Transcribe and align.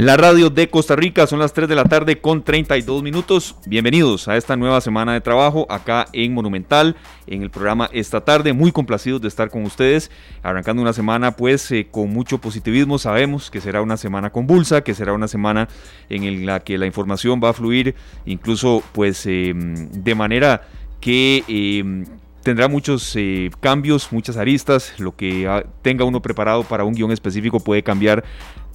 La 0.00 0.16
radio 0.16 0.48
de 0.48 0.70
Costa 0.70 0.96
Rica 0.96 1.26
son 1.26 1.40
las 1.40 1.52
3 1.52 1.68
de 1.68 1.74
la 1.74 1.84
tarde 1.84 2.22
con 2.22 2.42
32 2.42 3.02
minutos. 3.02 3.56
Bienvenidos 3.66 4.28
a 4.28 4.38
esta 4.38 4.56
nueva 4.56 4.80
semana 4.80 5.12
de 5.12 5.20
trabajo 5.20 5.66
acá 5.68 6.06
en 6.14 6.32
Monumental, 6.32 6.96
en 7.26 7.42
el 7.42 7.50
programa 7.50 7.90
esta 7.92 8.22
tarde. 8.22 8.54
Muy 8.54 8.72
complacidos 8.72 9.20
de 9.20 9.28
estar 9.28 9.50
con 9.50 9.62
ustedes, 9.62 10.10
arrancando 10.42 10.80
una 10.80 10.94
semana 10.94 11.32
pues 11.32 11.70
eh, 11.70 11.88
con 11.90 12.08
mucho 12.08 12.38
positivismo. 12.38 12.96
Sabemos 12.96 13.50
que 13.50 13.60
será 13.60 13.82
una 13.82 13.98
semana 13.98 14.30
convulsa, 14.30 14.80
que 14.80 14.94
será 14.94 15.12
una 15.12 15.28
semana 15.28 15.68
en 16.08 16.46
la 16.46 16.60
que 16.60 16.78
la 16.78 16.86
información 16.86 17.38
va 17.44 17.50
a 17.50 17.52
fluir 17.52 17.94
incluso 18.24 18.82
pues 18.92 19.26
eh, 19.26 19.52
de 19.54 20.14
manera 20.14 20.66
que 21.02 21.44
eh, 21.46 22.06
tendrá 22.42 22.68
muchos 22.68 23.18
cambios, 23.60 24.10
muchas 24.12 24.38
aristas. 24.38 24.94
Lo 24.98 25.14
que 25.14 25.46
ah, 25.46 25.62
tenga 25.82 26.06
uno 26.06 26.22
preparado 26.22 26.64
para 26.64 26.84
un 26.84 26.94
guion 26.94 27.12
específico 27.12 27.60
puede 27.60 27.82
cambiar 27.82 28.24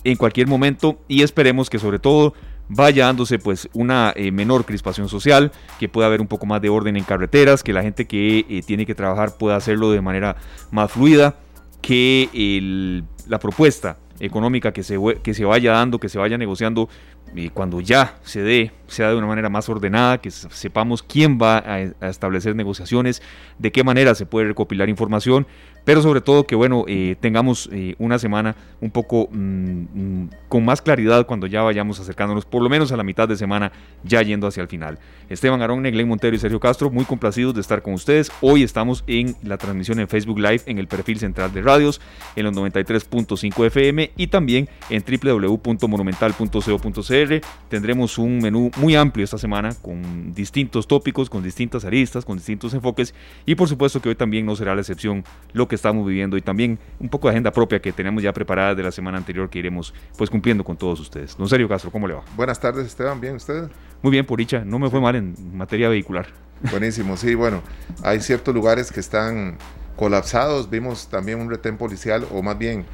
en 0.05 0.15
cualquier 0.15 0.47
momento 0.47 0.99
y 1.07 1.23
esperemos 1.23 1.69
que 1.69 1.79
sobre 1.79 1.99
todo 1.99 2.33
vaya 2.69 3.07
dándose 3.07 3.37
pues 3.39 3.67
una 3.73 4.13
eh, 4.15 4.31
menor 4.31 4.65
crispación 4.65 5.09
social, 5.09 5.51
que 5.79 5.89
pueda 5.89 6.07
haber 6.07 6.21
un 6.21 6.27
poco 6.27 6.45
más 6.45 6.61
de 6.61 6.69
orden 6.69 6.95
en 6.95 7.03
carreteras, 7.03 7.63
que 7.63 7.73
la 7.73 7.81
gente 7.81 8.05
que 8.05 8.45
eh, 8.49 8.61
tiene 8.65 8.85
que 8.85 8.95
trabajar 8.95 9.37
pueda 9.37 9.55
hacerlo 9.55 9.91
de 9.91 10.01
manera 10.01 10.37
más 10.71 10.91
fluida, 10.91 11.35
que 11.81 13.03
la 13.27 13.39
propuesta 13.39 13.97
económica 14.19 14.71
que 14.71 14.81
se, 14.81 14.97
que 15.21 15.33
se 15.33 15.45
vaya 15.45 15.73
dando, 15.73 15.99
que 15.99 16.09
se 16.09 16.17
vaya 16.17 16.37
negociando, 16.37 16.89
y 17.33 17.49
cuando 17.49 17.81
ya 17.81 18.17
se 18.23 18.41
dé, 18.41 18.71
sea 18.87 19.09
de 19.09 19.15
una 19.15 19.27
manera 19.27 19.49
más 19.49 19.67
ordenada, 19.69 20.19
que 20.19 20.31
sepamos 20.31 21.03
quién 21.03 21.37
va 21.39 21.57
a, 21.57 22.07
establecer 22.07 22.55
negociaciones, 22.55 23.21
de 23.59 23.71
qué 23.71 23.83
manera 23.83 24.15
se 24.15 24.25
puede 24.25 24.47
recopilar 24.47 24.89
información, 24.89 25.45
pero 25.85 26.01
sobre 26.01 26.19
todo 26.19 26.45
que 26.45 26.55
bueno, 26.55 26.83
eh, 26.87 27.15
tengamos 27.19 27.69
eh, 27.71 27.95
una 27.99 28.19
semana 28.19 28.55
un 28.81 28.91
poco 28.91 29.29
mm, 29.31 29.85
mm, 29.93 30.29
con 30.49 30.65
más 30.65 30.81
claridad 30.81 31.25
cuando 31.25 31.47
ya 31.47 31.61
vayamos 31.61 31.97
acercándonos, 31.99 32.45
por 32.45 32.61
lo 32.61 32.69
menos 32.69 32.91
a 32.91 32.97
la 32.97 33.03
mitad 33.03 33.29
de 33.29 33.37
semana, 33.37 33.71
ya 34.03 34.21
yendo 34.21 34.47
hacia 34.47 34.61
el 34.61 34.67
final. 34.67 34.99
Esteban 35.29 35.61
Arón, 35.61 35.83
Neglen 35.83 36.07
Montero 36.07 36.35
y 36.35 36.39
Sergio 36.39 36.59
Castro, 36.59 36.91
muy 36.91 37.05
complacidos 37.05 37.53
de 37.53 37.61
estar 37.61 37.81
con 37.81 37.93
ustedes. 37.93 38.31
Hoy 38.41 38.63
estamos 38.63 39.05
en 39.07 39.35
la 39.43 39.57
transmisión 39.57 39.99
en 39.99 40.07
Facebook 40.07 40.39
Live, 40.39 40.61
en 40.65 40.79
el 40.79 40.87
perfil 40.87 41.19
central 41.19 41.53
de 41.53 41.61
radios, 41.61 42.01
en 42.35 42.45
los 42.45 42.53
93.5 42.53 43.65
FM 43.67 44.11
y 44.17 44.27
también 44.27 44.67
en 44.89 45.03
www.monumental.co.cr 45.03 47.41
Tendremos 47.69 48.17
un 48.17 48.39
menú 48.39 48.71
muy 48.77 48.95
amplio 48.95 49.23
esta 49.23 49.37
semana 49.37 49.75
con 49.81 50.33
distintos 50.33 50.87
tópicos, 50.87 51.29
con 51.29 51.43
distintas 51.43 51.85
aristas, 51.85 52.25
con 52.25 52.37
distintos 52.37 52.73
enfoques 52.73 53.13
y 53.45 53.55
por 53.55 53.69
supuesto 53.69 54.01
que 54.01 54.09
hoy 54.09 54.15
también 54.15 54.45
no 54.45 54.55
será 54.55 54.75
la 54.75 54.81
excepción 54.81 55.23
lo 55.53 55.67
que 55.67 55.74
estamos 55.75 56.05
viviendo 56.05 56.37
y 56.37 56.41
también 56.41 56.79
un 56.99 57.09
poco 57.09 57.27
de 57.27 57.33
agenda 57.33 57.51
propia 57.51 57.79
que 57.79 57.91
tenemos 57.91 58.23
ya 58.23 58.33
preparada 58.33 58.75
de 58.75 58.83
la 58.83 58.91
semana 58.91 59.17
anterior 59.17 59.49
que 59.49 59.59
iremos 59.59 59.93
pues 60.17 60.29
cumpliendo 60.29 60.63
con 60.63 60.77
todos 60.77 60.99
ustedes. 60.99 61.37
Don 61.37 61.47
Sergio 61.47 61.67
Castro, 61.67 61.91
¿cómo 61.91 62.07
le 62.07 62.15
va? 62.15 62.23
Buenas 62.35 62.59
tardes 62.59 62.87
Esteban, 62.87 63.21
¿bien 63.21 63.35
usted? 63.35 63.69
Muy 64.01 64.11
bien, 64.11 64.25
por 64.25 64.39
dicha, 64.39 64.63
no 64.65 64.79
me 64.79 64.89
fue 64.89 64.99
mal 64.99 65.15
en 65.15 65.35
materia 65.55 65.89
vehicular. 65.89 66.27
Buenísimo, 66.71 67.17
sí, 67.17 67.35
bueno, 67.35 67.61
hay 68.03 68.19
ciertos 68.21 68.53
lugares 68.53 68.91
que 68.91 68.99
están 68.99 69.57
colapsados, 69.95 70.69
vimos 70.69 71.07
también 71.09 71.39
un 71.39 71.49
retén 71.49 71.77
policial 71.77 72.25
o 72.31 72.41
más 72.41 72.57
bien 72.57 72.85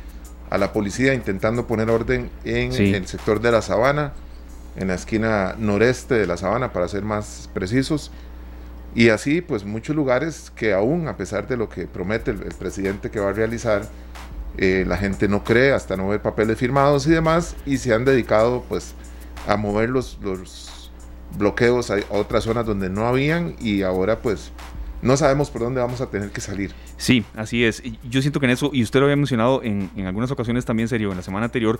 a 0.49 0.57
la 0.57 0.73
policía 0.73 1.13
intentando 1.13 1.65
poner 1.65 1.89
orden 1.89 2.29
en 2.43 2.73
el 2.73 3.07
sector 3.07 3.39
de 3.39 3.51
la 3.51 3.61
sabana, 3.61 4.13
en 4.75 4.89
la 4.89 4.95
esquina 4.95 5.55
noreste 5.57 6.15
de 6.15 6.27
la 6.27 6.37
sabana 6.37 6.73
para 6.73 6.87
ser 6.87 7.03
más 7.03 7.49
precisos. 7.53 8.11
Y 8.93 9.09
así, 9.09 9.41
pues 9.41 9.63
muchos 9.63 9.95
lugares 9.95 10.51
que 10.55 10.73
aún, 10.73 11.07
a 11.07 11.15
pesar 11.15 11.47
de 11.47 11.57
lo 11.57 11.69
que 11.69 11.87
promete 11.87 12.31
el, 12.31 12.37
presidente 12.37 13.09
que 13.09 13.19
va 13.19 13.29
a 13.29 13.33
realizar, 13.33 13.83
eh, 14.57 14.83
la 14.85 14.97
gente 14.97 15.27
no 15.27 15.43
cree 15.43 15.71
hasta 15.71 15.95
no 15.95 16.09
ver 16.09 16.21
papeles 16.21 16.57
firmados 16.57 17.07
y 17.07 17.11
demás, 17.11 17.55
y 17.65 17.77
se 17.77 17.93
han 17.93 18.03
dedicado 18.03 18.65
pues 18.67 18.93
a 19.47 19.55
mover 19.55 19.89
los, 19.89 20.19
los 20.21 20.91
bloqueos 21.37 21.89
a 21.89 21.99
otras 22.09 22.43
zonas 22.43 22.65
donde 22.65 22.89
no 22.89 23.07
habían 23.07 23.55
y 23.59 23.83
ahora 23.83 24.19
pues 24.19 24.51
no 25.01 25.17
sabemos 25.17 25.49
por 25.49 25.61
dónde 25.61 25.81
vamos 25.81 26.01
a 26.01 26.09
tener 26.09 26.29
que 26.29 26.41
salir. 26.41 26.71
Sí, 26.97 27.25
así 27.35 27.63
es. 27.63 27.81
Yo 28.03 28.21
siento 28.21 28.39
que 28.39 28.45
en 28.45 28.51
eso, 28.51 28.69
y 28.71 28.83
usted 28.83 28.99
lo 28.99 29.05
había 29.05 29.15
mencionado 29.15 29.63
en, 29.63 29.89
en 29.95 30.05
algunas 30.05 30.29
ocasiones 30.29 30.65
también, 30.65 30.87
serio, 30.87 31.09
en 31.11 31.17
la 31.17 31.23
semana 31.23 31.45
anterior, 31.45 31.79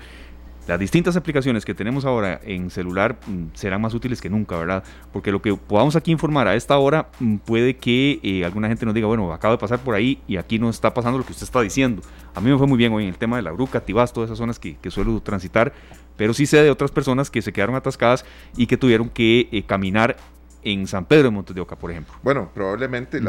las 0.72 0.80
distintas 0.80 1.18
aplicaciones 1.18 1.66
que 1.66 1.74
tenemos 1.74 2.06
ahora 2.06 2.40
en 2.46 2.70
celular 2.70 3.18
mm, 3.28 3.48
serán 3.56 3.82
más 3.82 3.94
útiles 3.94 4.22
que 4.22 4.30
nunca, 4.30 4.58
¿verdad? 4.58 4.86
Porque 5.12 5.30
lo 5.30 5.42
que 5.42 5.54
podamos 5.54 5.98
aquí 5.98 6.14
informar 6.14 6.48
a 6.48 6.56
esta 6.56 6.78
hora 6.78 7.10
mm, 7.20 7.38
puede 7.40 7.76
que 7.76 8.22
eh, 8.24 8.46
alguna 8.46 8.70
gente 8.70 8.86
nos 8.86 8.96
diga, 8.96 9.06
bueno, 9.06 9.34
acabo 9.34 9.54
de 9.54 9.58
pasar 9.58 9.80
por 9.80 9.96
ahí 9.96 10.22
y 10.30 10.38
aquí 10.38 10.60
no 10.60 10.70
está 10.70 10.94
pasando 10.94 11.18
lo 11.18 11.26
que 11.26 11.34
usted 11.34 11.44
está 11.44 11.60
diciendo. 11.60 12.02
A 12.34 12.40
mí 12.40 12.50
me 12.50 12.58
fue 12.58 12.68
muy 12.68 12.78
bien 12.78 12.94
hoy 12.94 13.04
en 13.04 13.10
el 13.10 13.18
tema 13.18 13.36
de 13.36 13.42
la 13.42 13.52
Bruca, 13.52 13.82
Tibás, 13.82 14.14
todas 14.14 14.30
esas 14.30 14.38
zonas 14.38 14.60
que, 14.60 14.78
suelo 14.90 15.20
transitar, 15.22 15.74
pero 16.16 16.34
sí 16.34 16.46
sé 16.46 16.64
de 16.64 16.72
otras 16.72 16.90
personas 16.90 17.30
que 17.30 17.42
se 17.42 17.52
quedaron 17.52 17.76
atascadas 17.76 18.24
y 18.56 18.66
que 18.66 18.78
tuvieron 18.78 19.10
que 19.10 19.50
eh, 19.52 19.64
caminar 19.64 20.16
en 20.64 20.88
San 20.88 21.04
Pedro 21.04 21.24
de 21.24 21.32
Montes 21.32 21.54
de 21.54 21.60
Oca, 21.60 21.76
por 21.76 21.92
ejemplo. 21.92 22.14
Bueno, 22.24 22.50
probablemente 22.54 23.20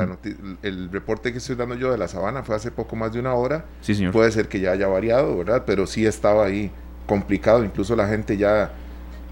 el 0.62 0.92
reporte 0.92 1.32
que 1.32 1.38
estoy 1.38 1.56
dando 1.56 1.74
yo 1.74 1.90
de 1.90 1.98
la 1.98 2.06
sabana 2.06 2.44
fue 2.44 2.54
hace 2.54 2.70
poco 2.70 2.94
más 2.94 3.12
de 3.12 3.18
una 3.18 3.34
hora. 3.34 3.64
Sí, 3.80 3.96
señor. 3.96 4.12
Puede 4.12 4.30
ser 4.30 4.46
que 4.46 4.60
ya 4.60 4.70
haya 4.70 4.86
variado, 4.86 5.36
¿verdad? 5.36 5.64
Pero 5.66 5.88
sí 5.88 6.06
estaba 6.06 6.44
ahí 6.44 6.70
complicado, 7.06 7.64
incluso 7.64 7.96
la 7.96 8.08
gente 8.08 8.36
ya, 8.36 8.72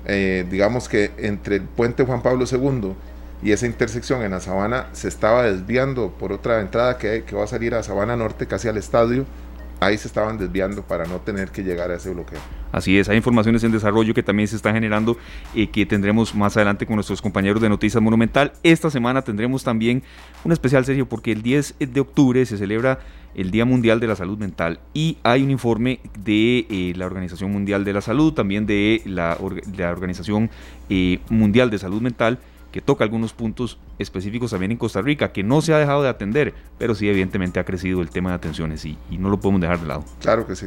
eh, 0.07 0.47
digamos 0.51 0.89
que 0.89 1.13
entre 1.19 1.57
el 1.57 1.63
puente 1.63 2.05
Juan 2.05 2.23
Pablo 2.23 2.45
II 2.51 2.95
y 3.43 3.53
esa 3.53 3.67
intersección 3.67 4.23
en 4.23 4.33
la 4.33 4.41
Sabana 4.41 4.89
se 4.93 5.09
estaba 5.09 5.45
desviando 5.45 6.11
por 6.11 6.33
otra 6.33 6.61
entrada 6.61 6.99
que, 6.99 7.25
que 7.25 7.35
va 7.35 7.45
a 7.45 7.47
salir 7.47 7.75
a 7.75 7.83
Sabana 7.83 8.17
Norte, 8.17 8.47
casi 8.47 8.69
al 8.69 8.77
estadio, 8.77 9.25
ahí 9.81 9.99
se 9.99 10.07
estaban 10.07 10.39
desviando 10.39 10.83
para 10.83 11.07
no 11.07 11.17
tener 11.17 11.51
que 11.51 11.63
llegar 11.63 11.91
a 11.91 11.97
ese 11.97 12.11
bloqueo. 12.11 12.39
Así 12.71 12.99
es, 12.99 13.09
hay 13.09 13.17
informaciones 13.17 13.65
en 13.65 13.73
desarrollo 13.73 14.15
que 14.15 14.23
también 14.23 14.47
se 14.47 14.57
están 14.57 14.75
generando 14.75 15.17
y 15.55 15.67
que 15.67 15.87
tendremos 15.87 16.35
más 16.35 16.57
adelante 16.57 16.87
con 16.87 16.95
nuestros 16.95 17.21
compañeros 17.21 17.61
de 17.61 17.69
Noticias 17.69 18.01
Monumental. 18.03 18.53
Esta 18.63 18.91
semana 18.91 19.23
tendremos 19.23 19.65
también 19.65 20.03
un 20.45 20.53
especial, 20.53 20.85
serio 20.85 21.09
porque 21.09 21.33
el 21.33 21.43
10 21.43 21.77
de 21.79 22.01
octubre 22.01 22.45
se 22.47 22.57
celebra 22.59 23.01
el 23.35 23.51
Día 23.51 23.65
Mundial 23.65 24.01
de 24.01 24.07
la 24.07 24.17
Salud 24.17 24.39
Mental 24.39 24.81
y 24.93 25.19
hay 25.23 25.43
un 25.43 25.51
informe 25.51 26.01
de 26.19 26.67
eh, 26.69 26.93
la 26.97 27.07
Organización 27.07 27.51
Mundial 27.51 27.85
de 27.85 27.93
la 27.93 28.01
Salud, 28.01 28.33
también 28.33 28.67
de 28.67 29.03
la, 29.05 29.39
la 29.77 29.91
Organización 29.91 30.51
eh, 30.89 31.21
Mundial 31.29 31.71
de 31.71 31.79
Salud 31.79 32.03
Mental, 32.03 32.39
que 32.73 32.81
toca 32.81 33.05
algunos 33.05 33.33
puntos 33.33 33.79
específicos 33.99 34.51
también 34.51 34.73
en 34.73 34.79
Costa 34.79 35.03
Rica, 35.03 35.33
que 35.33 35.43
no 35.43 35.61
se 35.61 35.75
ha 35.75 35.79
dejado 35.79 36.03
de 36.03 36.09
atender, 36.09 36.55
pero 36.79 36.95
sí 36.95 37.09
evidentemente 37.09 37.61
ha 37.61 37.65
crecido 37.65 38.01
el 38.03 38.11
tema 38.11 38.31
de 38.31 38.37
atenciones 38.37 38.85
y, 38.85 38.99
no 39.11 39.29
lo 39.29 39.39
podemos 39.39 39.61
dejar 39.61 39.81
de 39.81 39.87
lado. 39.87 40.05
Claro 40.21 40.47
que 40.47 40.57
sí. 40.57 40.67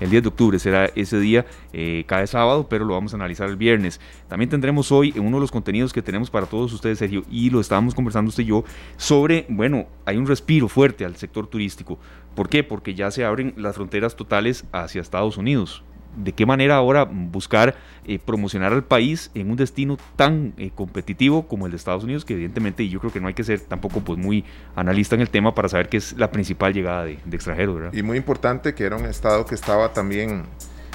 El 0.00 0.10
10 0.10 0.24
de 0.24 0.28
octubre 0.28 0.58
será 0.58 0.90
ese 0.94 1.18
día, 1.18 1.46
eh, 1.72 2.04
cada 2.06 2.26
sábado, 2.26 2.66
pero 2.68 2.84
lo 2.84 2.94
vamos 2.94 3.14
a 3.14 3.16
analizar 3.16 3.48
el 3.48 3.56
viernes. 3.56 4.00
También 4.28 4.50
tendremos 4.50 4.92
hoy 4.92 5.12
en 5.16 5.24
uno 5.24 5.38
de 5.38 5.42
los 5.42 5.50
contenidos 5.50 5.92
que 5.92 6.02
tenemos 6.02 6.30
para 6.30 6.46
todos 6.46 6.72
ustedes, 6.72 6.98
Sergio, 6.98 7.22
y 7.30 7.48
lo 7.48 7.60
estábamos 7.60 7.94
conversando 7.94 8.28
usted 8.28 8.42
y 8.42 8.46
yo, 8.46 8.64
sobre, 8.96 9.46
bueno, 9.48 9.86
hay 10.04 10.16
un 10.18 10.26
respiro 10.26 10.68
fuerte 10.68 11.04
al 11.04 11.16
sector 11.16 11.46
turístico. 11.46 11.98
¿Por 12.34 12.48
qué? 12.48 12.62
Porque 12.62 12.94
ya 12.94 13.10
se 13.10 13.24
abren 13.24 13.54
las 13.56 13.76
fronteras 13.76 14.16
totales 14.16 14.64
hacia 14.72 15.00
Estados 15.00 15.38
Unidos 15.38 15.82
de 16.16 16.32
qué 16.32 16.46
manera 16.46 16.76
ahora 16.76 17.04
buscar 17.04 17.74
eh, 18.06 18.18
promocionar 18.18 18.72
al 18.72 18.84
país 18.84 19.30
en 19.34 19.50
un 19.50 19.56
destino 19.56 19.96
tan 20.16 20.52
eh, 20.58 20.70
competitivo 20.74 21.46
como 21.48 21.66
el 21.66 21.72
de 21.72 21.76
Estados 21.76 22.04
Unidos, 22.04 22.24
que 22.24 22.34
evidentemente, 22.34 22.88
yo 22.88 23.00
creo 23.00 23.12
que 23.12 23.20
no 23.20 23.28
hay 23.28 23.34
que 23.34 23.44
ser 23.44 23.60
tampoco 23.60 24.00
pues 24.00 24.18
muy 24.18 24.44
analista 24.76 25.14
en 25.14 25.22
el 25.22 25.30
tema 25.30 25.54
para 25.54 25.68
saber 25.68 25.88
que 25.88 25.96
es 25.96 26.12
la 26.18 26.30
principal 26.30 26.72
llegada 26.72 27.04
de, 27.04 27.18
extranjeros. 27.32 27.94
Y 27.94 28.02
muy 28.02 28.16
importante 28.16 28.74
que 28.74 28.84
era 28.84 28.96
un 28.96 29.06
estado 29.06 29.46
que 29.46 29.54
estaba 29.54 29.92
también, 29.92 30.44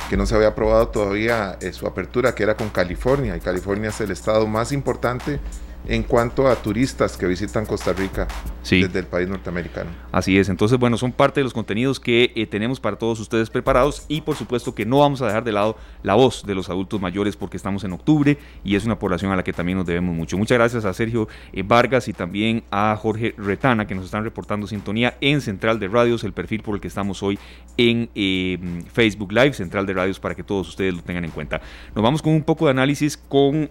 que 0.10 0.18
no 0.18 0.26
se 0.26 0.36
había 0.36 0.50
aprobado 0.50 0.90
todavía 0.90 1.58
eh, 1.62 1.74
su 1.74 1.88
apertura, 1.88 2.36
que 2.36 2.44
era 2.44 2.56
con 2.56 2.70
California, 2.70 3.36
y 3.36 3.40
California 3.40 3.90
es 3.90 4.00
el 4.02 4.12
estado 4.12 4.48
más 4.48 4.72
importante 4.72 5.40
en 5.88 6.04
cuanto 6.04 6.48
a 6.48 6.56
turistas 6.56 7.18
que 7.18 7.26
visitan 7.26 7.66
Costa 7.66 7.94
Rica 7.94 8.28
desde 8.70 9.00
el 9.00 9.06
país 9.06 9.28
norteamericano. 9.28 9.90
Así 10.12 10.38
es, 10.38 10.50
entonces 10.50 10.78
bueno, 10.78 10.98
son 10.98 11.12
parte 11.12 11.40
de 11.40 11.44
los 11.44 11.54
contenidos 11.54 12.00
que 12.00 12.32
eh, 12.36 12.46
tenemos 12.46 12.80
para 12.80 12.98
todos 12.98 13.20
ustedes 13.20 13.50
preparados 13.50 14.06
y 14.08 14.22
por 14.22 14.36
supuesto 14.36 14.76
que 14.76 14.86
no 14.86 15.00
vamos 15.00 15.22
a 15.22 15.28
dejar 15.28 15.44
de 15.44 15.52
lado 15.52 15.78
la 16.04 16.14
voz 16.16 16.46
de 16.46 16.54
los 16.54 16.70
adultos 16.70 17.02
mayores 17.02 17.36
porque 17.36 17.58
estamos 17.58 17.84
en 17.84 17.94
octubre 17.94 18.38
y 18.64 18.76
es 18.76 18.86
una 18.86 19.00
población 19.00 19.32
a 19.32 19.36
la 19.36 19.44
que 19.44 19.54
también 19.54 19.78
nos 19.78 19.88
debemos 19.88 20.16
mucho. 20.16 20.38
Muchas 20.38 20.58
gracias 20.58 20.86
a 20.86 20.94
Sergio 20.94 21.28
eh, 21.54 21.64
Vargas 21.64 22.08
y 22.08 22.14
también 22.14 22.64
a 22.70 22.96
Jorge 22.96 23.34
Retana 23.38 23.88
que 23.88 23.96
nos 23.96 24.06
están 24.06 24.24
reportando 24.24 24.68
sintonía 24.68 25.18
en 25.22 25.42
Central 25.42 25.80
de 25.80 25.88
Radios, 25.88 26.24
el 26.24 26.34
perfil 26.34 26.62
por 26.62 26.76
el 26.76 26.82
que 26.82 26.88
estamos 26.88 27.24
hoy 27.24 27.40
en 27.78 28.10
eh, 28.14 28.60
Facebook 28.92 29.32
Live, 29.32 29.54
Central 29.54 29.86
de 29.86 29.94
Radios 29.94 30.20
para 30.20 30.36
que 30.36 30.44
todos 30.44 30.68
ustedes 30.70 30.94
lo 30.94 31.02
tengan 31.02 31.26
en 31.26 31.32
cuenta. 31.32 31.62
Nos 31.96 32.04
vamos 32.04 32.22
con 32.22 32.34
un 32.34 32.44
poco 32.44 32.66
de 32.66 32.72
análisis 32.72 33.18
con 33.18 33.70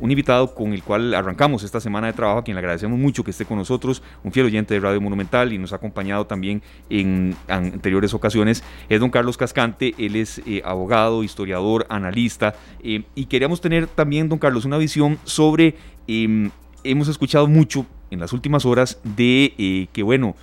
un 0.00 0.10
invitado 0.10 0.54
con 0.54 0.72
el 0.72 0.82
cual 0.82 1.14
arrancamos 1.14 1.62
esta 1.62 1.80
semana 1.80 2.06
de 2.06 2.14
trabajo, 2.14 2.38
a 2.40 2.44
quien 2.44 2.54
le 2.54 2.60
agradecemos 2.60 2.98
mucho 2.98 3.22
que 3.22 3.30
esté 3.30 3.44
con 3.44 3.58
nosotros, 3.58 4.02
un 4.24 4.32
fiel 4.32 4.46
oyente 4.46 4.74
de 4.74 4.80
Radio 4.80 5.00
Monumental 5.00 5.52
y 5.52 5.58
nos 5.58 5.72
ha 5.72 5.76
acompañado 5.76 6.26
también 6.26 6.62
en 6.88 7.36
anteriores 7.48 8.14
ocasiones, 8.14 8.64
es 8.88 9.00
don 9.00 9.10
Carlos 9.10 9.36
Cascante, 9.36 9.94
él 9.98 10.16
es 10.16 10.40
eh, 10.46 10.62
abogado, 10.64 11.22
historiador, 11.22 11.86
analista, 11.90 12.54
eh, 12.82 13.02
y 13.14 13.26
queríamos 13.26 13.60
tener 13.60 13.86
también, 13.86 14.28
don 14.28 14.38
Carlos, 14.38 14.64
una 14.64 14.78
visión 14.78 15.18
sobre... 15.24 15.76
Em, 16.06 16.50
hemos 16.82 17.08
escuchado 17.08 17.46
mucho 17.46 17.84
en 18.10 18.20
las 18.20 18.32
últimas 18.32 18.64
horas 18.64 18.98
de 19.04 19.52
eh, 19.58 19.88
que, 19.92 20.02
bueno, 20.02 20.34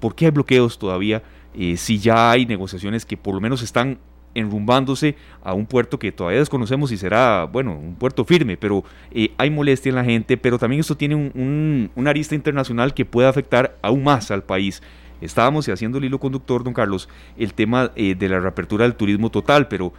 ¿por 0.00 0.14
qué 0.14 0.24
hay 0.24 0.30
bloqueos 0.30 0.78
todavía? 0.78 1.22
Si 1.76 1.98
ya 1.98 2.30
hay 2.30 2.44
negociaciones 2.44 3.06
que 3.06 3.16
por 3.16 3.34
lo 3.34 3.40
menos 3.40 3.62
están 3.62 3.98
enrumbándose 4.38 5.16
a 5.42 5.54
un 5.54 5.66
puerto 5.66 5.98
que 5.98 6.12
todavía 6.12 6.40
desconocemos 6.40 6.90
si 6.90 6.96
será, 6.96 7.44
bueno, 7.44 7.76
un 7.76 7.94
puerto 7.94 8.24
firme, 8.24 8.56
pero 8.56 8.84
eh, 9.10 9.32
hay 9.38 9.50
molestia 9.50 9.90
en 9.90 9.96
la 9.96 10.04
gente, 10.04 10.36
pero 10.36 10.58
también 10.58 10.80
esto 10.80 10.96
tiene 10.96 11.14
un, 11.14 11.90
una 11.94 12.10
arista 12.10 12.34
internacional 12.34 12.94
que 12.94 13.04
puede 13.04 13.28
afectar 13.28 13.76
aún 13.82 14.04
más 14.04 14.30
al 14.30 14.42
país. 14.42 14.82
Estábamos 15.20 15.68
haciendo 15.68 15.98
el 15.98 16.04
hilo 16.04 16.20
conductor, 16.20 16.62
don 16.62 16.74
Carlos, 16.74 17.08
el 17.38 17.54
tema 17.54 17.88
de 17.88 18.28
la 18.28 18.38
reapertura 18.38 18.84
del 18.84 18.94
turismo 18.96 19.30
total, 19.30 19.66
pero 19.66 19.94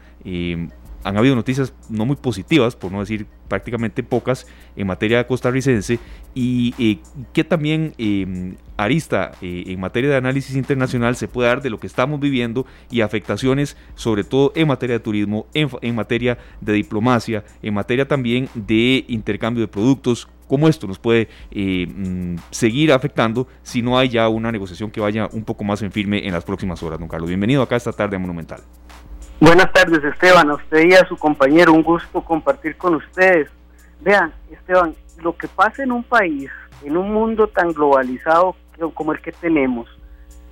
han 1.07 1.15
habido 1.15 1.35
noticias 1.35 1.73
no 1.89 2.05
muy 2.05 2.17
positivas, 2.17 2.75
por 2.75 2.91
no 2.91 2.99
decir 2.99 3.27
prácticamente 3.47 4.03
pocas, 4.03 4.45
en 4.75 4.87
materia 4.87 5.25
costarricense 5.25 5.99
y 6.35 6.75
eh, 6.77 6.99
que 7.31 7.45
también 7.45 7.93
em, 7.97 8.57
arista 8.75 9.31
eh, 9.41 9.63
en 9.67 9.79
materia 9.79 10.09
de 10.09 10.17
análisis 10.17 10.57
internacional 10.57 11.15
se 11.15 11.29
puede 11.29 11.47
dar 11.47 11.61
de 11.61 11.69
lo 11.69 11.79
que 11.79 11.87
estamos 11.87 12.19
viviendo 12.19 12.65
y 12.91 13.01
afectaciones 13.01 13.77
sobre 13.95 14.25
todo 14.25 14.51
en 14.53 14.67
materia 14.67 14.97
de 14.97 14.99
turismo, 14.99 15.47
en, 15.53 15.95
materia 15.95 16.37
de 16.59 16.73
diplomacia, 16.73 17.45
en 17.61 17.73
materia 17.73 18.05
también 18.05 18.49
de 18.53 19.05
intercambio 19.07 19.61
de 19.61 19.69
productos, 19.69 20.27
cómo 20.45 20.67
esto 20.67 20.87
nos 20.87 20.99
puede 20.99 21.29
eh, 21.51 21.87
mm, 21.87 22.35
seguir 22.51 22.91
afectando 22.91 23.47
si 23.63 23.81
no 23.81 23.97
hay 23.97 24.09
ya 24.09 24.27
una 24.27 24.51
negociación 24.51 24.91
que 24.91 24.99
vaya 24.99 25.29
un 25.31 25.45
poco 25.45 25.63
más 25.63 25.81
en 25.81 25.91
firme 25.93 26.27
en 26.27 26.33
las 26.33 26.43
próximas 26.43 26.83
horas, 26.83 26.99
don 26.99 27.07
Carlos. 27.07 27.29
Bienvenido 27.29 27.61
acá 27.61 27.77
esta 27.77 27.93
tarde 27.93 28.17
a 28.17 28.19
Monumental. 28.19 28.59
Buenas 29.39 29.71
tardes, 29.71 30.03
Esteban. 30.03 30.49
A 30.49 30.55
usted 30.55 30.89
y 30.89 30.93
a 30.93 31.07
su 31.07 31.15
compañero, 31.15 31.71
un 31.71 31.83
gusto 31.83 32.21
compartir 32.21 32.75
con 32.75 32.95
ustedes. 32.95 33.47
Vean, 34.01 34.33
Esteban, 34.49 34.95
lo 35.21 35.37
que 35.37 35.47
pasa 35.47 35.83
en 35.83 35.91
un 35.91 36.03
país, 36.03 36.49
en 36.83 36.97
un 36.97 37.13
mundo 37.13 37.47
tan 37.47 37.71
globalizado 37.71 38.55
como 38.95 39.11
el 39.11 39.21
que 39.21 39.31
tenemos, 39.31 39.87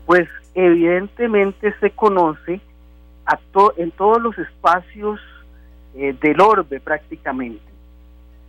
pues 0.05 0.29
evidentemente 0.53 1.73
se 1.79 1.89
conoce 1.91 2.61
a 3.25 3.39
en 3.77 3.89
todos 3.89 4.21
los 4.21 4.37
espacios 4.37 5.19
eh, 5.95 6.15
del 6.21 6.39
orbe 6.39 6.79
prácticamente. 6.79 7.63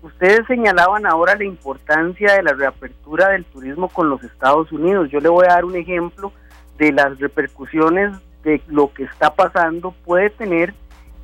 Ustedes 0.02 0.46
señalaban 0.46 1.06
ahora 1.06 1.34
la 1.34 1.44
importancia 1.44 2.34
de 2.34 2.42
la 2.42 2.52
reapertura 2.52 3.30
del 3.30 3.46
turismo 3.46 3.88
con 3.88 4.10
los 4.10 4.22
Estados 4.22 4.70
Unidos. 4.70 5.08
Yo 5.10 5.20
le 5.20 5.30
voy 5.30 5.46
a 5.46 5.54
dar 5.54 5.64
un 5.64 5.76
ejemplo 5.76 6.30
de 6.76 6.92
las 6.92 7.18
repercusiones 7.18 8.12
de 8.46 8.62
lo 8.68 8.92
que 8.94 9.02
está 9.02 9.34
pasando 9.34 9.90
puede 10.04 10.30
tener 10.30 10.72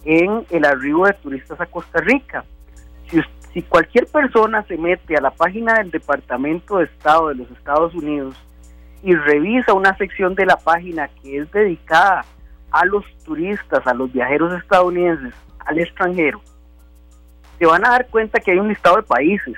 en 0.05 0.45
el 0.51 0.65
arribo 0.65 1.07
de 1.07 1.13
turistas 1.13 1.61
a 1.61 1.67
Costa 1.67 2.01
Rica. 2.01 2.45
Si, 3.53 3.63
cualquier 3.63 4.07
persona 4.07 4.65
se 4.65 4.77
mete 4.77 5.17
a 5.17 5.21
la 5.21 5.31
página 5.31 5.75
del 5.75 5.93
Departamento 5.93 6.79
de 6.79 6.85
Estado 6.87 7.29
de 7.29 7.37
los 7.37 7.51
Estados 7.53 7.95
Unidos 7.95 8.35
y 9.05 9.15
revisa 9.15 9.73
una 9.73 9.97
sección 9.99 10.35
de 10.35 10.47
la 10.47 10.57
página 10.57 11.09
que 11.23 11.39
es 11.39 11.53
dedicada 11.53 12.25
a 12.73 12.85
los 12.87 13.05
turistas, 13.25 13.87
a 13.87 13.95
los 13.95 14.13
viajeros 14.13 14.53
estadounidenses, 14.55 15.35
al 15.61 15.79
extranjero, 15.79 16.41
se 17.59 17.67
van 17.67 17.87
a 17.87 17.91
dar 17.91 18.09
cuenta 18.09 18.41
que 18.41 18.51
hay 18.51 18.59
un 18.59 18.69
listado 18.69 18.97
de 18.97 19.03
países. 19.03 19.55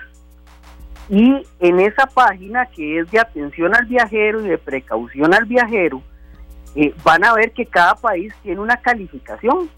Y 1.09 1.47
en 1.61 1.81
esa 1.81 2.07
página 2.07 2.67
que 2.67 2.99
es 2.99 3.11
de 3.11 3.21
atención 3.21 3.75
al 3.75 3.87
viajero 3.87 4.45
y 4.45 4.49
de 4.49 4.59
precaución 4.59 5.33
al 5.33 5.47
viajero, 5.47 6.03
eh, 6.75 6.95
van 7.05 7.25
a 7.25 7.35
ver 7.35 7.53
que 7.53 7.67
cada 7.67 7.95
país 7.95 8.35
tiene 8.43 8.61
una 8.61 8.77
calificación 8.77 9.71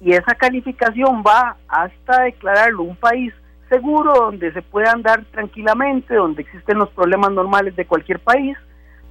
y 0.00 0.12
esa 0.12 0.34
calificación 0.34 1.22
va 1.26 1.56
hasta 1.68 2.22
declararlo 2.22 2.82
un 2.82 2.96
país 2.96 3.32
seguro 3.68 4.14
donde 4.14 4.52
se 4.52 4.62
puede 4.62 4.88
andar 4.88 5.24
tranquilamente, 5.26 6.14
donde 6.14 6.42
existen 6.42 6.78
los 6.78 6.90
problemas 6.90 7.30
normales 7.30 7.76
de 7.76 7.86
cualquier 7.86 8.18
país, 8.18 8.56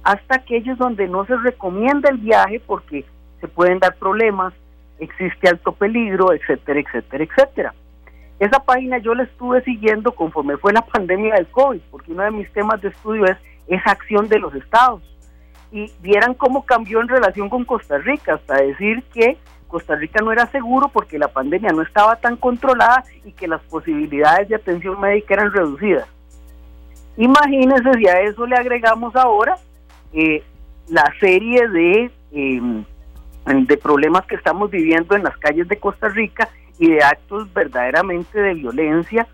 hasta 0.02 0.36
aquellos 0.36 0.76
donde 0.76 1.08
no 1.08 1.24
se 1.24 1.36
recomienda 1.36 2.10
el 2.10 2.18
viaje 2.18 2.60
porque 2.60 3.06
se 3.40 3.48
pueden 3.48 3.78
dar 3.78 3.96
problemas, 3.96 4.52
existe 4.98 5.48
alto 5.48 5.72
peligro, 5.72 6.32
etcétera, 6.34 6.80
etcétera, 6.80 7.24
etcétera. 7.24 7.74
Esa 8.38 8.62
página 8.62 8.98
yo 8.98 9.14
la 9.14 9.22
estuve 9.22 9.62
siguiendo 9.62 10.12
conforme 10.12 10.58
fue 10.58 10.72
la 10.72 10.82
pandemia 10.82 11.36
del 11.36 11.46
COVID, 11.46 11.80
porque 11.90 12.12
uno 12.12 12.24
de 12.24 12.30
mis 12.32 12.52
temas 12.52 12.82
de 12.82 12.88
estudio 12.88 13.24
es 13.24 13.38
esa 13.66 13.92
acción 13.92 14.28
de 14.28 14.38
los 14.38 14.54
estados 14.54 15.02
y 15.72 15.92
vieran 16.00 16.34
cómo 16.34 16.64
cambió 16.64 17.00
en 17.00 17.08
relación 17.08 17.48
con 17.48 17.64
Costa 17.64 17.98
Rica, 17.98 18.34
hasta 18.34 18.56
decir 18.56 19.02
que 19.12 19.38
Costa 19.68 19.94
Rica 19.94 20.20
no 20.22 20.32
era 20.32 20.46
seguro 20.46 20.88
porque 20.88 21.18
la 21.18 21.28
pandemia 21.28 21.70
no 21.70 21.82
estaba 21.82 22.16
tan 22.16 22.36
controlada 22.36 23.04
y 23.24 23.32
que 23.32 23.46
las 23.46 23.62
posibilidades 23.62 24.48
de 24.48 24.56
atención 24.56 25.00
médica 25.00 25.34
eran 25.34 25.52
reducidas. 25.52 26.08
Imagínense 27.16 27.92
si 27.98 28.08
a 28.08 28.20
eso 28.20 28.46
le 28.46 28.56
agregamos 28.56 29.14
ahora 29.14 29.56
eh, 30.12 30.42
la 30.88 31.12
serie 31.20 31.68
de, 31.68 32.10
em, 32.32 32.84
de 33.46 33.76
problemas 33.76 34.26
que 34.26 34.34
estamos 34.34 34.70
viviendo 34.70 35.14
en 35.14 35.22
las 35.22 35.36
calles 35.36 35.68
de 35.68 35.76
Costa 35.76 36.08
Rica 36.08 36.48
y 36.78 36.90
de 36.90 37.04
actos 37.04 37.52
verdaderamente 37.52 38.40
de 38.40 38.54
violencia, 38.54 39.28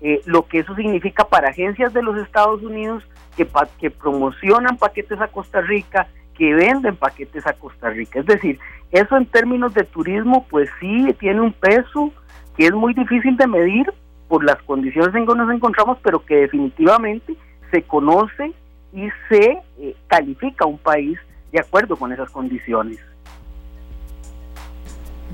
eh, 0.00 0.22
lo 0.24 0.46
que 0.46 0.60
eso 0.60 0.74
significa 0.74 1.24
para 1.24 1.50
agencias 1.50 1.92
de 1.92 2.02
los 2.02 2.16
Estados 2.18 2.62
Unidos 2.62 3.04
que, 3.36 3.90
promocionan 3.90 4.76
paquetes 4.76 5.20
a 5.20 5.28
Costa 5.28 5.60
Rica, 5.60 6.08
que 6.36 6.54
venden 6.54 6.96
paquetes 6.96 7.46
a 7.46 7.52
Costa 7.54 7.90
Rica. 7.90 8.20
Es 8.20 8.26
decir, 8.26 8.58
eso 8.90 9.16
en 9.16 9.26
términos 9.26 9.74
de 9.74 9.84
turismo, 9.84 10.46
pues 10.50 10.68
sí 10.80 11.14
tiene 11.18 11.40
un 11.40 11.52
peso 11.52 12.12
que 12.56 12.66
es 12.66 12.72
muy 12.72 12.94
difícil 12.94 13.36
de 13.36 13.46
medir 13.46 13.92
por 14.28 14.44
las 14.44 14.60
condiciones 14.62 15.14
en 15.14 15.26
que 15.26 15.34
nos 15.34 15.52
encontramos, 15.52 15.98
pero 16.02 16.24
que 16.24 16.36
definitivamente 16.36 17.36
se 17.70 17.82
conoce 17.82 18.52
y 18.92 19.08
se 19.28 19.58
eh, 19.78 19.96
califica 20.06 20.66
un 20.66 20.78
país 20.78 21.18
de 21.50 21.60
acuerdo 21.60 21.96
con 21.96 22.12
esas 22.12 22.30
condiciones. 22.30 22.98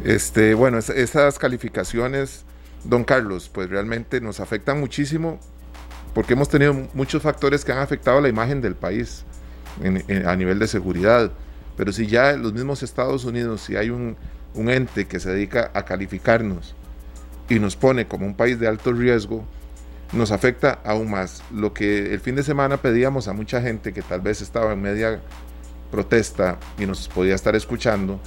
Este, 0.05 0.55
bueno, 0.55 0.79
esas 0.79 1.39
calificaciones, 1.39 2.45
don 2.85 3.03
Carlos, 3.03 3.51
pues 3.53 3.69
realmente 3.69 4.21
nos 4.21 4.39
afectan 4.39 4.79
muchísimo 4.79 5.41
porque 6.15 6.33
hemos 6.35 6.49
tenido 6.49 6.75
muchos 6.95 7.23
factores 7.23 7.65
que 7.65 7.73
han 7.73 7.79
afectado 7.79 8.21
la 8.21 8.29
imagen 8.29 8.61
del 8.61 8.75
país 8.75 9.25
a 10.27 10.37
nivel 10.37 10.59
de 10.59 10.67
seguridad. 10.67 11.31
Pero 11.77 11.93
si 11.93 12.07
ya 12.07 12.33
en 12.33 12.43
los 12.43 12.53
mismos 12.53 12.83
Estados 12.83 13.25
Unidos, 13.25 13.61
si 13.61 13.77
hay 13.77 13.91
un, 13.91 14.17
un 14.55 14.69
ente 14.69 15.07
que 15.07 15.21
se 15.21 15.31
dedica 15.31 15.71
a 15.75 15.85
calificarnos 15.85 16.75
y 17.49 17.59
nos 17.59 17.77
pone 17.77 18.07
como 18.07 18.27
un 18.27 18.35
país 18.35 18.59
de 18.59 18.67
alto 18.67 18.93
riesgo, 18.93 19.45
nos 20.13 20.33
afecta 20.33 20.81
aún 20.85 21.11
más. 21.11 21.43
Lo 21.53 21.73
que 21.73 22.13
el 22.13 22.21
fin 22.21 22.35
de 22.35 22.43
semana 22.43 22.79
pedíamos 22.79 23.29
a 23.29 23.33
mucha 23.33 23.61
gente 23.61 23.93
que 23.93 24.03
tal 24.03 24.21
vez 24.21 24.41
estaba 24.41 24.73
en 24.73 24.83
media 24.83 25.21
protesta 25.91 26.59
y 26.79 26.87
nos 26.87 27.09
podía 27.09 27.35
estar 27.35 27.55
escuchando, 27.57 28.21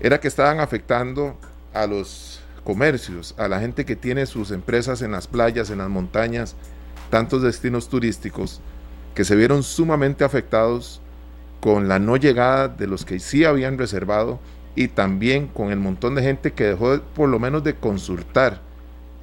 era 0.00 0.20
que 0.20 0.28
estaban 0.28 0.60
afectando 0.60 1.36
a 1.72 1.86
los 1.86 2.40
comercios, 2.64 3.34
a 3.38 3.48
la 3.48 3.60
gente 3.60 3.84
que 3.84 3.96
tiene 3.96 4.26
sus 4.26 4.50
empresas 4.50 5.02
en 5.02 5.12
las 5.12 5.26
playas, 5.26 5.70
en 5.70 5.78
las 5.78 5.88
montañas, 5.88 6.56
tantos 7.10 7.42
destinos 7.42 7.88
turísticos 7.88 8.60
que 9.14 9.24
se 9.24 9.36
vieron 9.36 9.62
sumamente 9.62 10.24
afectados 10.24 11.00
con 11.60 11.88
la 11.88 11.98
no 11.98 12.16
llegada 12.16 12.68
de 12.68 12.86
los 12.86 13.04
que 13.04 13.18
sí 13.18 13.44
habían 13.44 13.76
reservado 13.76 14.38
y 14.74 14.88
también 14.88 15.48
con 15.48 15.70
el 15.72 15.78
montón 15.78 16.14
de 16.14 16.22
gente 16.22 16.52
que 16.52 16.64
dejó 16.64 17.00
por 17.14 17.28
lo 17.28 17.38
menos 17.38 17.62
de 17.64 17.74
consultar 17.74 18.60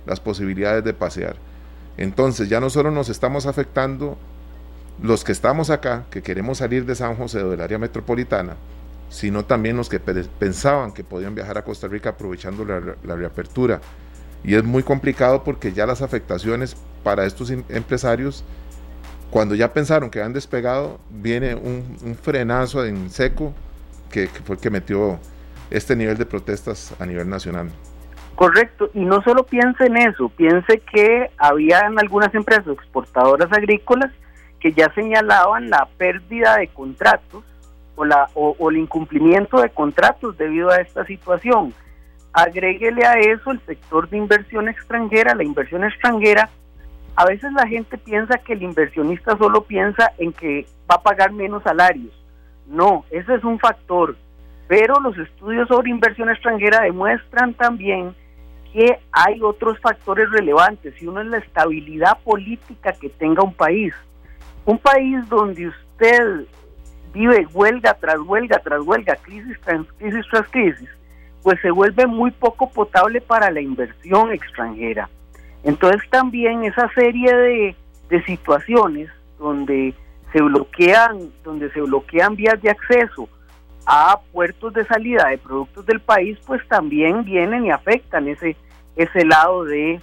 las 0.05 0.19
posibilidades 0.19 0.83
de 0.83 0.93
pasear. 0.93 1.37
Entonces 1.97 2.47
ya 2.47 2.59
no 2.59 2.69
solo 2.69 2.91
nos 2.91 3.09
estamos 3.09 3.45
afectando 3.45 4.17
los 5.01 5.23
que 5.23 5.31
estamos 5.31 5.69
acá, 5.69 6.05
que 6.11 6.21
queremos 6.21 6.59
salir 6.59 6.85
de 6.85 6.95
San 6.95 7.15
José 7.15 7.41
o 7.41 7.49
del 7.49 7.61
área 7.61 7.79
metropolitana, 7.79 8.55
sino 9.09 9.45
también 9.45 9.77
los 9.77 9.89
que 9.89 9.99
pensaban 9.99 10.91
que 10.91 11.03
podían 11.03 11.33
viajar 11.33 11.57
a 11.57 11.63
Costa 11.63 11.87
Rica 11.87 12.09
aprovechando 12.09 12.65
la 12.65 13.15
reapertura 13.15 13.79
y 14.43 14.55
es 14.55 14.63
muy 14.63 14.83
complicado 14.83 15.43
porque 15.43 15.73
ya 15.73 15.85
las 15.85 16.01
afectaciones 16.01 16.77
para 17.07 17.23
estos 17.23 17.49
em, 17.51 17.63
empresarios, 17.69 18.43
cuando 19.29 19.55
ya 19.55 19.71
pensaron 19.71 20.09
que 20.09 20.21
han 20.21 20.33
despegado, 20.33 20.99
viene 21.09 21.55
un, 21.55 22.17
frenazo 22.21 22.83
en 22.83 23.09
seco 23.09 23.53
que, 24.11 24.27
fue 24.27 24.57
el 24.57 24.61
que 24.61 24.69
metió 24.69 25.17
este 25.69 25.95
nivel 25.95 26.17
de 26.17 26.25
protestas 26.25 26.93
a 26.99 27.05
nivel 27.05 27.29
nacional. 27.29 27.69
Correcto, 28.35 28.89
y 28.93 29.05
no 29.05 29.21
solo 29.21 29.45
piense 29.45 29.85
en 29.85 29.95
eso, 29.95 30.27
piense 30.27 30.81
que 30.81 31.31
habían 31.37 31.97
algunas 31.97 32.35
empresas 32.35 32.67
exportadoras 32.67 33.53
agrícolas 33.53 34.11
que 34.59 34.73
ya 34.73 34.93
señalaban 34.93 35.69
la 35.69 35.87
pérdida 35.97 36.57
de 36.57 36.67
contratos 36.67 37.45
o, 37.95 38.03
la, 38.03 38.29
o 38.33 38.69
el 38.69 38.75
incumplimiento 38.75 39.61
de 39.61 39.69
contratos 39.69 40.37
debido 40.37 40.71
a 40.71 40.81
esta 40.81 41.05
situación 41.05 41.73
agréguele 42.37 43.03
a 43.03 43.13
eso 43.13 43.49
el 43.51 43.59
sector 43.61 44.07
de 44.09 44.17
inversión 44.17 44.69
extranjera, 44.69 45.33
la 45.33 45.43
inversión 45.43 45.83
extranjera. 45.83 46.49
A 47.17 47.25
veces 47.25 47.51
la 47.53 47.65
gente 47.65 47.97
piensa 47.97 48.37
que 48.37 48.53
el 48.53 48.61
inversionista 48.61 49.35
solo 49.39 49.63
piensa 49.63 50.13
en 50.19 50.31
que 50.31 50.67
va 50.89 50.97
a 50.97 51.01
pagar 51.01 51.31
menos 51.31 51.63
salarios. 51.63 52.13
No, 52.67 53.05
ese 53.09 53.33
es 53.33 53.43
un 53.43 53.57
factor. 53.57 54.15
Pero 54.67 54.99
los 54.99 55.17
estudios 55.17 55.67
sobre 55.67 55.89
inversión 55.89 56.29
extranjera 56.29 56.81
demuestran 56.81 57.55
también 57.55 58.13
que 58.71 58.99
hay 59.11 59.41
otros 59.41 59.79
factores 59.79 60.29
relevantes 60.29 60.93
y 61.01 61.07
uno 61.07 61.21
es 61.21 61.27
la 61.27 61.39
estabilidad 61.39 62.19
política 62.23 62.93
que 62.93 63.09
tenga 63.09 63.41
un 63.41 63.55
país. 63.55 63.95
Un 64.65 64.77
país 64.77 65.27
donde 65.27 65.69
usted 65.69 66.45
vive 67.13 67.47
huelga 67.51 67.95
tras 67.95 68.19
huelga 68.19 68.59
tras 68.59 68.81
huelga, 68.81 69.15
crisis 69.15 69.57
tras 69.65 69.87
crisis 69.97 70.23
tras 70.29 70.47
crisis, 70.49 70.89
pues 71.41 71.59
se 71.61 71.71
vuelve 71.71 72.05
muy 72.05 72.29
poco 72.29 72.69
potable 72.69 73.21
para 73.21 73.49
la 73.49 73.61
inversión 73.61 74.31
extranjera. 74.31 75.09
Entonces 75.63 76.01
también 76.09 76.63
esa 76.63 76.89
serie 76.93 77.35
de, 77.35 77.75
de 78.09 78.23
situaciones 78.23 79.09
donde 79.37 79.93
se 80.31 80.41
bloquean, 80.41 81.31
donde 81.43 81.71
se 81.71 81.81
bloquean 81.81 82.35
vías 82.35 82.61
de 82.61 82.69
acceso 82.69 83.29
a 83.85 84.19
puertos 84.31 84.73
de 84.73 84.85
salida 84.85 85.27
de 85.29 85.37
productos 85.37 85.85
del 85.85 85.99
país, 85.99 86.37
pues 86.45 86.65
también 86.67 87.23
vienen 87.23 87.65
y 87.65 87.71
afectan 87.71 88.27
ese, 88.27 88.55
ese 88.95 89.25
lado 89.25 89.63
de, 89.63 89.99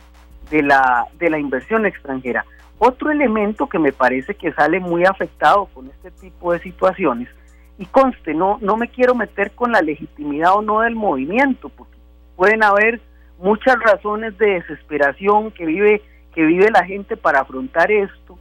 de, 0.51 0.63
la, 0.63 1.07
de 1.19 1.31
la 1.31 1.39
inversión 1.39 1.85
extranjera. 1.85 2.45
Otro 2.79 3.11
elemento 3.11 3.69
que 3.69 3.79
me 3.79 3.93
parece 3.93 4.35
que 4.35 4.53
sale 4.53 4.81
muy 4.81 5.05
afectado 5.05 5.67
con 5.67 5.89
este 5.89 6.11
tipo 6.11 6.53
de 6.53 6.61
situaciones, 6.61 7.29
y 7.77 7.87
conste, 7.87 8.35
no, 8.35 8.59
no 8.61 8.77
me 8.77 8.89
quiero 8.89 9.15
meter 9.15 9.51
con 9.51 9.73
la 9.73 9.83
legitimidad 9.83 10.55
o 10.55 10.63
no 10.63 10.81
del 10.81 10.95
movimiento, 10.95 11.69
porque 11.69 11.97
pueden 12.37 12.63
haber 12.63 13.01
muchas 13.45 13.79
razones 13.79 14.37
de 14.39 14.55
desesperación 14.55 15.51
que 15.51 15.67
vive, 15.67 16.03
que 16.35 16.45
vive 16.45 16.71
la 16.71 16.85
gente 16.85 17.17
para 17.17 17.41
afrontar 17.41 17.93
esto. 17.93 18.39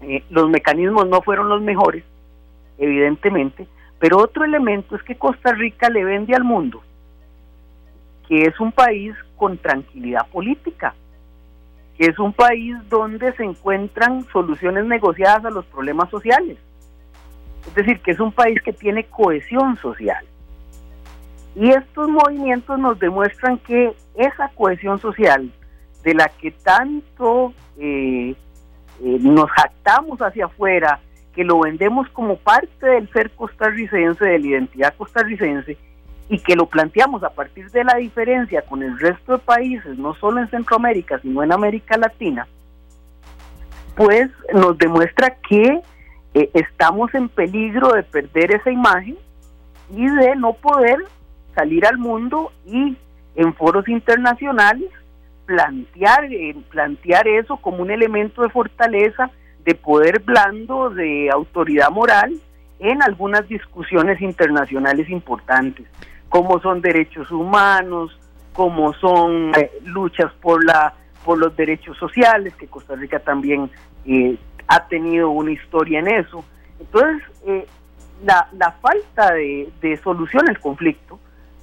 Eh, 0.00 0.24
los 0.30 0.48
mecanismos 0.48 1.06
no 1.08 1.20
fueron 1.20 1.50
los 1.50 1.60
mejores, 1.60 2.04
evidentemente, 2.78 3.66
pero 3.98 4.16
otro 4.18 4.44
elemento 4.44 4.96
es 4.96 5.02
que 5.02 5.16
Costa 5.16 5.52
Rica 5.52 5.90
le 5.90 6.04
vende 6.04 6.34
al 6.34 6.44
mundo 6.44 6.82
que 8.26 8.42
es 8.42 8.60
un 8.60 8.72
país 8.72 9.14
con 9.36 9.56
tranquilidad 9.56 10.26
política, 10.30 10.94
que 11.96 12.06
es 12.06 12.18
un 12.18 12.34
país 12.34 12.76
donde 12.90 13.32
se 13.32 13.42
encuentran 13.42 14.26
soluciones 14.30 14.84
negociadas 14.84 15.46
a 15.46 15.50
los 15.50 15.64
problemas 15.64 16.10
sociales. 16.10 16.58
Es 17.66 17.74
decir, 17.74 18.00
que 18.00 18.10
es 18.10 18.20
un 18.20 18.32
país 18.32 18.60
que 18.62 18.74
tiene 18.74 19.04
cohesión 19.04 19.78
social. 19.78 20.24
Y 21.54 21.70
estos 21.70 22.08
movimientos 22.08 22.78
nos 22.78 22.98
demuestran 22.98 23.58
que 23.58 23.94
esa 24.14 24.48
cohesión 24.54 25.00
social 25.00 25.50
de 26.04 26.14
la 26.14 26.28
que 26.28 26.50
tanto 26.50 27.52
eh, 27.78 28.34
eh, 29.02 29.18
nos 29.20 29.50
jactamos 29.50 30.20
hacia 30.20 30.46
afuera, 30.46 31.00
que 31.34 31.44
lo 31.44 31.60
vendemos 31.60 32.08
como 32.10 32.36
parte 32.36 32.86
del 32.86 33.10
ser 33.12 33.30
costarricense, 33.32 34.24
de 34.24 34.38
la 34.38 34.46
identidad 34.46 34.94
costarricense, 34.96 35.76
y 36.28 36.38
que 36.40 36.56
lo 36.56 36.66
planteamos 36.66 37.22
a 37.22 37.30
partir 37.30 37.70
de 37.70 37.84
la 37.84 37.94
diferencia 37.94 38.62
con 38.62 38.82
el 38.82 38.98
resto 38.98 39.32
de 39.32 39.38
países, 39.38 39.96
no 39.98 40.14
solo 40.14 40.40
en 40.40 40.50
Centroamérica, 40.50 41.18
sino 41.20 41.42
en 41.42 41.52
América 41.52 41.96
Latina, 41.96 42.46
pues 43.96 44.30
nos 44.52 44.76
demuestra 44.78 45.36
que 45.48 45.80
eh, 46.34 46.50
estamos 46.54 47.14
en 47.14 47.28
peligro 47.28 47.92
de 47.92 48.02
perder 48.02 48.52
esa 48.52 48.70
imagen 48.70 49.16
y 49.90 50.06
de 50.06 50.36
no 50.36 50.52
poder 50.52 50.98
salir 51.58 51.84
al 51.86 51.98
mundo 51.98 52.52
y 52.64 52.96
en 53.34 53.54
foros 53.54 53.88
internacionales 53.88 54.90
plantear, 55.44 56.24
eh, 56.32 56.54
plantear 56.70 57.26
eso 57.26 57.56
como 57.56 57.82
un 57.82 57.90
elemento 57.90 58.42
de 58.42 58.50
fortaleza 58.50 59.30
de 59.64 59.74
poder 59.74 60.20
blando, 60.20 60.90
de 60.90 61.30
autoridad 61.32 61.90
moral 61.90 62.32
en 62.78 63.02
algunas 63.02 63.48
discusiones 63.48 64.20
internacionales 64.20 65.10
importantes, 65.10 65.86
como 66.28 66.60
son 66.60 66.80
derechos 66.80 67.30
humanos, 67.32 68.16
como 68.52 68.92
son 68.94 69.52
eh, 69.56 69.70
luchas 69.84 70.32
por 70.40 70.64
la 70.64 70.94
por 71.24 71.38
los 71.38 71.54
derechos 71.56 71.98
sociales, 71.98 72.54
que 72.54 72.68
Costa 72.68 72.94
Rica 72.94 73.18
también 73.18 73.68
eh, 74.06 74.36
ha 74.68 74.86
tenido 74.86 75.28
una 75.28 75.50
historia 75.50 75.98
en 75.98 76.08
eso. 76.08 76.42
Entonces, 76.80 77.22
eh, 77.46 77.66
la, 78.24 78.48
la, 78.52 78.72
falta 78.72 79.34
de, 79.34 79.68
de 79.82 79.96
solución 79.98 80.48
al 80.48 80.58
conflicto, 80.58 81.18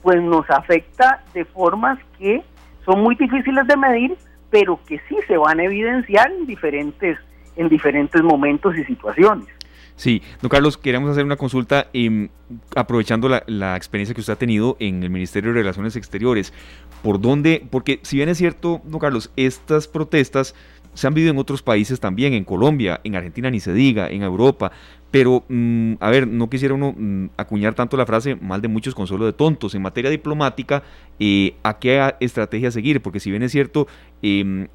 pues 0.06 0.22
nos 0.22 0.48
afecta 0.52 1.24
de 1.34 1.46
formas 1.46 1.98
que 2.20 2.44
son 2.86 3.02
muy 3.02 3.16
difíciles 3.16 3.66
de 3.66 3.76
medir, 3.76 4.16
pero 4.52 4.80
que 4.86 5.02
sí 5.10 5.18
se 5.26 5.36
van 5.36 5.60
a 5.60 5.64
evidenciar 5.64 6.32
en 6.32 6.46
diferentes 6.46 7.18
en 7.56 7.70
diferentes 7.70 8.22
momentos 8.22 8.78
y 8.78 8.84
situaciones. 8.84 9.48
Sí, 9.96 10.22
don 10.44 10.50
Carlos, 10.50 10.78
queremos 10.78 11.10
hacer 11.10 11.26
una 11.26 11.38
consulta 11.38 11.88
em, 11.92 12.30
aprovechando 12.76 13.30
la, 13.30 13.76
experiencia 13.76 14.14
que 14.14 14.22
usted 14.22 14.34
ha 14.34 14.38
tenido 14.38 14.78
en 14.80 15.02
el 15.02 15.10
Ministerio 15.10 15.52
de 15.52 15.60
Relaciones 15.60 15.96
Exteriores. 15.96 16.54
¿Por 17.02 17.20
dónde? 17.20 17.66
Porque 17.72 18.00
si 18.04 18.18
bien 18.18 18.30
es 18.30 18.38
cierto, 18.38 18.82
don 18.84 19.00
Carlos, 19.00 19.32
estas 19.38 19.88
protestas 19.88 20.54
se 20.94 21.08
han 21.08 21.16
vivido 21.16 21.34
en 21.34 21.40
otros 21.40 21.64
países 21.64 22.00
también, 22.00 22.34
en 22.34 22.44
Colombia, 22.44 23.02
en 23.04 23.16
Argentina 23.16 23.50
ni 23.50 23.60
se 23.60 23.74
diga, 23.74 24.10
en 24.10 24.22
Europa, 24.22 24.72
pero, 25.16 25.46
mm, 25.48 25.94
a 26.02 26.10
ver, 26.10 26.28
no 26.28 26.50
quisiera 26.50 26.74
uno 26.74 26.92
mm, 26.92 27.28
acuñar 27.38 27.74
tanto 27.74 27.96
la 27.96 28.06
frase 28.06 28.36
mal 28.36 28.62
de 28.62 28.68
muchos 28.68 28.94
consuelo 28.94 29.26
de 29.26 29.32
tontos. 29.32 29.74
En 29.74 29.82
materia 29.82 30.12
diplomática, 30.12 30.84
eh, 31.22 31.56
¿a 31.64 31.80
qué 31.80 32.14
estrategia 32.20 32.70
seguir? 32.70 33.02
Porque 33.02 33.22
si 33.22 33.32
bien 33.32 33.42
es 33.42 33.54
cierto, 33.54 33.88
eh, 34.22 34.68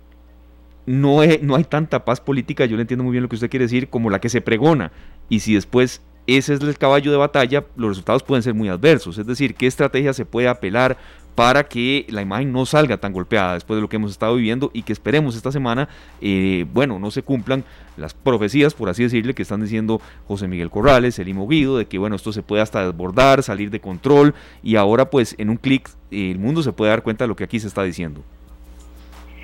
no, 0.86 1.20
no 1.42 1.56
hay 1.56 1.64
tanta 1.64 2.06
paz 2.06 2.22
política, 2.22 2.64
yo 2.64 2.76
le 2.76 2.80
entiendo 2.80 3.04
muy 3.04 3.12
bien 3.12 3.22
lo 3.22 3.28
que 3.28 3.34
usted 3.34 3.50
quiere 3.50 3.66
decir, 3.66 3.90
como 3.90 4.08
la 4.08 4.18
que 4.18 4.30
se 4.30 4.40
pregona. 4.40 4.92
Y 5.28 5.40
si 5.40 5.52
después 5.52 6.00
ese 6.26 6.54
es 6.54 6.60
el 6.62 6.78
caballo 6.78 7.10
de 7.10 7.18
batalla, 7.18 7.66
los 7.76 7.90
resultados 7.90 8.22
pueden 8.22 8.42
ser 8.42 8.54
muy 8.54 8.70
adversos. 8.70 9.18
Es 9.18 9.26
decir, 9.26 9.54
qué 9.54 9.66
estrategia 9.66 10.14
se 10.14 10.24
puede 10.24 10.48
apelar 10.48 10.96
para 11.34 11.64
que 11.64 12.06
la 12.08 12.22
imagen 12.22 12.52
no 12.52 12.66
salga 12.66 12.98
tan 12.98 13.12
golpeada 13.12 13.54
después 13.54 13.76
de 13.78 13.82
lo 13.82 13.88
que 13.88 13.96
hemos 13.96 14.10
estado 14.10 14.36
viviendo 14.36 14.70
y 14.74 14.82
que 14.82 14.92
esperemos 14.92 15.36
esta 15.36 15.52
semana, 15.52 15.88
eh, 16.20 16.66
bueno, 16.72 16.98
no 16.98 17.10
se 17.10 17.22
cumplan 17.22 17.64
las 17.96 18.14
profecías, 18.14 18.74
por 18.74 18.88
así 18.88 19.02
decirle, 19.02 19.34
que 19.34 19.42
están 19.42 19.60
diciendo 19.60 20.00
José 20.26 20.48
Miguel 20.48 20.70
Corrales, 20.70 21.18
el 21.18 21.34
Guido, 21.48 21.78
de 21.78 21.86
que 21.86 21.98
bueno, 21.98 22.16
esto 22.16 22.32
se 22.32 22.42
puede 22.42 22.62
hasta 22.62 22.84
desbordar, 22.84 23.42
salir 23.42 23.70
de 23.70 23.80
control 23.80 24.34
y 24.62 24.76
ahora 24.76 25.10
pues 25.10 25.34
en 25.38 25.50
un 25.50 25.56
clic 25.56 25.88
el 26.10 26.38
mundo 26.38 26.62
se 26.62 26.72
puede 26.72 26.90
dar 26.90 27.02
cuenta 27.02 27.24
de 27.24 27.28
lo 27.28 27.36
que 27.36 27.44
aquí 27.44 27.60
se 27.60 27.68
está 27.68 27.82
diciendo. 27.82 28.22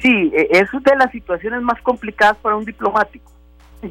Sí, 0.03 0.33
e, 0.35 0.49
es 0.51 0.69
de 0.73 0.97
las 0.97 1.11
situaciones 1.11 1.63
más 1.63 1.81
complicadas 1.83 2.37
para 2.39 2.57
un 2.57 2.65
diplomático, 2.65 3.31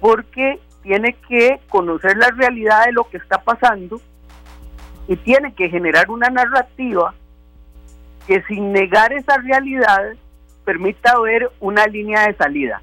porque 0.00 0.60
tiene 0.82 1.16
que 1.28 1.60
conocer 1.68 2.16
la 2.16 2.30
realidad 2.30 2.86
de 2.86 2.92
lo 2.92 3.04
que 3.04 3.16
está 3.16 3.38
pasando 3.38 4.00
y 5.08 5.16
tiene 5.16 5.52
que 5.54 5.68
generar 5.68 6.10
una 6.10 6.28
narrativa 6.28 7.14
que 8.26 8.42
sin 8.42 8.72
negar 8.72 9.12
esa 9.12 9.36
realidad 9.38 10.14
permita 10.64 11.18
ver 11.20 11.50
una 11.60 11.86
línea 11.86 12.26
de 12.26 12.34
salida. 12.34 12.82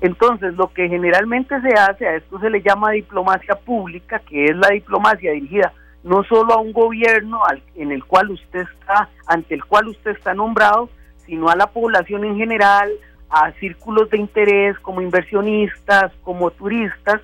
Entonces, 0.00 0.54
lo 0.54 0.72
que 0.72 0.88
generalmente 0.88 1.60
se 1.62 1.72
hace, 1.74 2.06
a 2.06 2.16
esto 2.16 2.38
se 2.38 2.50
le 2.50 2.62
llama 2.62 2.90
diplomacia 2.90 3.54
pública, 3.54 4.18
que 4.20 4.44
es 4.46 4.56
la 4.56 4.68
diplomacia 4.68 5.32
dirigida 5.32 5.72
no 6.06 6.22
solo 6.22 6.54
a 6.54 6.60
un 6.60 6.72
gobierno 6.72 7.40
en 7.74 7.90
el 7.90 8.04
cual 8.04 8.30
usted 8.30 8.60
está, 8.60 9.08
ante 9.26 9.54
el 9.54 9.64
cual 9.64 9.88
usted 9.88 10.12
está 10.12 10.34
nombrado, 10.34 10.88
sino 11.26 11.48
a 11.48 11.56
la 11.56 11.66
población 11.66 12.24
en 12.24 12.36
general, 12.36 12.92
a 13.28 13.50
círculos 13.58 14.08
de 14.10 14.18
interés 14.18 14.78
como 14.78 15.00
inversionistas, 15.00 16.12
como 16.22 16.52
turistas, 16.52 17.20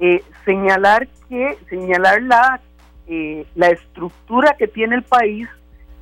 eh, 0.00 0.22
señalar 0.44 1.08
que 1.30 1.56
señalar 1.70 2.22
la 2.22 2.60
eh, 3.06 3.46
la 3.54 3.68
estructura 3.70 4.54
que 4.58 4.68
tiene 4.68 4.96
el 4.96 5.02
país 5.02 5.48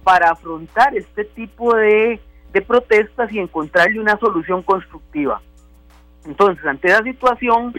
para 0.08 0.30
afrontar 0.30 0.96
este 0.96 1.22
tipo 1.22 1.74
de, 1.74 2.18
de 2.54 2.62
protestas 2.62 3.30
y 3.30 3.40
encontrarle 3.40 4.00
una 4.00 4.18
solución 4.18 4.62
constructiva. 4.62 5.42
Entonces, 6.24 6.64
ante 6.64 6.88
esa 6.88 7.02
situación, 7.02 7.74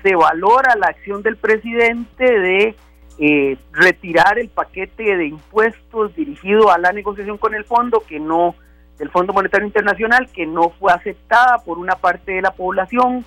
se 0.00 0.14
valora 0.14 0.76
la 0.76 0.86
acción 0.86 1.20
del 1.24 1.36
presidente 1.36 2.24
de 2.24 2.76
eh, 3.18 3.58
retirar 3.72 4.38
el 4.38 4.50
paquete 4.50 5.16
de 5.16 5.26
impuestos 5.26 6.14
dirigido 6.14 6.70
a 6.70 6.78
la 6.78 6.92
negociación 6.92 7.38
con 7.38 7.56
el 7.56 7.64
fondo, 7.64 8.04
que 8.06 8.20
no 8.20 8.54
del 8.96 9.10
Fondo 9.10 9.32
Monetario 9.32 9.66
Internacional 9.66 10.28
que 10.32 10.46
no 10.46 10.70
fue 10.78 10.92
aceptada 10.92 11.58
por 11.64 11.78
una 11.78 11.96
parte 11.96 12.30
de 12.30 12.42
la 12.42 12.52
población, 12.52 13.24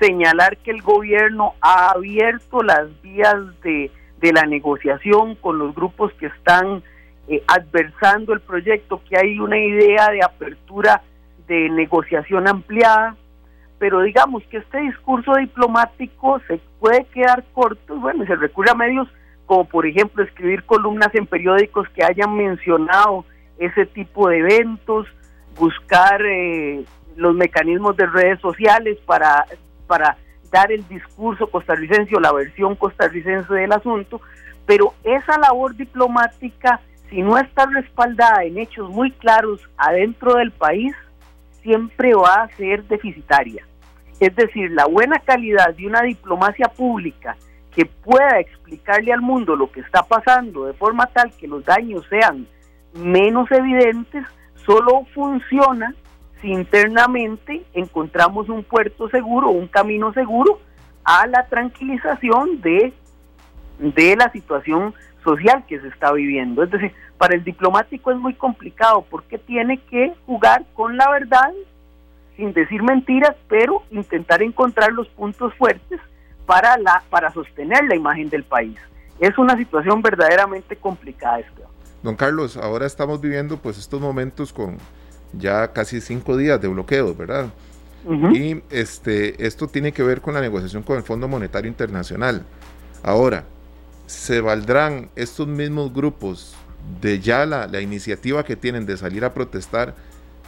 señalar 0.00 0.56
que 0.56 0.70
el 0.70 0.80
gobierno 0.80 1.52
ha 1.60 1.90
abierto 1.90 2.62
las 2.62 2.88
vías 3.02 3.60
de, 3.60 3.90
de 4.22 4.32
la 4.32 4.46
negociación 4.46 5.34
con 5.34 5.58
los 5.58 5.74
grupos 5.74 6.14
que 6.14 6.28
están 6.28 6.82
eh, 7.30 7.44
adversando 7.46 8.32
el 8.32 8.40
proyecto, 8.40 9.00
que 9.08 9.16
hay 9.16 9.38
una 9.38 9.56
idea 9.56 10.10
de 10.10 10.20
apertura 10.20 11.00
de 11.46 11.70
negociación 11.70 12.48
ampliada, 12.48 13.14
pero 13.78 14.00
digamos 14.02 14.42
que 14.50 14.56
este 14.56 14.80
discurso 14.80 15.34
diplomático 15.34 16.40
se 16.48 16.60
puede 16.80 17.04
quedar 17.04 17.44
corto, 17.52 17.94
bueno, 18.00 18.26
se 18.26 18.34
recurre 18.34 18.72
a 18.72 18.74
medios 18.74 19.06
como 19.46 19.64
por 19.64 19.86
ejemplo 19.86 20.24
escribir 20.24 20.64
columnas 20.64 21.14
en 21.14 21.24
periódicos 21.24 21.88
que 21.90 22.02
hayan 22.02 22.36
mencionado 22.36 23.24
ese 23.58 23.86
tipo 23.86 24.28
de 24.28 24.38
eventos, 24.38 25.06
buscar 25.56 26.20
eh, 26.26 26.84
los 27.14 27.36
mecanismos 27.36 27.96
de 27.96 28.06
redes 28.06 28.40
sociales 28.40 28.98
para, 29.06 29.46
para 29.86 30.16
dar 30.50 30.72
el 30.72 30.86
discurso 30.88 31.46
costarricense 31.46 32.16
o 32.16 32.20
la 32.20 32.32
versión 32.32 32.74
costarricense 32.74 33.54
del 33.54 33.70
asunto, 33.70 34.20
pero 34.66 34.94
esa 35.04 35.38
labor 35.38 35.76
diplomática 35.76 36.80
si 37.10 37.22
no 37.22 37.36
está 37.36 37.66
respaldada 37.66 38.44
en 38.44 38.58
hechos 38.58 38.88
muy 38.88 39.10
claros 39.10 39.60
adentro 39.76 40.34
del 40.34 40.52
país, 40.52 40.94
siempre 41.62 42.14
va 42.14 42.44
a 42.44 42.56
ser 42.56 42.84
deficitaria. 42.84 43.66
Es 44.20 44.34
decir, 44.36 44.70
la 44.70 44.86
buena 44.86 45.18
calidad 45.18 45.74
de 45.74 45.86
una 45.86 46.02
diplomacia 46.02 46.68
pública 46.68 47.36
que 47.74 47.84
pueda 47.84 48.38
explicarle 48.38 49.12
al 49.12 49.22
mundo 49.22 49.56
lo 49.56 49.70
que 49.70 49.80
está 49.80 50.02
pasando 50.02 50.66
de 50.66 50.72
forma 50.72 51.06
tal 51.06 51.32
que 51.36 51.48
los 51.48 51.64
daños 51.64 52.06
sean 52.08 52.46
menos 52.94 53.50
evidentes, 53.50 54.24
solo 54.66 55.06
funciona 55.14 55.94
si 56.40 56.48
internamente 56.48 57.64
encontramos 57.72 58.48
un 58.48 58.64
puerto 58.64 59.08
seguro, 59.08 59.50
un 59.50 59.68
camino 59.68 60.12
seguro 60.12 60.60
a 61.04 61.26
la 61.26 61.46
tranquilización 61.48 62.60
de, 62.60 62.92
de 63.78 64.16
la 64.16 64.30
situación 64.32 64.94
social 65.22 65.64
que 65.66 65.80
se 65.80 65.88
está 65.88 66.12
viviendo. 66.12 66.62
Es 66.62 66.70
decir, 66.70 66.92
para 67.18 67.34
el 67.34 67.44
diplomático 67.44 68.10
es 68.10 68.18
muy 68.18 68.34
complicado 68.34 69.04
porque 69.10 69.38
tiene 69.38 69.78
que 69.90 70.14
jugar 70.26 70.64
con 70.74 70.96
la 70.96 71.10
verdad, 71.10 71.52
sin 72.36 72.52
decir 72.52 72.82
mentiras, 72.82 73.36
pero 73.48 73.82
intentar 73.90 74.42
encontrar 74.42 74.92
los 74.92 75.08
puntos 75.08 75.54
fuertes 75.54 76.00
para, 76.46 76.76
la, 76.78 77.02
para 77.10 77.32
sostener 77.32 77.84
la 77.84 77.96
imagen 77.96 78.28
del 78.28 78.44
país. 78.44 78.78
Es 79.18 79.36
una 79.38 79.56
situación 79.56 80.00
verdaderamente 80.02 80.76
complicada, 80.76 81.40
Esteban. 81.40 81.70
Don 82.02 82.16
Carlos, 82.16 82.56
ahora 82.56 82.86
estamos 82.86 83.20
viviendo 83.20 83.58
pues 83.58 83.76
estos 83.78 84.00
momentos 84.00 84.52
con 84.52 84.78
ya 85.34 85.72
casi 85.72 86.00
cinco 86.00 86.36
días 86.36 86.60
de 86.60 86.68
bloqueo, 86.68 87.14
¿verdad? 87.14 87.50
Y 88.32 88.62
este, 88.70 89.46
esto 89.46 89.68
tiene 89.68 89.92
que 89.92 90.02
ver 90.02 90.22
con 90.22 90.32
la 90.32 90.40
negociación 90.40 90.82
con 90.82 90.96
el 90.96 91.02
Fondo 91.02 91.28
Monetario 91.28 91.68
Internacional. 91.68 92.46
Ahora, 93.02 93.44
¿se 94.10 94.40
valdrán 94.40 95.08
estos 95.14 95.46
mismos 95.46 95.94
grupos 95.94 96.54
de 97.00 97.20
ya 97.20 97.46
la, 97.46 97.80
iniciativa 97.80 98.44
que 98.44 98.56
tienen 98.56 98.84
de 98.84 98.96
salir 98.96 99.24
a 99.24 99.32
protestar 99.32 99.94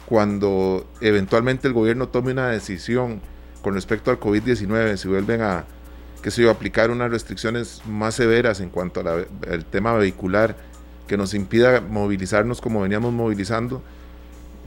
cuando 0.05 0.85
eventualmente 0.99 1.69
el 1.69 1.73
gobierno 1.73 2.09
tome 2.09 2.33
una 2.33 2.49
decisión 2.49 3.21
con 3.61 3.75
respecto 3.75 4.11
al 4.11 4.19
COVID-19, 4.19 4.97
si 4.97 5.07
vuelven 5.07 5.41
a, 5.41 5.63
que 6.21 6.29
se 6.29 6.47
aplicar 6.49 6.91
unas 6.91 7.09
restricciones 7.09 7.81
más 7.87 8.15
severas 8.15 8.59
en 8.59 8.69
cuanto 8.69 8.99
al 8.99 9.65
tema 9.71 9.93
vehicular 9.93 10.57
que 11.07 11.15
nos 11.15 11.33
impida 11.33 11.79
movilizarnos 11.79 12.59
como 12.59 12.81
veníamos 12.81 13.13
movilizando, 13.13 13.81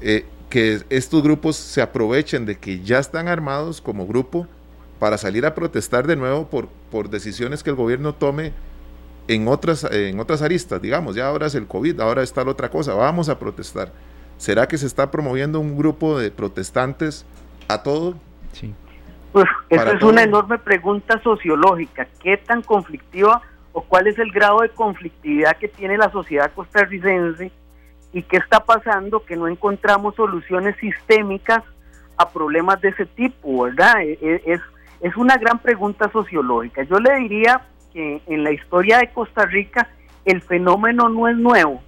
eh, 0.01 0.25
que 0.49 0.83
estos 0.89 1.23
grupos 1.23 1.57
se 1.57 1.83
aprovechen 1.83 2.47
de 2.47 2.57
que 2.57 2.83
ya 2.83 2.99
están 2.99 3.29
armados 3.29 3.83
como 3.83 4.07
grupo 4.07 4.47
para 4.99 5.19
salir 5.19 5.45
a 5.45 5.55
protestar 5.55 6.07
de 6.07 6.17
nuevo 6.17 6.49
por, 6.49 6.69
por 6.91 7.11
decisiones 7.11 7.63
que 7.63 7.69
el 7.69 7.77
gobierno 7.77 8.15
tome 8.15 8.53
en 9.29 9.49
otras, 9.49 9.85
en 9.85 10.21
otras 10.21 10.43
aristas, 10.43 10.81
digamos, 10.81 11.17
ya 11.17 11.29
ahora 11.29 11.47
es 11.47 11.55
el 11.55 11.67
COVID, 11.67 12.01
ahora 12.01 12.23
está 12.23 12.45
la 12.45 12.53
otra 12.53 12.71
cosa, 12.71 12.95
vamos 12.95 13.29
a 13.29 13.39
protestar. 13.39 13.93
¿Será 14.39 14.69
que 14.69 14.79
se 14.79 14.87
está 14.87 15.11
promoviendo 15.11 15.61
un 15.61 15.77
grupo 15.77 16.19
de 16.19 16.31
protestantes 16.31 17.25
a 17.69 17.83
todo? 17.83 18.15
Sí. 18.53 18.75
Pues 19.33 19.47
esa 19.69 19.93
es 19.93 20.03
una 20.03 20.23
enorme 20.23 20.59
pregunta 20.59 21.21
sociológica. 21.23 22.07
¿Qué 22.23 22.37
tan 22.37 22.63
conflictiva 22.63 23.43
o 23.73 23.83
cuál 23.83 24.07
es 24.07 24.19
el 24.19 24.31
grado 24.31 24.61
de 24.61 24.71
conflictividad 24.71 25.57
que 25.57 25.69
tiene 25.69 25.99
la 25.99 26.11
sociedad 26.11 26.51
costarricense 26.55 27.51
y 28.13 28.23
qué 28.23 28.39
está 28.39 28.61
pasando 28.61 29.25
que 29.25 29.37
no 29.37 29.49
encontramos 29.49 30.15
soluciones 30.15 30.77
sistémicas 30.77 31.63
a 32.17 32.31
problemas 32.31 32.81
de 32.81 32.89
ese 32.89 33.05
tipo, 33.05 33.65
¿verdad? 33.65 34.01
E, 34.01 34.19
e, 34.23 34.43
es, 34.47 34.61
es 35.01 35.17
una 35.17 35.37
gran 35.37 35.59
pregunta 35.59 36.11
sociológica. 36.11 36.85
Yo 36.85 36.99
le 36.99 37.15
diría 37.17 37.67
en 37.97 38.45
la 38.45 38.53
historia 38.53 38.99
de 38.99 39.11
Costa 39.11 39.47
Rica 39.47 39.89
el 40.25 40.43
fenómeno 40.43 41.09
no 41.09 41.29
es 41.29 41.37
nuevo, 41.37 41.81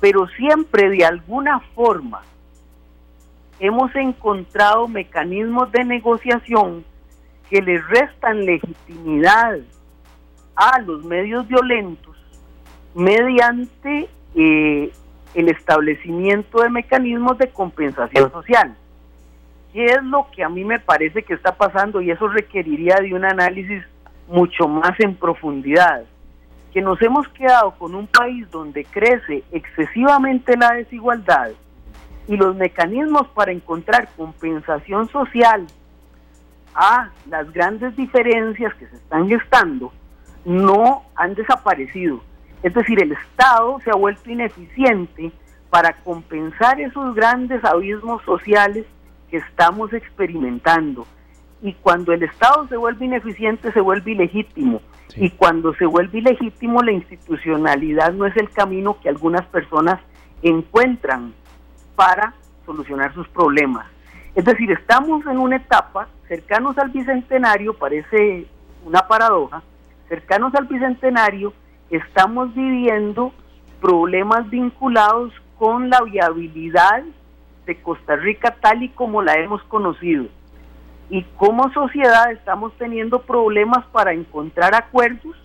pero 0.00 0.26
siempre 0.28 0.88
de 0.88 1.04
alguna 1.04 1.60
forma 1.74 2.22
hemos 3.60 3.94
encontrado 3.96 4.88
mecanismos 4.88 5.70
de 5.72 5.84
negociación 5.84 6.84
que 7.50 7.60
le 7.60 7.78
restan 7.82 8.44
legitimidad 8.44 9.58
a 10.54 10.80
los 10.80 11.04
medios 11.04 11.46
violentos 11.48 12.16
mediante 12.94 14.08
eh, 14.34 14.92
el 15.34 15.48
establecimiento 15.48 16.62
de 16.62 16.70
mecanismos 16.70 17.38
de 17.38 17.48
compensación 17.48 18.30
social. 18.30 18.76
¿Qué 19.72 19.86
es 19.86 20.02
lo 20.02 20.26
que 20.34 20.42
a 20.42 20.48
mí 20.48 20.64
me 20.64 20.78
parece 20.78 21.22
que 21.22 21.34
está 21.34 21.56
pasando? 21.56 22.00
Y 22.00 22.10
eso 22.10 22.28
requeriría 22.28 22.96
de 22.96 23.14
un 23.14 23.24
análisis 23.24 23.84
mucho 24.28 24.68
más 24.68 24.98
en 25.00 25.14
profundidad. 25.14 26.04
Que 26.72 26.82
nos 26.82 27.00
hemos 27.02 27.26
quedado 27.28 27.72
con 27.72 27.94
un 27.94 28.06
país 28.06 28.48
donde 28.50 28.84
crece 28.84 29.42
excesivamente 29.50 30.56
la 30.56 30.74
desigualdad 30.74 31.50
y 32.26 32.36
los 32.36 32.54
mecanismos 32.54 33.26
para 33.28 33.52
encontrar 33.52 34.08
compensación 34.16 35.08
social 35.08 35.66
a 36.74 37.10
las 37.28 37.50
grandes 37.52 37.96
diferencias 37.96 38.74
que 38.74 38.86
se 38.86 38.96
están 38.96 39.28
gestando 39.28 39.90
no 40.44 41.02
han 41.14 41.34
desaparecido. 41.34 42.20
Es 42.62 42.74
decir, 42.74 43.02
el 43.02 43.12
Estado 43.12 43.80
se 43.84 43.90
ha 43.90 43.94
vuelto 43.94 44.30
ineficiente 44.30 45.32
para 45.70 45.92
compensar 45.92 46.80
esos 46.80 47.14
grandes 47.14 47.64
abismos 47.64 48.22
sociales 48.24 48.86
que 49.30 49.38
estamos 49.38 49.92
experimentando. 49.92 51.06
Y 51.60 51.74
cuando 51.74 52.12
el 52.12 52.22
Estado 52.22 52.68
se 52.68 52.76
vuelve 52.76 53.06
ineficiente, 53.06 53.72
se 53.72 53.80
vuelve 53.80 54.12
ilegítimo. 54.12 54.80
Y 55.16 55.30
cuando 55.30 55.74
se 55.74 55.86
vuelve 55.86 56.18
ilegítimo, 56.18 56.82
la 56.82 56.92
institucionalidad 56.92 58.12
no 58.12 58.26
es 58.26 58.36
el 58.36 58.50
camino 58.50 58.98
que 59.00 59.08
algunas 59.08 59.44
personas 59.46 60.00
encuentran 60.42 61.34
para 61.96 62.34
solucionar 62.64 63.12
sus 63.14 63.26
problemas. 63.28 63.86
Es 64.34 64.44
decir, 64.44 64.70
estamos 64.70 65.26
en 65.26 65.38
una 65.38 65.56
etapa 65.56 66.08
cercanos 66.28 66.78
al 66.78 66.90
bicentenario, 66.90 67.74
parece 67.74 68.46
una 68.84 69.08
paradoja, 69.08 69.62
cercanos 70.08 70.54
al 70.54 70.66
bicentenario 70.66 71.52
estamos 71.90 72.54
viviendo 72.54 73.32
problemas 73.80 74.48
vinculados 74.50 75.32
con 75.58 75.90
la 75.90 76.02
viabilidad 76.02 77.02
de 77.66 77.80
Costa 77.80 78.16
Rica 78.16 78.56
tal 78.60 78.82
y 78.82 78.90
como 78.90 79.22
la 79.22 79.34
hemos 79.34 79.62
conocido. 79.64 80.26
Y 81.10 81.22
como 81.36 81.72
sociedad 81.72 82.30
estamos 82.32 82.72
teniendo 82.78 83.22
problemas 83.22 83.84
para 83.86 84.12
encontrar 84.12 84.74
acuerdos 84.74 85.36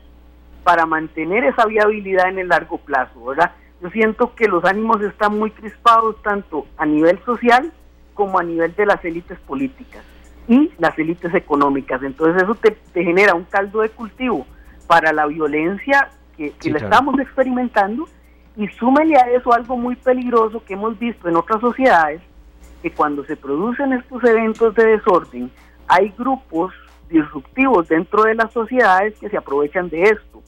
para 0.64 0.86
mantener 0.86 1.44
esa 1.44 1.66
viabilidad 1.66 2.30
en 2.30 2.40
el 2.40 2.48
largo 2.48 2.78
plazo, 2.78 3.26
¿verdad? 3.26 3.52
Yo 3.82 3.90
siento 3.90 4.34
que 4.34 4.48
los 4.48 4.64
ánimos 4.64 5.02
están 5.02 5.38
muy 5.38 5.52
crispados 5.52 6.22
tanto 6.22 6.66
a 6.78 6.86
nivel 6.86 7.20
social 7.26 7.72
como 8.14 8.40
a 8.40 8.44
nivel 8.44 8.74
de 8.76 8.86
las 8.86 9.04
élites 9.04 9.38
políticas 9.40 10.04
y 10.48 10.72
las 10.78 10.98
élites 10.98 11.34
económicas. 11.34 12.02
Entonces 12.04 12.42
eso 12.42 12.56
te, 12.56 12.78
genera 12.94 13.34
un 13.34 13.44
caldo 13.44 13.82
de 13.82 13.90
cultivo 13.90 14.46
para 14.88 15.12
la 15.12 15.26
violencia 15.26 16.10
que, 16.38 16.54
la 16.70 16.78
estamos 16.78 17.20
experimentando 17.20 18.08
y 18.56 18.68
súmele 18.70 19.18
a 19.18 19.30
eso 19.32 19.54
algo 19.54 19.78
muy 19.78 19.96
peligroso 19.96 20.64
que 20.64 20.74
hemos 20.74 20.98
visto 20.98 21.28
en 21.28 21.36
otras 21.36 21.60
sociedades, 21.60 22.22
que 22.84 22.92
cuando 22.92 23.24
se 23.24 23.38
producen 23.38 23.94
estos 23.94 24.22
eventos 24.26 24.76
de 24.76 24.86
desorden, 24.86 25.50
hay 25.88 26.14
grupos 26.18 26.74
disruptivos 27.10 27.88
dentro 27.88 28.24
de 28.24 28.36
las 28.36 28.52
sociedades 28.52 29.18
que 29.20 29.30
se 29.30 29.38
aprovechan 29.38 29.90
de 29.90 30.04
esto. 30.04 30.44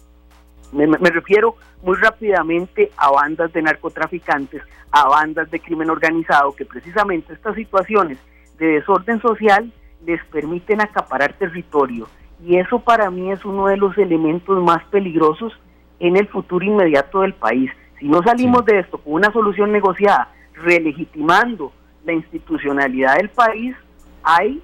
Me, 0.74 0.86
me, 0.86 1.10
refiero 1.10 1.56
muy 1.82 1.95
rápidamente 1.95 2.91
a 2.98 3.10
bandas 3.10 3.54
de 3.54 3.62
narcotraficantes, 3.62 4.62
a 4.91 5.08
bandas 5.08 5.50
de 5.50 5.62
crimen 5.62 5.89
organizado, 5.89 6.54
que 6.54 6.65
precisamente 6.65 7.32
estas 7.32 7.56
situaciones 7.56 8.17
de 8.58 8.67
desorden 8.67 9.21
social 9.21 9.71
les 10.06 10.24
permiten 10.26 10.82
acaparar 10.82 11.34
territorio. 11.34 12.08
Y 12.43 12.58
eso 12.58 12.80
para 12.80 13.10
mí 13.10 13.32
es 13.32 13.45
uno 13.45 13.67
de 13.67 13.78
los 13.78 13.98
elementos 13.98 14.62
más 14.62 14.84
peligrosos 14.86 15.54
en 16.00 16.17
el 16.17 16.28
futuro 16.28 16.65
inmediato 16.65 17.21
del 17.21 17.34
país. 17.34 17.71
Si 17.98 18.10
no 18.10 18.21
salimos 18.24 18.65
de 18.65 18.80
esto 18.80 18.98
con 18.98 19.13
una 19.13 19.32
solución 19.32 19.71
negociada, 19.71 20.34
relegitimando 20.54 21.71
la 22.06 22.13
institucionalidad 22.13 23.18
del 23.18 23.30
país, 23.30 23.76
hay 24.24 24.62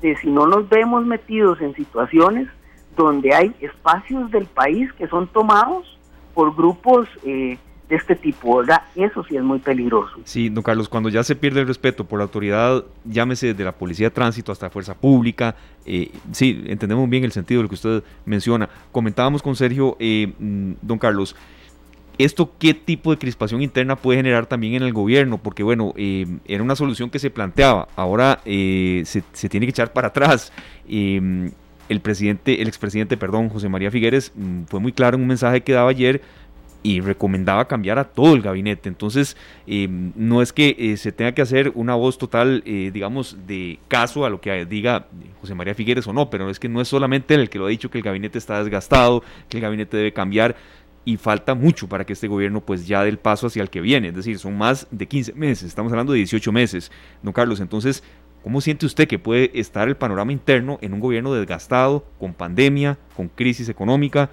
de 0.00 0.16
si 0.16 0.28
no 0.28 0.46
nos 0.46 0.68
vemos 0.68 1.06
metidos 1.06 1.60
en 1.60 1.74
situaciones 1.74 2.48
donde 2.96 3.34
hay 3.34 3.54
espacios 3.60 4.30
del 4.30 4.46
país 4.46 4.92
que 4.94 5.06
son 5.08 5.28
tomados 5.28 5.98
por 6.34 6.54
grupos 6.54 7.08
eh, 7.24 7.56
de 7.88 7.96
este 7.96 8.16
tipo, 8.16 8.58
¿verdad? 8.58 8.82
Eso 8.94 9.24
sí 9.28 9.36
es 9.36 9.42
muy 9.42 9.58
peligroso. 9.58 10.16
Sí, 10.24 10.48
don 10.48 10.62
Carlos, 10.62 10.88
cuando 10.88 11.08
ya 11.08 11.22
se 11.22 11.36
pierde 11.36 11.60
el 11.60 11.66
respeto 11.66 12.04
por 12.04 12.18
la 12.18 12.24
autoridad, 12.24 12.84
llámese 13.04 13.48
desde 13.48 13.64
la 13.64 13.72
policía 13.72 14.06
de 14.06 14.12
tránsito 14.12 14.50
hasta 14.50 14.66
la 14.66 14.70
fuerza 14.70 14.94
pública, 14.94 15.54
eh, 15.84 16.10
sí, 16.32 16.64
entendemos 16.66 17.08
bien 17.08 17.24
el 17.24 17.32
sentido 17.32 17.58
de 17.58 17.64
lo 17.64 17.68
que 17.68 17.74
usted 17.74 18.02
menciona. 18.24 18.68
Comentábamos 18.92 19.42
con 19.42 19.56
Sergio, 19.56 19.96
eh, 20.00 20.32
mm, 20.38 20.72
don 20.80 20.98
Carlos, 20.98 21.36
¿esto 22.18 22.52
qué 22.58 22.74
tipo 22.74 23.10
de 23.10 23.18
crispación 23.18 23.62
interna 23.62 23.96
puede 23.96 24.18
generar 24.18 24.46
también 24.46 24.74
en 24.74 24.82
el 24.82 24.92
gobierno? 24.92 25.38
Porque 25.38 25.62
bueno, 25.62 25.92
eh, 25.96 26.26
era 26.46 26.62
una 26.62 26.76
solución 26.76 27.10
que 27.10 27.18
se 27.18 27.30
planteaba, 27.30 27.88
ahora 27.96 28.40
se, 28.44 29.04
se, 29.04 29.48
tiene 29.48 29.66
que 29.66 29.70
echar 29.70 29.92
para 29.92 30.08
atrás 30.08 30.52
el 31.88 32.00
presidente, 32.00 32.60
el 32.60 32.68
expresidente, 32.68 33.16
perdón, 33.16 33.48
José 33.48 33.68
María 33.68 33.90
Figueres, 33.90 34.32
mm, 34.34 34.64
fue 34.64 34.80
muy 34.80 34.92
claro 34.92 35.16
en 35.16 35.22
un 35.22 35.28
mensaje 35.28 35.62
que 35.62 35.72
daba 35.72 35.90
ayer 35.90 36.22
y 36.82 37.00
recomendaba 37.00 37.68
cambiar 37.68 37.98
a 37.98 38.04
todo 38.04 38.34
el 38.34 38.42
gabinete. 38.42 38.88
Entonces, 38.88 39.36
eh, 39.66 39.88
no 39.88 40.42
es 40.42 40.52
que 40.52 40.74
eh, 40.78 40.96
se 40.96 41.12
tenga 41.12 41.32
que 41.32 41.42
hacer 41.42 41.70
una 41.74 41.94
voz 41.94 42.18
total, 42.18 42.62
eh, 42.66 42.90
digamos, 42.92 43.36
de 43.46 43.78
caso 43.86 44.24
a 44.24 44.30
lo 44.30 44.40
que 44.40 44.66
diga 44.66 45.06
José 45.40 45.54
María 45.54 45.74
Figueres 45.74 46.06
o 46.08 46.12
no, 46.12 46.28
pero 46.28 46.50
es 46.50 46.58
que 46.58 46.68
no 46.68 46.80
es 46.80 46.88
solamente 46.88 47.34
el 47.34 47.50
que 47.50 47.58
lo 47.58 47.66
ha 47.66 47.68
dicho 47.68 47.90
que 47.90 47.98
el 47.98 48.04
gabinete 48.04 48.38
está 48.38 48.58
desgastado, 48.58 49.22
que 49.48 49.58
el 49.58 49.62
gabinete 49.62 49.96
debe 49.96 50.12
cambiar 50.12 50.56
y 51.04 51.16
falta 51.16 51.54
mucho 51.54 51.88
para 51.88 52.04
que 52.04 52.12
este 52.12 52.28
gobierno 52.28 52.60
pues 52.60 52.86
ya 52.86 53.02
dé 53.02 53.08
el 53.08 53.18
paso 53.18 53.46
hacia 53.46 53.62
el 53.62 53.70
que 53.70 53.80
viene, 53.80 54.08
es 54.08 54.14
decir, 54.14 54.38
son 54.38 54.56
más 54.56 54.86
de 54.90 55.06
15 55.06 55.34
meses, 55.34 55.64
estamos 55.64 55.92
hablando 55.92 56.12
de 56.12 56.18
18 56.18 56.52
meses, 56.52 56.90
don 57.22 57.32
Carlos, 57.32 57.60
entonces, 57.60 58.02
¿cómo 58.42 58.60
siente 58.60 58.86
usted 58.86 59.08
que 59.08 59.18
puede 59.18 59.50
estar 59.58 59.88
el 59.88 59.96
panorama 59.96 60.32
interno 60.32 60.78
en 60.80 60.92
un 60.92 61.00
gobierno 61.00 61.32
desgastado, 61.32 62.04
con 62.18 62.34
pandemia, 62.34 62.98
con 63.16 63.28
crisis 63.28 63.68
económica, 63.68 64.30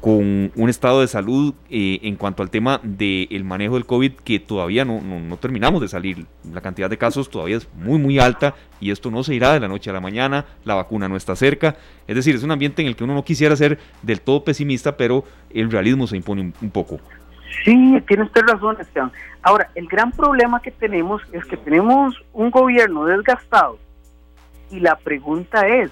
con 0.00 0.50
un 0.54 0.68
estado 0.70 1.02
de 1.02 1.08
salud 1.08 1.54
eh, 1.68 2.00
en 2.02 2.16
cuanto 2.16 2.42
al 2.42 2.50
tema 2.50 2.80
del 2.82 3.44
manejo 3.44 3.74
del 3.74 3.84
COVID 3.84 4.12
que 4.12 4.40
todavía 4.40 4.84
no, 4.84 5.00
no, 5.00 5.36
terminamos 5.36 5.82
de 5.82 5.88
salir. 5.88 6.26
La 6.50 6.62
cantidad 6.62 6.88
de 6.88 6.96
casos 6.96 7.28
todavía 7.28 7.58
es 7.58 7.68
muy, 7.74 7.98
muy 7.98 8.18
alta 8.18 8.54
y 8.80 8.90
esto 8.90 9.10
no 9.10 9.22
se 9.22 9.34
irá 9.34 9.52
de 9.52 9.60
la 9.60 9.68
noche 9.68 9.90
a 9.90 9.92
la 9.92 10.00
mañana, 10.00 10.46
la 10.64 10.74
vacuna 10.74 11.08
no 11.08 11.16
está 11.16 11.36
cerca. 11.36 11.76
Es 12.06 12.16
decir, 12.16 12.34
es 12.34 12.42
un 12.42 12.50
ambiente 12.50 12.80
en 12.80 12.88
el 12.88 12.96
que 12.96 13.04
uno 13.04 13.14
no 13.14 13.24
quisiera 13.24 13.54
ser 13.56 13.78
del 14.02 14.22
todo 14.22 14.42
pesimista, 14.42 14.96
pero 14.96 15.24
el 15.50 15.70
realismo 15.70 16.06
se 16.06 16.16
impone 16.16 16.52
un, 16.60 16.70
poco. 16.70 16.98
Sí, 17.64 18.02
tiene 18.08 18.22
usted 18.22 18.42
razón, 18.42 18.78
Esteban. 18.80 19.12
Ahora, 19.42 19.70
el 19.74 19.86
gran 19.86 20.12
problema 20.12 20.62
que 20.62 20.70
tenemos 20.70 21.20
es 21.32 21.44
que 21.44 21.58
tenemos 21.58 22.14
un 22.32 22.50
gobierno 22.50 23.04
desgastado 23.04 23.78
y 24.70 24.80
la 24.80 24.96
pregunta 24.96 25.66
es, 25.68 25.90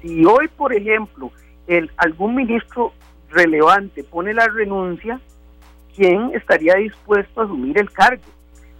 si 0.00 0.24
hoy, 0.24 0.48
por 0.48 0.72
ejemplo, 0.72 1.32
el, 1.66 1.90
algún 1.96 2.34
ministro 2.36 2.92
relevante 3.32 4.04
pone 4.04 4.34
la 4.34 4.46
renuncia, 4.46 5.20
¿quién 5.94 6.30
estaría 6.34 6.74
dispuesto 6.74 7.40
a 7.40 7.44
asumir 7.44 7.78
el 7.78 7.90
cargo? 7.90 8.22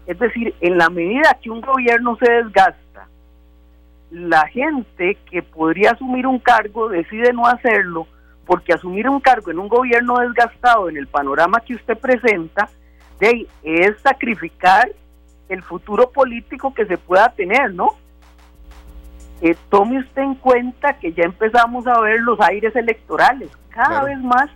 Es 0.07 0.19
decir, 0.19 0.55
en 0.61 0.79
la 0.79 0.88
medida 0.91 1.38
que 1.43 1.51
un 1.51 1.61
gobierno 1.61 2.17
se 2.17 2.31
desgasta, 2.31 3.09
la 4.11 4.47
gente 4.49 5.17
que 5.31 5.43
podría 5.43 5.93
asumir 5.93 6.27
un 6.27 6.38
cargo 6.38 6.88
decide 6.88 7.33
no 7.33 7.47
hacerlo, 7.47 8.07
porque 8.47 8.73
asumir 8.73 9.09
un 9.09 9.21
cargo 9.21 9.51
en 9.51 9.59
un 9.59 9.69
gobierno 9.69 10.19
desgastado, 10.19 10.88
en 10.88 10.97
el 10.97 11.07
panorama 11.07 11.61
que 11.61 11.75
usted 11.75 11.97
presenta, 11.97 12.69
es 13.21 13.97
sacrificar 14.03 14.91
el 15.49 15.62
futuro 15.62 16.11
político 16.11 16.75
que 16.75 16.85
se 16.87 16.99
pueda 16.99 17.29
tener, 17.31 17.73
¿no? 17.73 17.91
Eh, 19.45 19.57
tome 19.71 19.99
usted 19.99 20.23
en 20.23 20.37
cuenta 20.37 20.93
que 21.01 21.13
ya 21.13 21.25
empezamos 21.25 21.85
a 21.89 22.01
ver 22.01 22.21
los 22.21 22.41
aires 22.41 22.77
electorales. 22.77 23.51
Cada 23.71 24.05
vez 24.05 24.19
más 24.21 24.49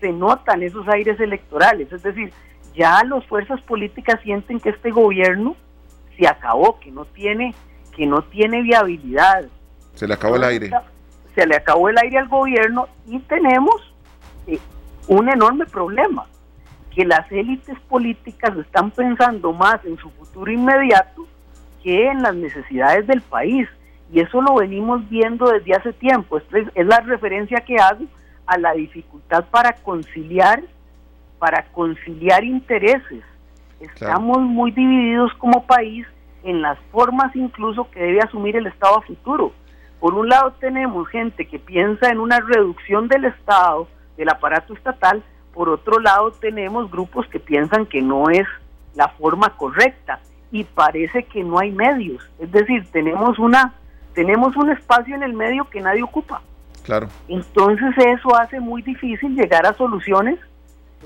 se 0.00 0.12
notan 0.12 0.62
esos 0.62 0.86
aires 0.86 1.18
electorales. 1.18 1.92
Es 1.92 2.04
decir, 2.04 2.32
ya 2.72 3.02
las 3.02 3.26
fuerzas 3.26 3.60
políticas 3.62 4.20
sienten 4.22 4.60
que 4.60 4.68
este 4.68 4.92
gobierno 4.92 5.56
se 6.16 6.28
acabó, 6.28 6.78
que 6.78 6.92
no 6.92 7.04
tiene, 7.04 7.52
que 7.96 8.06
no 8.06 8.22
tiene 8.22 8.62
viabilidad. 8.62 9.46
Se 9.94 10.06
le 10.06 10.14
acabó 10.14 10.36
el 10.36 10.44
aire. 10.44 10.70
Se 11.34 11.44
le 11.44 11.56
acabó 11.56 11.88
el 11.88 11.98
aire 11.98 12.18
al 12.18 12.28
gobierno 12.28 12.86
y 13.08 13.18
tenemos 13.18 13.92
eh, 14.46 14.60
un 15.08 15.28
enorme 15.28 15.66
problema, 15.66 16.26
que 16.94 17.04
las 17.04 17.30
élites 17.32 17.78
políticas 17.88 18.56
están 18.56 18.92
pensando 18.92 19.52
más 19.52 19.84
en 19.84 19.96
su 19.98 20.10
futuro 20.10 20.52
inmediato 20.52 21.26
que 21.82 22.06
en 22.08 22.22
las 22.22 22.36
necesidades 22.36 23.04
del 23.08 23.20
país 23.22 23.68
y 24.12 24.20
eso 24.20 24.40
lo 24.40 24.54
venimos 24.54 25.08
viendo 25.08 25.46
desde 25.50 25.74
hace 25.74 25.92
tiempo. 25.92 26.38
Esta 26.38 26.58
es, 26.58 26.86
la 26.86 27.00
referencia 27.00 27.60
que 27.60 27.76
hago 27.76 28.04
a 28.46 28.58
la 28.58 28.72
dificultad 28.72 29.44
para 29.50 29.74
conciliar, 29.74 30.62
para 31.38 31.64
conciliar 31.72 32.44
intereses. 32.44 33.22
Estamos 33.80 34.40
muy 34.40 34.70
divididos 34.72 35.32
como 35.34 35.64
país 35.64 36.06
en 36.42 36.62
las 36.62 36.78
formas 36.90 37.34
incluso 37.36 37.90
que 37.90 38.00
debe 38.00 38.20
asumir 38.20 38.56
el 38.56 38.66
Estado 38.66 38.98
a 38.98 39.02
futuro. 39.02 39.52
Por 40.00 40.14
un 40.14 40.28
lado 40.28 40.52
tenemos 40.58 41.08
gente 41.08 41.46
que 41.46 41.58
piensa 41.58 42.10
en 42.10 42.18
una 42.18 42.40
reducción 42.40 43.08
del 43.08 43.26
Estado, 43.26 43.88
del 44.16 44.30
aparato 44.30 44.72
estatal, 44.72 45.22
por 45.52 45.68
otro 45.68 45.98
lado 46.00 46.30
tenemos 46.32 46.90
grupos 46.90 47.26
que 47.26 47.40
piensan 47.40 47.84
que 47.86 48.00
no 48.00 48.30
es 48.30 48.46
la 48.94 49.08
forma 49.08 49.50
correcta 49.56 50.20
y 50.50 50.64
parece 50.64 51.24
que 51.24 51.44
no 51.44 51.58
hay 51.58 51.70
medios. 51.72 52.22
Es 52.38 52.50
decir, 52.50 52.86
tenemos 52.90 53.38
una 53.38 53.74
tenemos 54.18 54.56
un 54.56 54.68
espacio 54.68 55.14
en 55.14 55.22
el 55.22 55.32
medio 55.32 55.70
que 55.70 55.80
nadie 55.80 56.02
ocupa. 56.02 56.42
Claro. 56.82 57.08
Entonces 57.28 57.94
eso 57.98 58.34
hace 58.34 58.58
muy 58.58 58.82
difícil 58.82 59.36
llegar 59.36 59.64
a 59.64 59.74
soluciones 59.74 60.40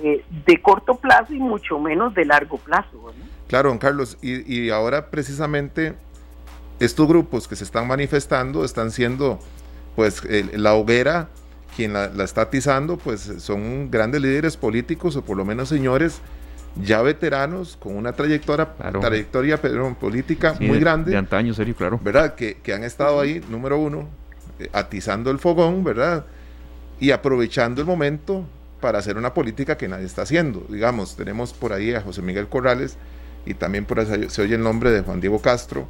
eh, 0.02 0.24
de 0.46 0.62
corto 0.62 0.94
plazo 0.94 1.34
y 1.34 1.38
mucho 1.38 1.78
menos 1.78 2.14
de 2.14 2.24
largo 2.24 2.56
plazo. 2.56 3.12
Claro, 3.48 3.68
don 3.68 3.76
Carlos. 3.76 4.16
Y, 4.22 4.70
ahora 4.70 5.10
precisamente 5.10 5.92
estos 6.80 7.06
grupos 7.06 7.46
que 7.46 7.54
se 7.54 7.64
están 7.64 7.86
manifestando 7.86 8.64
están 8.64 8.90
siendo 8.90 9.38
pues 9.94 10.24
la 10.54 10.72
hoguera 10.72 11.28
quien 11.76 11.92
la, 11.92 12.06
está 12.24 12.40
atizando, 12.42 12.96
pues 12.96 13.20
son 13.40 13.90
grandes 13.90 14.22
líderes 14.22 14.56
políticos 14.56 15.16
o 15.16 15.22
por 15.22 15.36
lo 15.36 15.44
menos 15.44 15.68
señores 15.68 16.22
ya 16.76 17.02
veteranos 17.02 17.76
con 17.76 17.96
una 17.96 18.12
trayectoria, 18.12 18.68
trayectoria 19.00 19.58
política 19.98 20.56
muy 20.60 20.78
grande. 20.78 21.10
De 21.10 21.16
antaño, 21.16 21.54
serio, 21.54 21.74
claro. 21.76 22.00
¿Verdad? 22.02 22.34
Que, 22.34 22.58
que 22.62 22.72
han 22.72 22.84
estado 22.84 23.20
ahí, 23.20 23.42
número 23.50 23.78
uno, 23.78 24.08
eh, 24.58 24.68
atizando 24.72 25.30
el 25.30 25.38
fogón, 25.38 25.84
¿verdad? 25.84 26.24
Y 26.98 27.10
aprovechando 27.10 27.80
el 27.80 27.86
momento 27.86 28.44
para 28.80 28.98
hacer 28.98 29.16
una 29.16 29.34
política 29.34 29.76
que 29.76 29.88
nadie 29.88 30.06
está 30.06 30.22
haciendo. 30.22 30.66
Digamos, 30.68 31.16
tenemos 31.16 31.52
por 31.52 31.72
ahí 31.72 31.94
a 31.94 32.00
José 32.00 32.22
Miguel 32.22 32.48
Corrales 32.48 32.96
y 33.44 33.54
también 33.54 33.84
por 33.84 34.00
ahí 34.00 34.28
se 34.28 34.42
oye 34.42 34.54
el 34.54 34.62
nombre 34.62 34.90
de 34.90 35.02
Juan 35.02 35.20
Diego 35.20 35.40
Castro, 35.40 35.88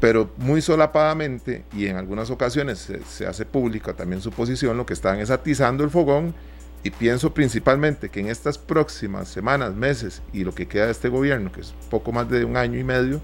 pero 0.00 0.30
muy 0.36 0.60
solapadamente 0.60 1.64
y 1.72 1.86
en 1.86 1.96
algunas 1.96 2.30
ocasiones 2.30 2.78
se, 2.78 3.02
se 3.04 3.26
hace 3.26 3.44
pública 3.44 3.94
también 3.94 4.20
su 4.20 4.30
posición, 4.30 4.76
lo 4.76 4.84
que 4.84 4.94
están 4.94 5.20
es 5.20 5.30
atizando 5.30 5.84
el 5.84 5.90
fogón 5.90 6.34
y 6.82 6.90
pienso 6.90 7.32
principalmente 7.32 8.08
que 8.08 8.20
en 8.20 8.28
estas 8.28 8.58
próximas 8.58 9.28
semanas, 9.28 9.74
meses 9.74 10.22
y 10.32 10.44
lo 10.44 10.54
que 10.54 10.66
queda 10.66 10.86
de 10.86 10.92
este 10.92 11.08
gobierno, 11.08 11.52
que 11.52 11.60
es 11.60 11.74
poco 11.90 12.12
más 12.12 12.28
de 12.28 12.44
un 12.44 12.56
año 12.56 12.78
y 12.78 12.84
medio, 12.84 13.20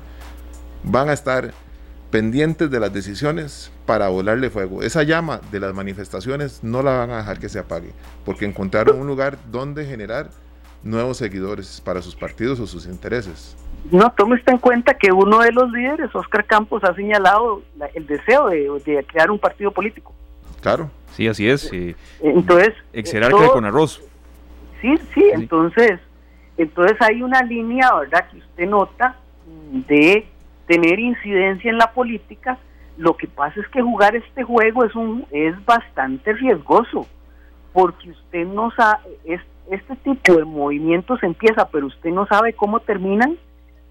van 0.85 1.09
a 1.09 1.13
estar 1.13 1.53
pendientes 2.11 2.71
de 2.71 2.81
las 2.81 2.93
decisiones 2.93 3.73
para 3.85 4.09
volarle 4.09 4.51
fuego. 4.51 4.83
Esa 4.83 5.03
llama 5.03 5.41
de 5.51 5.61
las 5.61 5.75
manifestaciones 5.75 6.63
no 6.63 6.83
la 6.83 6.99
van 6.99 7.11
a 7.11 7.19
dejar 7.19 7.39
que 7.39 7.49
se 7.49 7.59
apague, 7.59 7.93
porque 8.25 8.45
encontraron 8.45 9.01
un 9.01 9.07
lugar 9.07 9.39
donde 9.51 9.85
generar 9.85 10.31
nuevos 10.83 11.17
seguidores 11.17 11.81
para 11.81 12.01
sus 12.01 12.15
partidos 12.15 12.61
o 12.61 12.67
sus 12.67 12.87
intereses. 12.87 13.57
No, 13.91 14.11
tome 14.13 14.37
usted 14.37 14.53
en 14.53 14.59
cuenta 14.59 14.95
que 14.95 15.13
uno 15.13 15.41
de 15.41 15.53
los 15.53 15.71
líderes, 15.73 16.15
Oscar 16.15 16.47
Campos, 16.47 16.85
ha 16.85 16.95
señalado 16.95 17.63
el 17.95 18.07
deseo 18.07 18.49
de 18.49 19.05
crear 19.09 19.31
un 19.31 19.39
partido 19.39 19.73
político. 19.73 20.15
Claro. 20.61 20.91
Sí, 21.15 21.27
así 21.27 21.49
es. 21.49 21.71
entonces, 22.21 22.75
exerarca 22.93 23.49
con 23.49 23.65
arroz. 23.65 24.01
Sí, 24.81 24.97
sí, 25.13 25.25
entonces, 25.33 25.99
entonces 26.57 26.97
hay 27.01 27.23
una 27.23 27.43
línea, 27.43 27.93
¿verdad?, 27.95 28.29
que 28.31 28.39
usted 28.39 28.69
nota 28.69 29.17
de 29.89 30.27
tener 30.67 30.99
incidencia 31.01 31.71
en 31.71 31.79
la 31.79 31.93
política. 31.93 32.59
Lo 32.97 33.17
que 33.17 33.27
pasa 33.27 33.61
es 33.61 33.69
que 33.69 33.83
jugar 33.83 34.15
este 34.15 34.45
juego 34.45 34.85
es 34.85 34.95
un 34.95 35.25
es 35.31 35.55
bastante 35.65 36.33
riesgoso, 36.33 37.07
porque 37.73 38.11
usted 38.11 38.47
no 38.47 38.71
sabe, 38.73 39.01
es, 39.25 39.41
este 39.71 39.97
tipo 39.97 40.35
de 40.35 40.45
movimientos 40.45 41.23
empieza, 41.23 41.69
pero 41.69 41.87
usted 41.87 42.11
no 42.11 42.27
sabe 42.27 42.53
cómo 42.53 42.81
terminan 42.81 43.37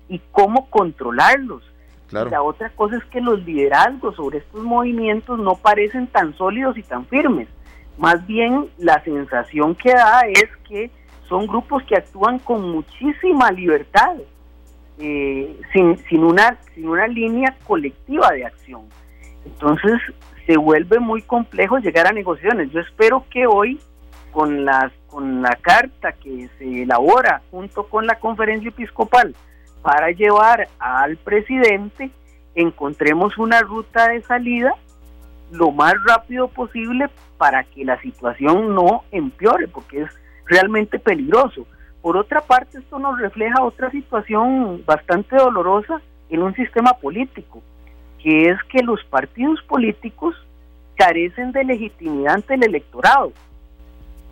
y 0.09 0.21
cómo 0.31 0.69
controlarlos. 0.69 1.63
La 2.11 2.41
otra 2.41 2.69
cosa 2.69 2.97
es 2.97 3.05
que 3.05 3.19
los 3.19 3.43
liderazgos 3.43 4.15
sobre 4.15 4.39
estos 4.39 4.63
movimientos 4.63 5.37
no 5.39 5.55
parecen 5.55 6.07
tan 6.07 6.35
sólidos 6.37 6.77
y 6.77 6.83
tan 6.83 7.05
firmes. 7.05 7.49
Más 7.97 8.25
bien 8.25 8.69
la 8.77 9.03
sensación 9.03 9.75
que 9.75 9.91
da 9.91 10.21
es 10.21 10.47
que 10.67 10.89
son 11.27 11.47
grupos 11.47 11.83
que 11.83 11.97
actúan 11.97 12.39
con 12.39 12.69
muchísima 12.71 13.51
libertad, 13.51 14.15
eh, 14.99 15.59
sin, 15.73 15.97
sin, 16.05 16.23
una, 16.23 16.57
sin 16.73 16.87
una 16.87 17.07
línea 17.07 17.55
colectiva 17.65 18.31
de 18.31 18.45
acción. 18.45 18.83
Entonces 19.45 19.99
se 20.45 20.57
vuelve 20.57 20.99
muy 20.99 21.21
complejo 21.21 21.79
llegar 21.79 22.07
a 22.07 22.13
negociaciones. 22.13 22.71
Yo 22.71 22.79
espero 22.79 23.25
que 23.29 23.47
hoy, 23.47 23.79
con, 24.31 24.63
las, 24.63 24.93
con 25.07 25.41
la 25.41 25.57
carta 25.61 26.13
que 26.13 26.49
se 26.57 26.83
elabora 26.83 27.41
junto 27.51 27.87
con 27.87 28.07
la 28.07 28.15
conferencia 28.19 28.69
episcopal, 28.69 29.35
para 29.87 30.11
llevar 30.11 30.67
al 30.79 31.15
presidente, 31.15 32.11
encontremos 32.55 33.37
una 33.37 33.61
ruta 33.61 34.09
de 34.09 34.21
salida 34.21 34.73
lo 35.49 35.71
más 35.71 35.93
rápido 36.05 36.49
posible 36.49 37.09
para 37.37 37.63
que 37.63 37.85
la 37.85 37.97
situación 38.01 38.75
no 38.75 39.05
empeore, 39.11 39.69
porque 39.69 40.01
es 40.01 40.09
realmente 40.45 40.99
peligroso. 40.99 41.65
Por 42.01 42.17
otra 42.17 42.41
parte, 42.41 42.79
esto 42.79 42.99
nos 42.99 43.17
refleja 43.17 43.63
otra 43.63 43.89
situación 43.89 44.83
bastante 44.85 45.37
dolorosa 45.37 46.01
en 46.29 46.43
un 46.43 46.53
sistema 46.53 46.91
político, 46.91 47.63
que 48.21 48.49
es 48.49 48.61
que 48.63 48.83
los 48.83 49.01
partidos 49.05 49.61
políticos 49.61 50.35
carecen 50.97 51.53
de 51.53 51.63
legitimidad 51.63 52.33
ante 52.33 52.55
el 52.55 52.65
electorado. 52.65 53.31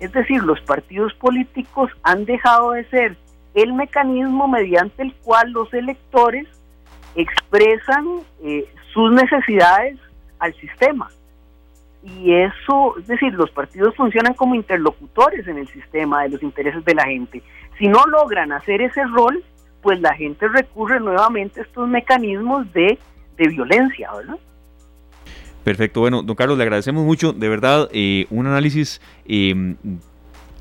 Es 0.01 0.11
decir, 0.11 0.43
los 0.43 0.59
partidos 0.59 1.13
políticos 1.13 1.89
han 2.03 2.25
dejado 2.25 2.71
de 2.71 2.83
ser 2.89 3.15
el 3.55 3.73
mecanismo 3.73 4.47
mediante 4.47 5.01
el 5.01 5.13
cual 5.15 5.51
los 5.51 5.73
electores 5.73 6.47
expresan 7.15 8.05
eh, 8.43 8.67
sus 8.93 9.11
necesidades 9.11 9.97
al 10.39 10.53
sistema. 10.55 11.09
Y 12.03 12.33
eso, 12.33 12.99
es 12.99 13.07
decir, 13.07 13.33
los 13.33 13.49
partidos 13.49 13.95
funcionan 13.95 14.35
como 14.35 14.53
interlocutores 14.53 15.47
en 15.47 15.57
el 15.57 15.67
sistema 15.69 16.23
de 16.23 16.29
los 16.29 16.43
intereses 16.43 16.85
de 16.85 16.93
la 16.93 17.05
gente. 17.05 17.41
Si 17.79 17.87
no 17.87 18.05
logran 18.05 18.51
hacer 18.51 18.81
ese 18.81 19.03
rol, 19.05 19.43
pues 19.81 19.99
la 20.01 20.13
gente 20.13 20.47
recurre 20.47 20.99
nuevamente 20.99 21.61
a 21.61 21.63
estos 21.63 21.87
mecanismos 21.87 22.71
de, 22.73 22.99
de 23.37 23.47
violencia, 23.47 24.11
¿verdad? 24.13 24.37
Perfecto, 25.63 26.01
bueno, 26.01 26.21
don 26.21 26.35
Carlos, 26.35 26.57
le 26.57 26.63
agradecemos 26.63 27.05
mucho, 27.05 27.33
de 27.33 27.49
verdad, 27.49 27.89
eh, 27.91 28.27
un 28.29 28.45
análisis 28.45 29.01
eh, 29.25 29.75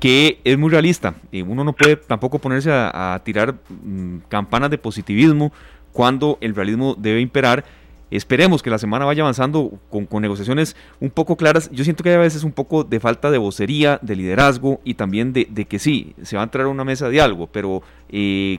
que 0.05 0.39
es 0.43 0.55
muy 0.55 0.69
realista. 0.69 1.15
Eh, 1.31 1.41
uno 1.41 1.63
no 1.63 1.73
puede 1.73 1.95
tampoco 1.95 2.37
ponerse 2.37 2.69
a, 2.71 3.19
tirar 3.25 3.55
mm, 3.69 4.17
campanas 4.29 4.69
de 4.69 4.77
positivismo 4.77 5.51
cuando 5.93 6.37
el 6.41 6.53
realismo 6.53 6.93
debe 6.95 7.21
imperar. 7.21 7.65
Esperemos 8.11 8.61
que 8.61 8.69
la 8.69 8.77
semana 8.77 9.03
vaya 9.05 9.23
avanzando 9.23 9.79
con, 9.89 10.07
negociaciones 10.21 10.75
un 10.99 11.09
poco 11.09 11.35
claras. 11.37 11.71
Yo 11.71 11.83
siento 11.83 12.03
que 12.03 12.09
hay 12.09 12.17
a 12.17 12.19
veces 12.19 12.43
un 12.43 12.51
poco 12.51 12.83
de 12.83 12.99
falta 12.99 13.31
de 13.31 13.39
vocería, 13.39 13.97
de 14.03 14.15
liderazgo 14.15 14.79
y 14.83 14.93
también 14.93 15.33
de, 15.33 15.47
que 15.65 15.79
sí, 15.79 16.13
se 16.21 16.35
va 16.35 16.43
a 16.43 16.45
entrar 16.45 16.67
a 16.67 16.69
una 16.69 16.83
mesa 16.83 17.05
de 17.05 17.13
diálogo, 17.13 17.47
pero 17.47 17.81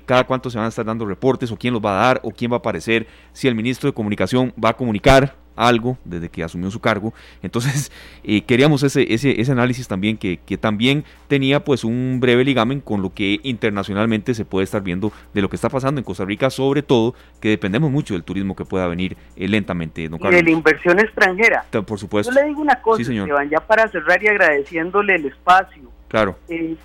cada 0.05 0.25
cuánto 0.25 0.51
se 0.51 0.59
van 0.59 0.65
a 0.65 0.71
estar 0.71 0.85
dando 0.85 1.07
reportes 1.07 1.53
o 1.53 1.57
quién 1.57 1.73
los 1.75 1.81
va 1.81 1.93
a 1.93 2.07
dar 2.07 2.21
o 2.25 2.33
quién 2.33 2.51
va 2.51 2.57
a 2.57 2.59
aparecer, 2.59 3.07
si 3.33 3.47
el 3.47 3.55
ministro 3.55 3.89
de 3.89 3.95
Comunicación 3.95 4.53
va 4.63 4.71
a 4.71 4.77
comunicar 4.77 5.37
algo 5.57 5.99
desde 6.05 6.29
que 6.29 6.45
asumió 6.45 6.71
su 6.71 6.81
cargo. 6.81 7.13
Entonces 7.43 7.91
eh, 8.25 8.43
queríamos 8.43 8.83
ese, 8.83 9.13
ese, 9.13 9.41
ese, 9.41 9.53
análisis 9.53 9.89
también 9.89 10.17
que, 10.17 10.39
que, 10.45 10.57
también 10.59 11.05
tenía 11.29 11.65
pues 11.65 11.83
un 11.85 12.19
breve 12.21 12.45
ligamen 12.45 12.81
con 12.81 13.03
lo 13.03 13.13
que 13.13 13.41
internacionalmente 13.43 14.35
se 14.35 14.45
puede 14.45 14.65
estar 14.65 14.83
viendo 14.83 15.13
de 15.35 15.43
lo 15.43 15.49
que 15.49 15.57
está 15.57 15.69
pasando 15.69 15.99
en 15.99 16.05
Costa 16.05 16.25
Rica, 16.25 16.51
sobre 16.51 16.83
todo 16.83 17.15
que 17.41 17.49
dependemos 17.49 17.91
mucho 17.91 18.15
del 18.15 18.23
turismo 18.23 18.55
que 18.55 18.65
pueda 18.65 18.87
venir 18.87 19.17
eh, 19.37 19.49
lentamente. 19.49 20.03
y 20.03 20.09
de 20.09 20.43
la 20.43 20.51
inversión 20.51 20.99
extranjera. 21.01 21.65
Por 21.87 21.99
supuesto. 21.99 22.33
Yo 22.33 22.41
le 22.41 22.49
digo 22.49 22.61
una 22.61 22.81
cosa, 22.83 23.03
Esteban, 23.03 23.49
ya 23.49 23.61
para 23.61 23.89
cerrar 23.89 24.23
y 24.23 24.29
agradeciéndole 24.29 25.17
el 25.17 25.27
espacio. 25.27 25.91
Claro. 26.09 26.37
Eh, 26.49 26.77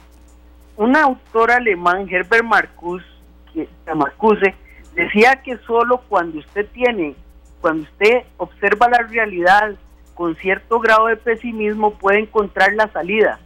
un 0.77 0.95
autor 0.95 1.51
alemán, 1.51 2.07
Herbert 2.09 2.43
Marcuse, 2.43 3.05
que, 3.53 3.67
Marcuse, 3.95 4.55
decía 4.95 5.41
que 5.43 5.57
solo 5.67 6.01
cuando 6.07 6.39
usted 6.39 6.67
tiene 6.73 7.15
cuando 7.61 7.83
usted 7.83 8.23
observa 8.37 8.89
la 8.89 9.03
realidad 9.03 9.75
con 10.15 10.35
cierto 10.35 10.79
grado 10.79 11.07
de 11.07 11.15
pesimismo 11.15 11.93
puede 11.93 12.19
encontrar 12.19 12.73
la 12.73 12.87
salida. 12.91 13.39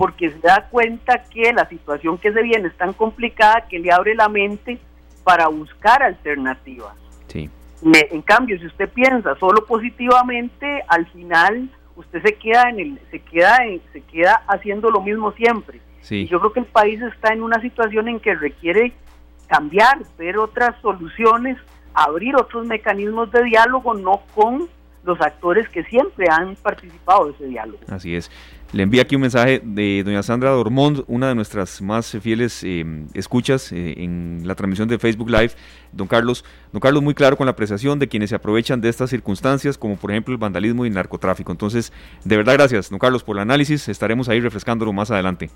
Porque 0.00 0.30
se 0.30 0.38
da 0.40 0.66
cuenta 0.68 1.22
que 1.30 1.52
la 1.52 1.68
situación 1.68 2.18
que 2.18 2.32
se 2.32 2.42
viene 2.42 2.66
es 2.66 2.76
tan 2.76 2.92
complicada 2.92 3.66
que 3.68 3.78
le 3.78 3.92
abre 3.92 4.16
la 4.16 4.28
mente 4.28 4.78
para 5.22 5.46
buscar 5.46 6.02
alternativas. 6.02 6.94
Sí. 7.28 7.48
en 7.82 8.22
cambio, 8.22 8.58
si 8.58 8.66
usted 8.66 8.88
piensa 8.88 9.36
solo 9.36 9.64
positivamente, 9.66 10.82
al 10.88 11.06
final 11.06 11.70
usted 11.94 12.22
se 12.22 12.34
queda 12.34 12.70
en 12.70 12.80
el, 12.80 13.00
se 13.12 13.20
queda 13.20 13.58
se 13.92 14.00
queda 14.00 14.42
haciendo 14.48 14.90
lo 14.90 15.00
mismo 15.00 15.30
siempre. 15.32 15.80
Sí. 16.00 16.22
Y 16.22 16.26
yo 16.26 16.40
creo 16.40 16.52
que 16.52 16.60
el 16.60 16.66
país 16.66 17.00
está 17.00 17.32
en 17.32 17.42
una 17.42 17.60
situación 17.60 18.08
en 18.08 18.18
que 18.18 18.34
requiere 18.34 18.92
cambiar, 19.46 19.98
ver 20.18 20.38
otras 20.38 20.74
soluciones 20.82 21.56
abrir 21.94 22.36
otros 22.36 22.66
mecanismos 22.66 23.30
de 23.32 23.44
diálogo, 23.44 23.94
no 23.94 24.22
con 24.34 24.68
los 25.04 25.20
actores 25.20 25.68
que 25.68 25.84
siempre 25.84 26.26
han 26.30 26.54
participado 26.56 27.26
de 27.26 27.32
ese 27.32 27.46
diálogo. 27.46 27.78
Así 27.88 28.14
es. 28.14 28.30
Le 28.72 28.82
envía 28.82 29.02
aquí 29.02 29.14
un 29.14 29.22
mensaje 29.22 29.62
de 29.64 30.02
doña 30.04 30.22
Sandra 30.22 30.50
Dormont, 30.50 31.00
una 31.06 31.28
de 31.28 31.34
nuestras 31.34 31.80
más 31.80 32.10
fieles 32.20 32.62
eh, 32.64 32.84
escuchas 33.14 33.72
eh, 33.72 33.94
en 33.96 34.42
la 34.44 34.54
transmisión 34.54 34.88
de 34.88 34.98
Facebook 34.98 35.30
Live. 35.30 35.52
Don 35.92 36.06
Carlos, 36.06 36.44
don 36.70 36.80
Carlos 36.80 37.02
muy 37.02 37.14
claro 37.14 37.38
con 37.38 37.46
la 37.46 37.52
apreciación 37.52 37.98
de 37.98 38.08
quienes 38.08 38.28
se 38.28 38.36
aprovechan 38.36 38.82
de 38.82 38.90
estas 38.90 39.08
circunstancias, 39.08 39.78
como 39.78 39.96
por 39.96 40.10
ejemplo 40.10 40.34
el 40.34 40.38
vandalismo 40.38 40.84
y 40.84 40.88
el 40.88 40.94
narcotráfico. 40.94 41.50
Entonces, 41.50 41.94
de 42.24 42.36
verdad 42.36 42.54
gracias, 42.54 42.90
don 42.90 42.98
Carlos, 42.98 43.24
por 43.24 43.36
el 43.36 43.42
análisis. 43.42 43.88
Estaremos 43.88 44.28
ahí 44.28 44.40
refrescándolo 44.40 44.92
más 44.92 45.10
adelante. 45.10 45.48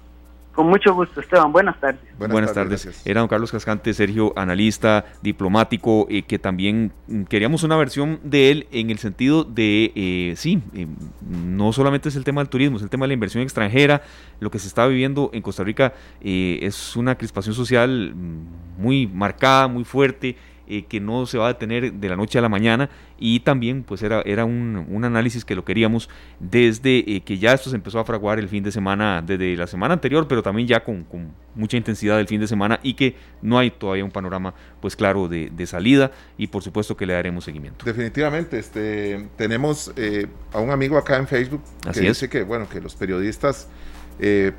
Con 0.52 0.66
mucho 0.66 0.94
gusto, 0.94 1.20
Esteban. 1.20 1.50
Buenas 1.50 1.80
tardes. 1.80 2.00
Buenas, 2.18 2.52
tardes. 2.52 3.02
Era 3.06 3.20
don 3.20 3.28
Carlos 3.28 3.50
Cascante, 3.50 3.94
Sergio, 3.94 4.34
analista, 4.36 5.06
diplomático, 5.22 6.06
eh, 6.10 6.24
que 6.24 6.38
también 6.38 6.92
mm, 7.06 7.22
queríamos 7.22 7.62
una 7.62 7.76
versión 7.76 8.20
de 8.22 8.50
él 8.50 8.66
en 8.70 8.90
el 8.90 8.98
sentido 8.98 9.44
de, 9.44 9.92
eh, 9.94 10.34
sí, 10.36 10.62
eh, 10.74 10.86
no 11.26 11.72
solamente 11.72 12.10
es 12.10 12.16
el 12.16 12.24
tema 12.24 12.42
del 12.42 12.50
turismo, 12.50 12.76
es 12.76 12.82
el 12.82 12.90
tema 12.90 13.04
de 13.04 13.08
la 13.08 13.14
inversión 13.14 13.42
extranjera. 13.42 14.02
Lo 14.40 14.50
que 14.50 14.58
se 14.58 14.68
está 14.68 14.86
viviendo 14.86 15.30
en 15.32 15.40
Costa 15.40 15.64
Rica 15.64 15.94
es 16.20 16.96
una 16.96 17.16
crispación 17.16 17.54
social 17.54 18.14
mm, 18.14 18.82
muy 18.82 19.06
marcada, 19.06 19.68
muy 19.68 19.84
fuerte 19.84 20.36
eh, 20.72 20.86
que 20.88 21.00
no 21.00 21.26
se 21.26 21.36
va 21.36 21.44
a 21.44 21.48
detener 21.48 21.92
de 21.92 22.08
la 22.08 22.16
noche 22.16 22.38
a 22.38 22.40
la 22.40 22.48
mañana 22.48 22.88
y 23.18 23.40
también 23.40 23.82
pues 23.82 24.02
era, 24.02 24.22
era 24.22 24.46
un, 24.46 24.86
un 24.88 25.04
análisis 25.04 25.44
que 25.44 25.54
lo 25.54 25.66
queríamos 25.66 26.08
desde 26.40 27.00
eh, 27.14 27.20
que 27.20 27.36
ya 27.36 27.52
esto 27.52 27.68
se 27.68 27.76
empezó 27.76 27.98
a 27.98 28.06
fraguar 28.06 28.38
el 28.38 28.48
fin 28.48 28.64
de 28.64 28.72
semana, 28.72 29.20
desde 29.20 29.54
la 29.54 29.66
semana 29.66 29.92
anterior, 29.92 30.26
pero 30.26 30.42
también 30.42 30.66
ya 30.66 30.82
con, 30.82 31.04
con, 31.04 31.34
mucha 31.54 31.76
intensidad 31.76 32.18
el 32.18 32.26
fin 32.26 32.40
de 32.40 32.46
semana 32.46 32.80
y 32.82 32.94
que 32.94 33.16
no 33.42 33.58
hay 33.58 33.70
todavía 33.70 34.02
un 34.02 34.10
panorama 34.10 34.54
pues 34.80 34.96
claro 34.96 35.28
de, 35.28 35.50
de 35.50 35.66
salida 35.66 36.10
y 36.38 36.46
por 36.46 36.62
supuesto 36.62 36.96
que 36.96 37.04
le 37.04 37.12
daremos 37.12 37.44
seguimiento. 37.44 37.84
Definitivamente, 37.84 38.58
este, 38.58 39.28
tenemos 39.36 39.92
eh, 39.96 40.26
a 40.54 40.60
un 40.60 40.70
amigo 40.70 40.96
acá 40.96 41.18
en 41.18 41.28
Facebook 41.28 41.62
que 41.92 42.00
dice 42.00 42.30
que 42.30 42.44
bueno 42.44 42.66
que 42.66 42.80
los 42.80 42.94
periodistas 42.94 43.68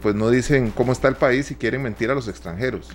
pues 0.02 0.14
no 0.14 0.30
dicen 0.30 0.70
cómo 0.70 0.92
está 0.92 1.08
el 1.08 1.16
país 1.16 1.50
y 1.50 1.56
quieren 1.56 1.82
mentir 1.82 2.12
a 2.12 2.14
los 2.14 2.28
extranjeros. 2.28 2.92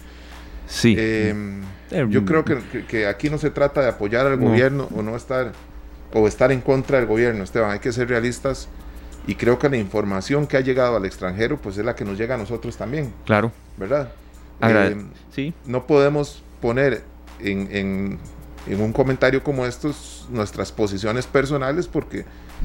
Sí. 0.69 0.95
Em, 0.99 1.63
em, 1.91 2.11
yo 2.11 2.25
creo 2.25 2.45
que, 2.45 3.07
aquí 3.07 3.31
no 3.31 3.39
se 3.39 3.51
trata 3.51 3.81
de 3.81 3.89
apoyar 3.89 4.27
al 4.27 4.37
gobierno 4.37 4.89
o 4.95 5.03
no 5.03 5.17
estar 5.17 5.53
o 6.13 6.27
estar 6.27 6.53
en 6.53 6.61
contra 6.61 6.99
del 6.99 7.07
gobierno, 7.07 7.43
Esteban. 7.45 7.71
Hay 7.71 7.81
que 7.81 7.93
ser 7.93 8.09
realistas 8.09 8.69
y 9.27 9.35
creo 9.35 9.59
que 9.59 9.69
la 9.69 9.77
información 9.77 10.47
que 10.47 10.57
ha 10.57 10.61
llegado 10.61 10.97
al 10.97 11.05
extranjero, 11.05 11.59
pues 11.59 11.77
es 11.77 11.85
la 11.85 11.95
que 11.95 12.05
nos 12.05 12.17
llega 12.17 12.35
a 12.35 12.39
nosotros 12.39 12.77
también. 12.77 13.13
Claro. 13.27 13.53
¿Verdad? 13.77 14.13
Em, 14.61 15.09
sí. 15.35 15.53
No 15.67 15.87
podemos 15.87 16.43
poner 16.61 17.03
en, 17.41 18.19
en 18.67 18.81
un 18.81 18.93
comentario 18.93 19.43
como 19.43 19.67
estos 19.67 20.27
nuestras 20.31 20.73
posiciones 20.73 21.27
personales 21.27 21.87
porque 21.87 22.25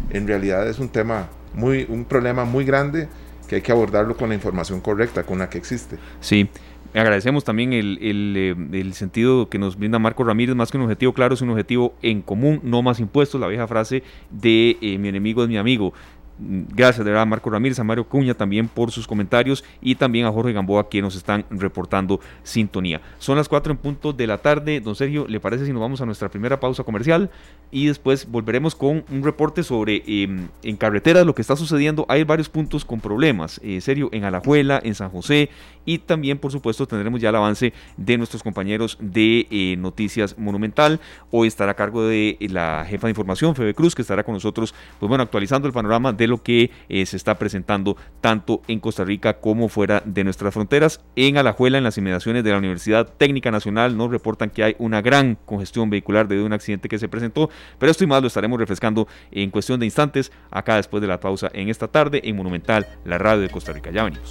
en 0.10 0.28
realidad 0.28 0.68
es 0.68 0.80
un 0.80 0.90
tema 0.90 1.30
muy, 1.54 1.86
un 1.90 2.06
problema 2.06 2.46
muy 2.46 2.66
grande 2.66 3.08
que 3.48 3.56
hay 3.56 3.62
que 3.62 3.72
abordarlo 3.72 4.16
con 4.16 4.30
la 4.30 4.36
información 4.36 4.82
correcta, 4.82 5.24
con 5.24 5.40
la 5.40 5.50
que 5.50 5.58
existe. 5.58 5.98
Sí. 6.22 6.50
Agradecemos 6.94 7.44
también 7.44 7.74
el, 7.74 7.98
eh, 8.02 8.56
el, 8.74 8.94
sentido 8.94 9.50
que 9.50 9.58
nos 9.58 9.78
brinda 9.78 9.98
Marco 9.98 10.24
Ramírez, 10.24 10.56
más 10.56 10.72
que 10.72 10.78
un 10.78 10.84
objetivo 10.84 11.14
claro, 11.14 11.34
es 11.34 11.42
un 11.42 11.50
objetivo 11.50 11.96
en 12.04 12.22
común, 12.22 12.60
no 12.64 12.84
más 12.84 13.00
impuestos, 13.00 13.42
la 13.42 13.48
vieja 13.48 13.68
frase 13.68 14.04
de 14.30 14.78
eh, 14.80 14.98
mi 15.00 15.08
enemigo 15.08 15.44
es 15.44 15.50
mi 15.50 15.58
amigo. 15.58 15.94
Gracias 16.40 17.06
de 17.06 17.12
verdad 17.12 17.24
a 17.24 17.26
Marco 17.28 17.50
Ramírez, 17.52 17.80
a 17.80 17.84
Mario 17.84 18.08
Cuña 18.08 18.34
también 18.34 18.68
por 18.68 18.92
sus 18.92 19.06
comentarios 19.06 19.64
y 19.82 19.96
también 19.96 20.26
a 20.26 20.32
Jorge 20.32 20.52
Gamboa 20.52 20.90
que 20.90 21.02
nos 21.02 21.16
están 21.16 21.46
reportando 21.52 22.20
sintonía. 22.42 23.02
Son 23.20 23.38
las 23.38 23.48
4 23.48 23.72
en 23.72 23.78
punto 23.78 24.14
de 24.14 24.26
la 24.26 24.40
tarde. 24.40 24.82
Don 24.82 24.96
Sergio, 24.96 25.28
¿le 25.28 25.40
parece 25.40 25.66
si 25.66 25.72
nos 25.72 25.82
vamos 25.82 26.02
a 26.02 26.06
nuestra 26.06 26.30
primera 26.30 26.60
pausa 26.60 26.84
comercial? 26.84 27.30
Y 27.72 27.86
después 27.86 28.30
volveremos 28.30 28.76
con 28.76 29.04
un 29.12 29.24
reporte 29.24 29.64
sobre 29.64 30.04
em, 30.08 30.48
en 30.64 30.76
carreteras 30.76 31.26
lo 31.26 31.36
que 31.36 31.42
está 31.42 31.56
sucediendo. 31.56 32.06
Hay 32.10 32.24
varios 32.24 32.50
puntos 32.50 32.84
con 32.84 33.00
problemas. 33.00 33.62
Eh, 33.64 33.80
Sergio, 33.80 34.10
en 34.12 34.24
Alajuela, 34.24 34.82
en 34.84 34.96
San 34.96 35.10
José 35.10 35.50
y 35.86 35.98
también 36.00 36.38
por 36.38 36.52
supuesto 36.52 36.88
tendremos 36.88 37.22
ya 37.22 37.30
el 37.30 37.36
avance 37.36 37.74
de 37.98 38.18
nuestros 38.18 38.44
compañeros 38.44 38.98
de 39.00 39.48
eh, 39.52 39.76
Noticias 39.78 40.38
Monumental. 40.38 41.00
Hoy 41.32 41.48
estará 41.48 41.72
a 41.72 41.76
cargo 41.76 42.06
de 42.06 42.38
la 42.50 42.86
jefa 42.88 43.08
de 43.08 43.12
información, 43.12 43.56
Febe 43.56 43.74
Cruz, 43.74 43.96
que 43.96 44.02
estará 44.02 44.24
con 44.24 44.34
nosotros, 44.34 44.74
pues 45.00 45.08
bueno, 45.08 45.24
actualizando 45.24 45.68
el 45.68 45.74
panorama 45.74 46.14
de 46.14 46.23
lo 46.28 46.44
que 46.44 46.72
eh, 46.90 47.06
se 47.06 47.18
está 47.18 47.38
presentando 47.38 47.98
tanto 48.22 48.62
en 48.68 48.80
Costa 48.80 49.04
Rica 49.04 49.40
como 49.40 49.70
fuera 49.70 50.02
de 50.06 50.24
nuestras 50.24 50.54
fronteras. 50.54 51.02
En 51.16 51.38
Alajuela, 51.38 51.78
en 51.78 51.84
las 51.84 51.98
inmediaciones 51.98 52.44
de 52.44 52.52
la 52.52 52.58
Universidad 52.58 53.08
Técnica 53.18 53.52
Nacional, 53.52 53.98
nos 53.98 54.12
reportan 54.12 54.50
que 54.50 54.64
hay 54.64 54.76
una 54.80 55.02
gran 55.02 55.38
congestión 55.46 55.90
vehicular 55.90 56.28
debido 56.28 56.46
a 56.46 56.48
un 56.48 56.54
accidente 56.54 56.90
que 56.90 57.00
se 57.00 57.08
presentó, 57.08 57.50
pero 57.80 57.92
esto 57.92 58.04
y 58.04 58.08
más 58.08 58.22
lo 58.22 58.28
estaremos 58.28 58.60
refrescando 58.60 59.08
en 59.32 59.50
cuestión 59.50 59.80
de 59.80 59.86
instantes, 59.86 60.32
acá 60.52 60.76
después 60.76 61.02
de 61.02 61.08
la 61.08 61.20
pausa 61.20 61.50
en 61.54 61.70
esta 61.70 61.88
tarde 61.88 62.22
en 62.24 62.36
Monumental, 62.36 62.88
la 63.06 63.18
radio 63.18 63.42
de 63.42 63.50
Costa 63.50 63.74
Rica. 63.74 63.92
Ya 63.92 64.04
venimos. 64.04 64.30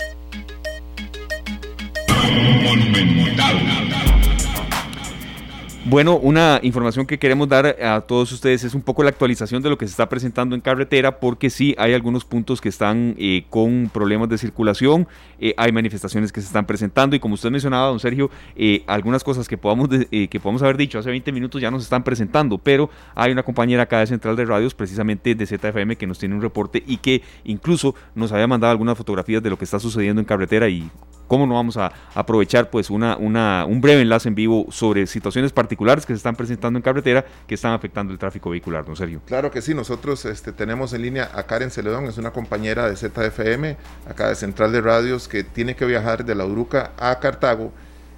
Bueno, 5.85 6.17
una 6.17 6.61
información 6.63 7.07
que 7.07 7.19
queremos 7.19 7.49
dar 7.49 7.67
a 7.83 8.03
todos 8.03 8.31
ustedes 8.31 8.63
es 8.63 8.73
un 8.73 8.83
poco 8.83 9.03
la 9.03 9.11
actualización 9.11 9.63
de 9.65 9.69
lo 9.69 9.77
que 9.77 9.85
se 9.85 9.91
está 9.91 10.09
presentando 10.09 10.55
en 10.55 10.61
carretera, 10.61 11.19
porque 11.19 11.51
sí 11.51 11.75
hay 11.77 11.93
algunos 11.93 12.25
puntos 12.25 12.61
que 12.61 12.69
están 12.69 13.17
eh, 13.19 13.47
con 13.51 13.91
problemas 13.93 14.29
de 14.29 14.39
circulación, 14.39 15.09
eh, 15.41 15.55
hay 15.57 15.73
manifestaciones 15.73 16.31
que 16.31 16.41
se 16.41 16.47
están 16.47 16.67
presentando 16.67 17.17
y 17.17 17.19
como 17.19 17.35
usted 17.35 17.51
mencionaba, 17.51 17.89
don 17.89 17.99
Sergio, 17.99 18.31
eh, 18.55 18.85
algunas 18.87 19.25
cosas 19.25 19.49
que 19.49 19.59
podamos, 19.59 19.89
que 19.89 20.41
podamos 20.41 20.63
haber 20.63 20.77
dicho 20.77 21.01
hace 21.01 21.11
20 21.11 21.33
minutos 21.33 21.61
ya 21.61 21.73
nos 21.73 21.83
están 21.83 22.05
presentando, 22.05 22.59
pero 22.59 22.89
hay 23.17 23.33
una 23.33 23.43
compañera 23.43 23.83
acá 23.83 23.99
de 23.99 24.07
Central 24.07 24.37
de 24.37 24.45
Radios, 24.45 24.75
precisamente 24.75 25.35
de 25.35 25.47
ZFM, 25.47 25.97
que 25.97 26.07
nos 26.07 26.17
tiene 26.21 26.37
un 26.37 26.43
reporte 26.43 26.81
y 26.87 26.99
que 26.99 27.23
incluso 27.43 27.97
nos 28.15 28.31
había 28.31 28.47
mandado 28.47 28.71
algunas 28.71 28.97
fotografías 28.97 29.43
de 29.43 29.51
lo 29.51 29.59
que 29.59 29.65
está 29.65 29.81
sucediendo 29.81 30.21
en 30.21 30.27
carretera 30.27 30.69
y 30.69 30.89
cómo 31.33 31.47
no 31.47 31.55
vamos 31.55 31.79
a 31.79 31.91
aprovechar 32.15 32.69
pues 32.69 32.91
una, 32.91 33.17
un 33.17 33.81
breve 33.81 34.03
enlace 34.03 34.29
en 34.29 34.35
vivo 34.35 34.67
sobre 34.71 35.07
situaciones 35.07 35.51
particulares 35.51 35.72
que 35.77 36.07
se 36.07 36.15
están 36.15 36.37
presentando 36.37 36.79
en 36.79 36.83
carretera 36.83 37.25
que 37.47 37.55
están 37.55 37.73
afectando 37.73 38.13
el 38.13 38.19
tráfico 38.19 38.51
vehicular, 38.51 38.85
don 38.85 38.97
Sergio. 38.97 39.21
Claro 39.27 39.51
que 39.51 39.61
sí, 39.61 39.75
nosotros 39.75 40.25
este, 40.25 40.53
tenemos 40.53 40.93
en 40.93 41.03
línea 41.03 41.31
a 41.35 41.45
Karen 41.45 41.71
Celedón, 41.71 42.07
es 42.07 42.19
una 42.19 42.31
compañera 42.31 42.89
de 42.89 42.97
ZFM, 42.97 43.77
acá 44.09 44.29
de 44.29 44.35
Central 44.35 44.73
de 44.73 44.81
Radios, 44.81 45.29
que 45.29 45.45
tiene 45.45 45.75
que 45.77 45.85
viajar 45.85 46.25
de 46.25 46.35
la 46.35 46.45
Uruca 46.45 46.93
a 46.99 47.19
Cartago 47.21 47.73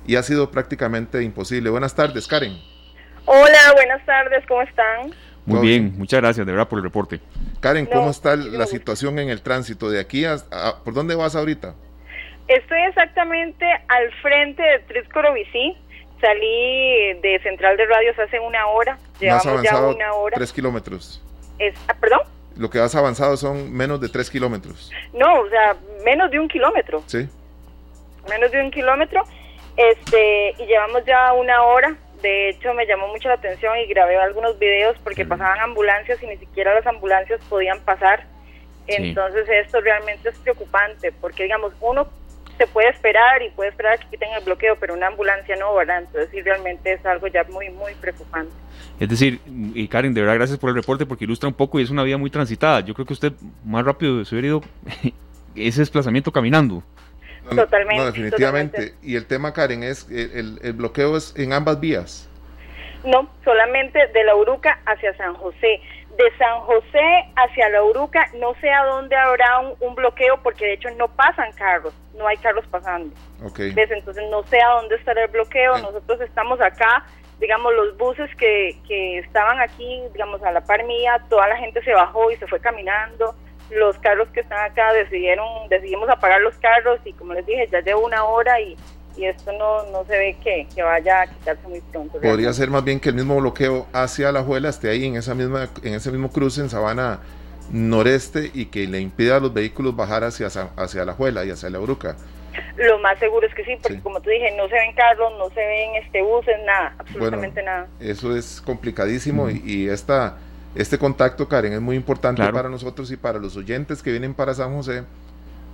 y 0.06 0.16
ha 0.16 0.22
sido 0.22 0.50
prácticamente 0.50 1.22
imposible. 1.22 1.70
Buenas 1.70 1.94
tardes, 1.94 2.26
Karen. 2.26 2.52
Hola, 3.26 3.72
buenas 3.74 4.04
tardes, 4.04 4.44
¿cómo 4.46 4.62
están? 4.62 5.14
Muy 5.46 5.66
bien, 5.66 5.94
muchas 5.98 6.20
gracias 6.20 6.46
de 6.46 6.52
verdad 6.52 6.68
por 6.68 6.78
el 6.78 6.84
reporte. 6.84 7.20
Karen, 7.60 7.86
¿cómo 7.86 8.10
está 8.10 8.36
la 8.36 8.66
situación 8.66 9.18
en 9.18 9.28
el 9.28 9.42
tránsito 9.42 9.90
de 9.90 10.00
aquí 10.00 10.24
a, 10.24 10.36
¿Por 10.84 10.94
dónde 10.94 11.14
vas 11.14 11.36
ahorita? 11.36 11.74
Estoy 12.48 12.80
exactamente 12.88 13.64
al 13.88 14.12
frente 14.20 14.62
de 14.62 14.78
Triscorovicí. 14.80 15.76
Salí 16.24 17.12
de 17.20 17.38
Central 17.42 17.76
de 17.76 17.84
Radios 17.84 18.18
hace 18.18 18.40
una 18.40 18.66
hora. 18.68 18.96
Llevamos 19.20 19.62
ya 19.62 19.78
una 19.78 20.14
hora. 20.14 20.36
Tres 20.36 20.54
kilómetros. 20.54 21.22
Es, 21.58 21.74
ah, 21.86 21.94
¿Perdón? 22.00 22.20
Lo 22.56 22.70
que 22.70 22.78
has 22.78 22.94
avanzado 22.94 23.36
son 23.36 23.70
menos 23.70 24.00
de 24.00 24.08
tres 24.08 24.30
kilómetros. 24.30 24.90
No, 25.12 25.40
o 25.40 25.48
sea, 25.50 25.76
menos 26.02 26.30
de 26.30 26.38
un 26.38 26.48
kilómetro. 26.48 27.02
Sí. 27.04 27.28
Menos 28.30 28.50
de 28.52 28.62
un 28.62 28.70
kilómetro. 28.70 29.22
Este, 29.76 30.54
y 30.58 30.64
llevamos 30.64 31.04
ya 31.04 31.34
una 31.34 31.62
hora. 31.62 31.94
De 32.22 32.48
hecho, 32.48 32.72
me 32.72 32.86
llamó 32.86 33.08
mucho 33.08 33.28
la 33.28 33.34
atención 33.34 33.76
y 33.76 33.86
grabé 33.86 34.16
algunos 34.16 34.58
videos 34.58 34.96
porque 35.04 35.26
pasaban 35.26 35.60
ambulancias 35.60 36.22
y 36.22 36.26
ni 36.26 36.38
siquiera 36.38 36.74
las 36.74 36.86
ambulancias 36.86 37.38
podían 37.50 37.80
pasar. 37.80 38.24
Entonces, 38.86 39.46
esto 39.46 39.78
realmente 39.82 40.30
es 40.30 40.38
preocupante 40.38 41.12
porque, 41.20 41.42
digamos, 41.42 41.74
uno 41.82 42.08
se 42.56 42.66
puede 42.66 42.88
esperar 42.88 43.42
y 43.42 43.50
puede 43.50 43.70
esperar 43.70 43.98
que 43.98 44.06
quiten 44.08 44.28
el 44.36 44.44
bloqueo, 44.44 44.76
pero 44.76 44.94
una 44.94 45.08
ambulancia 45.08 45.56
no, 45.56 45.74
¿verdad? 45.74 46.00
Entonces 46.00 46.30
sí, 46.30 46.40
realmente 46.42 46.92
es 46.92 47.04
algo 47.06 47.26
ya 47.26 47.44
muy, 47.44 47.70
muy 47.70 47.94
preocupante. 47.94 48.52
Es 49.00 49.08
decir, 49.08 49.40
y 49.46 49.88
Karen, 49.88 50.14
de 50.14 50.20
verdad 50.20 50.36
gracias 50.36 50.58
por 50.58 50.70
el 50.70 50.76
reporte 50.76 51.04
porque 51.04 51.24
ilustra 51.24 51.48
un 51.48 51.54
poco 51.54 51.80
y 51.80 51.82
es 51.82 51.90
una 51.90 52.04
vía 52.04 52.16
muy 52.16 52.30
transitada. 52.30 52.80
Yo 52.80 52.94
creo 52.94 53.06
que 53.06 53.12
usted 53.12 53.32
más 53.64 53.84
rápido 53.84 54.24
se 54.24 54.34
hubiera 54.34 54.48
ido 54.48 54.62
ese 55.56 55.80
desplazamiento 55.80 56.30
caminando. 56.30 56.82
totalmente. 57.48 57.96
No, 57.96 58.06
definitivamente. 58.06 58.94
Y 59.02 59.16
el 59.16 59.26
tema, 59.26 59.52
Karen, 59.52 59.82
es 59.82 60.08
el, 60.10 60.58
el 60.62 60.72
bloqueo 60.74 61.16
es 61.16 61.34
en 61.36 61.52
ambas 61.52 61.80
vías. 61.80 62.28
No, 63.04 63.28
solamente 63.44 63.98
de 64.14 64.24
la 64.24 64.34
Uruca 64.34 64.80
hacia 64.86 65.14
San 65.16 65.34
José 65.34 65.80
de 66.16 66.36
San 66.38 66.60
José 66.60 67.24
hacia 67.36 67.68
la 67.70 67.82
Uruca, 67.82 68.28
no 68.34 68.54
sé 68.60 68.70
a 68.70 68.84
dónde 68.84 69.16
habrá 69.16 69.58
un, 69.80 69.94
bloqueo 69.94 70.40
porque 70.42 70.66
de 70.66 70.72
hecho 70.74 70.90
no 70.92 71.08
pasan 71.08 71.52
carros, 71.52 71.94
no 72.14 72.26
hay 72.26 72.36
carros 72.36 72.66
pasando. 72.68 73.14
Okay. 73.44 73.74
Entonces 73.76 74.24
no 74.30 74.42
sé 74.44 74.60
a 74.60 74.70
dónde 74.80 74.96
estará 74.96 75.24
el 75.24 75.30
bloqueo, 75.30 75.78
nosotros 75.78 76.20
estamos 76.20 76.60
acá, 76.60 77.04
digamos 77.40 77.74
los 77.74 77.96
buses 77.96 78.30
que, 78.36 78.76
que 78.86 79.18
estaban 79.18 79.60
aquí, 79.60 80.02
digamos 80.12 80.42
a 80.42 80.52
la 80.52 80.60
par 80.60 80.84
mía, 80.84 81.20
toda 81.28 81.48
la 81.48 81.56
gente 81.56 81.82
se 81.82 81.92
bajó 81.92 82.30
y 82.30 82.36
se 82.36 82.46
fue 82.46 82.60
caminando, 82.60 83.34
los 83.70 83.98
carros 83.98 84.28
que 84.28 84.40
están 84.40 84.70
acá 84.70 84.92
decidieron, 84.92 85.68
decidimos 85.68 86.08
apagar 86.08 86.40
los 86.40 86.54
carros 86.56 87.00
y 87.04 87.12
como 87.14 87.34
les 87.34 87.46
dije, 87.46 87.66
ya 87.70 87.80
llevo 87.80 88.04
una 88.04 88.24
hora 88.24 88.60
y 88.60 88.76
y 89.16 89.24
esto 89.24 89.52
no, 89.52 89.90
no 89.90 90.04
se 90.06 90.18
ve 90.18 90.36
que, 90.42 90.66
que 90.74 90.82
vaya 90.82 91.22
a 91.22 91.26
quitarse 91.26 91.66
muy 91.68 91.80
pronto. 91.80 92.18
Podría 92.20 92.52
ser 92.52 92.70
más 92.70 92.84
bien 92.84 93.00
que 93.00 93.10
el 93.10 93.14
mismo 93.14 93.36
bloqueo 93.40 93.86
hacia 93.92 94.32
la 94.32 94.42
Juela 94.42 94.68
esté 94.68 94.90
ahí 94.90 95.06
en 95.06 95.16
esa 95.16 95.34
misma 95.34 95.68
en 95.82 95.94
ese 95.94 96.10
mismo 96.10 96.30
cruce 96.30 96.60
en 96.60 96.70
Sabana 96.70 97.20
noreste 97.70 98.50
y 98.52 98.66
que 98.66 98.86
le 98.86 99.00
impida 99.00 99.36
a 99.36 99.40
los 99.40 99.54
vehículos 99.54 99.96
bajar 99.96 100.24
hacia 100.24 100.48
hacia 100.48 101.04
la 101.04 101.12
Juela 101.12 101.44
y 101.44 101.50
hacia 101.50 101.70
la 101.70 101.80
Uruca. 101.80 102.16
Lo 102.76 102.98
más 102.98 103.18
seguro 103.18 103.46
es 103.46 103.54
que 103.54 103.64
sí, 103.64 103.76
porque 103.80 104.00
como 104.00 104.20
tú 104.20 104.30
dije, 104.30 104.54
no 104.56 104.68
se 104.68 104.74
ven 104.74 104.94
carros, 104.94 105.32
no 105.38 105.48
se 105.50 105.60
ven 105.60 105.94
este 105.96 106.22
buses, 106.22 106.56
nada, 106.64 106.94
absolutamente 106.98 107.62
nada. 107.62 107.88
Eso 108.00 108.36
es 108.36 108.60
complicadísimo 108.60 109.50
y, 109.50 109.88
esta 109.88 110.38
este 110.74 110.98
contacto, 110.98 111.48
Karen, 111.48 111.72
es 111.72 111.80
muy 111.80 111.94
importante 111.94 112.42
para 112.50 112.68
nosotros 112.68 113.10
y 113.12 113.16
para 113.16 113.38
los 113.38 113.56
oyentes 113.56 114.02
que 114.02 114.10
vienen 114.10 114.34
para 114.34 114.54
San 114.54 114.74
José 114.74 115.04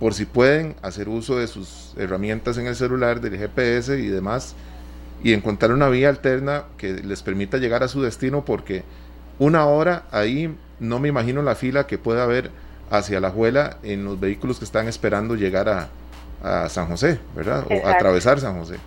por 0.01 0.15
si 0.15 0.25
pueden 0.25 0.75
hacer 0.81 1.07
uso 1.07 1.37
de 1.37 1.45
sus 1.45 1.93
herramientas 1.95 2.57
en 2.57 2.65
el 2.65 2.75
celular, 2.75 3.21
del 3.21 3.37
GPS 3.37 3.99
y 3.99 4.07
demás, 4.07 4.55
y 5.23 5.31
encontrar 5.31 5.73
una 5.73 5.89
vía 5.89 6.09
alterna 6.09 6.63
que 6.79 6.93
les 6.93 7.21
permita 7.21 7.59
llegar 7.59 7.83
a 7.83 7.87
su 7.87 8.01
destino, 8.01 8.43
porque 8.43 8.81
una 9.37 9.67
hora 9.67 10.05
ahí 10.09 10.57
no 10.79 10.97
me 10.97 11.07
imagino 11.07 11.43
la 11.43 11.53
fila 11.53 11.85
que 11.85 11.99
pueda 11.99 12.23
haber 12.23 12.49
hacia 12.89 13.19
la 13.19 13.29
Juela 13.29 13.77
en 13.83 14.03
los 14.03 14.19
vehículos 14.19 14.57
que 14.57 14.65
están 14.65 14.87
esperando 14.87 15.35
llegar 15.35 15.69
a, 15.69 15.89
San 16.69 16.87
José, 16.87 17.19
¿verdad? 17.35 17.63
O 17.69 17.87
atravesar 17.87 18.39
San 18.39 18.57
José. 18.57 18.77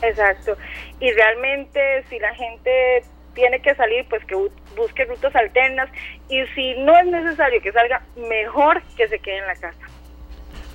Exacto. 0.00 0.56
Y 1.00 1.12
realmente 1.12 2.02
si 2.08 2.18
la 2.18 2.34
gente 2.34 3.04
tiene 3.34 3.60
que 3.60 3.74
salir, 3.74 4.06
pues 4.08 4.24
que 4.24 4.34
busque 4.74 5.04
rutas 5.04 5.36
alternas 5.36 5.90
y 6.30 6.42
si 6.54 6.76
no 6.76 6.98
es 6.98 7.04
necesario 7.04 7.60
que 7.60 7.72
salga, 7.72 8.00
mejor 8.16 8.82
que 8.96 9.06
se 9.08 9.18
quede 9.18 9.36
en 9.36 9.46
la 9.46 9.56
casa. 9.56 9.76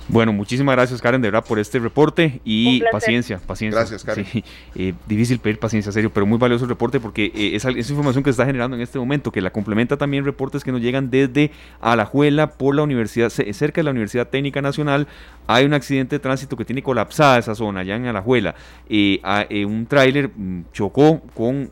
Bueno, 0.08 0.32
muchísimas 0.32 0.74
gracias 0.74 1.02
Karen, 1.02 1.20
de 1.20 1.28
verdad, 1.28 1.46
por 1.46 1.58
este 1.58 1.78
reporte 1.78 2.40
y 2.44 2.82
paciencia, 2.90 3.38
paciencia. 3.38 3.78
Gracias, 3.78 4.04
Karen. 4.04 4.26
Eh, 4.74 4.94
difícil 5.06 5.38
pedir 5.40 5.58
paciencia, 5.58 5.90
serio, 5.90 6.10
pero 6.12 6.24
muy 6.24 6.38
valioso 6.38 6.64
el 6.64 6.68
reporte 6.68 7.00
porque 7.00 7.32
eh, 7.34 7.56
esa, 7.56 7.70
información 7.70 8.22
que 8.22 8.28
se 8.28 8.32
está 8.32 8.46
generando 8.46 8.76
en 8.76 8.82
este 8.82 8.98
momento, 8.98 9.32
que 9.32 9.40
la 9.40 9.50
complementa 9.50 9.96
también 9.96 10.24
reportes 10.24 10.62
que 10.62 10.70
nos 10.70 10.80
llegan 10.80 11.10
desde 11.10 11.50
Alajuela 11.80 12.50
por 12.50 12.76
la 12.76 12.82
universidad, 12.82 13.30
cerca 13.30 13.80
de 13.80 13.84
la 13.84 13.90
Universidad 13.90 14.28
Técnica 14.28 14.62
Nacional, 14.62 15.08
hay 15.48 15.64
un 15.64 15.74
accidente 15.74 16.14
de 16.14 16.20
tránsito 16.20 16.56
que 16.56 16.64
tiene 16.64 16.82
colapsada 16.82 17.38
esa 17.38 17.56
zona, 17.56 17.80
allá 17.80 17.96
en 17.96 18.06
Alajuela. 18.06 18.54
Eh, 18.88 19.20
un 19.66 19.86
tráiler 19.86 20.28
mm, 20.28 20.66
chocó 20.72 21.20
con 21.34 21.70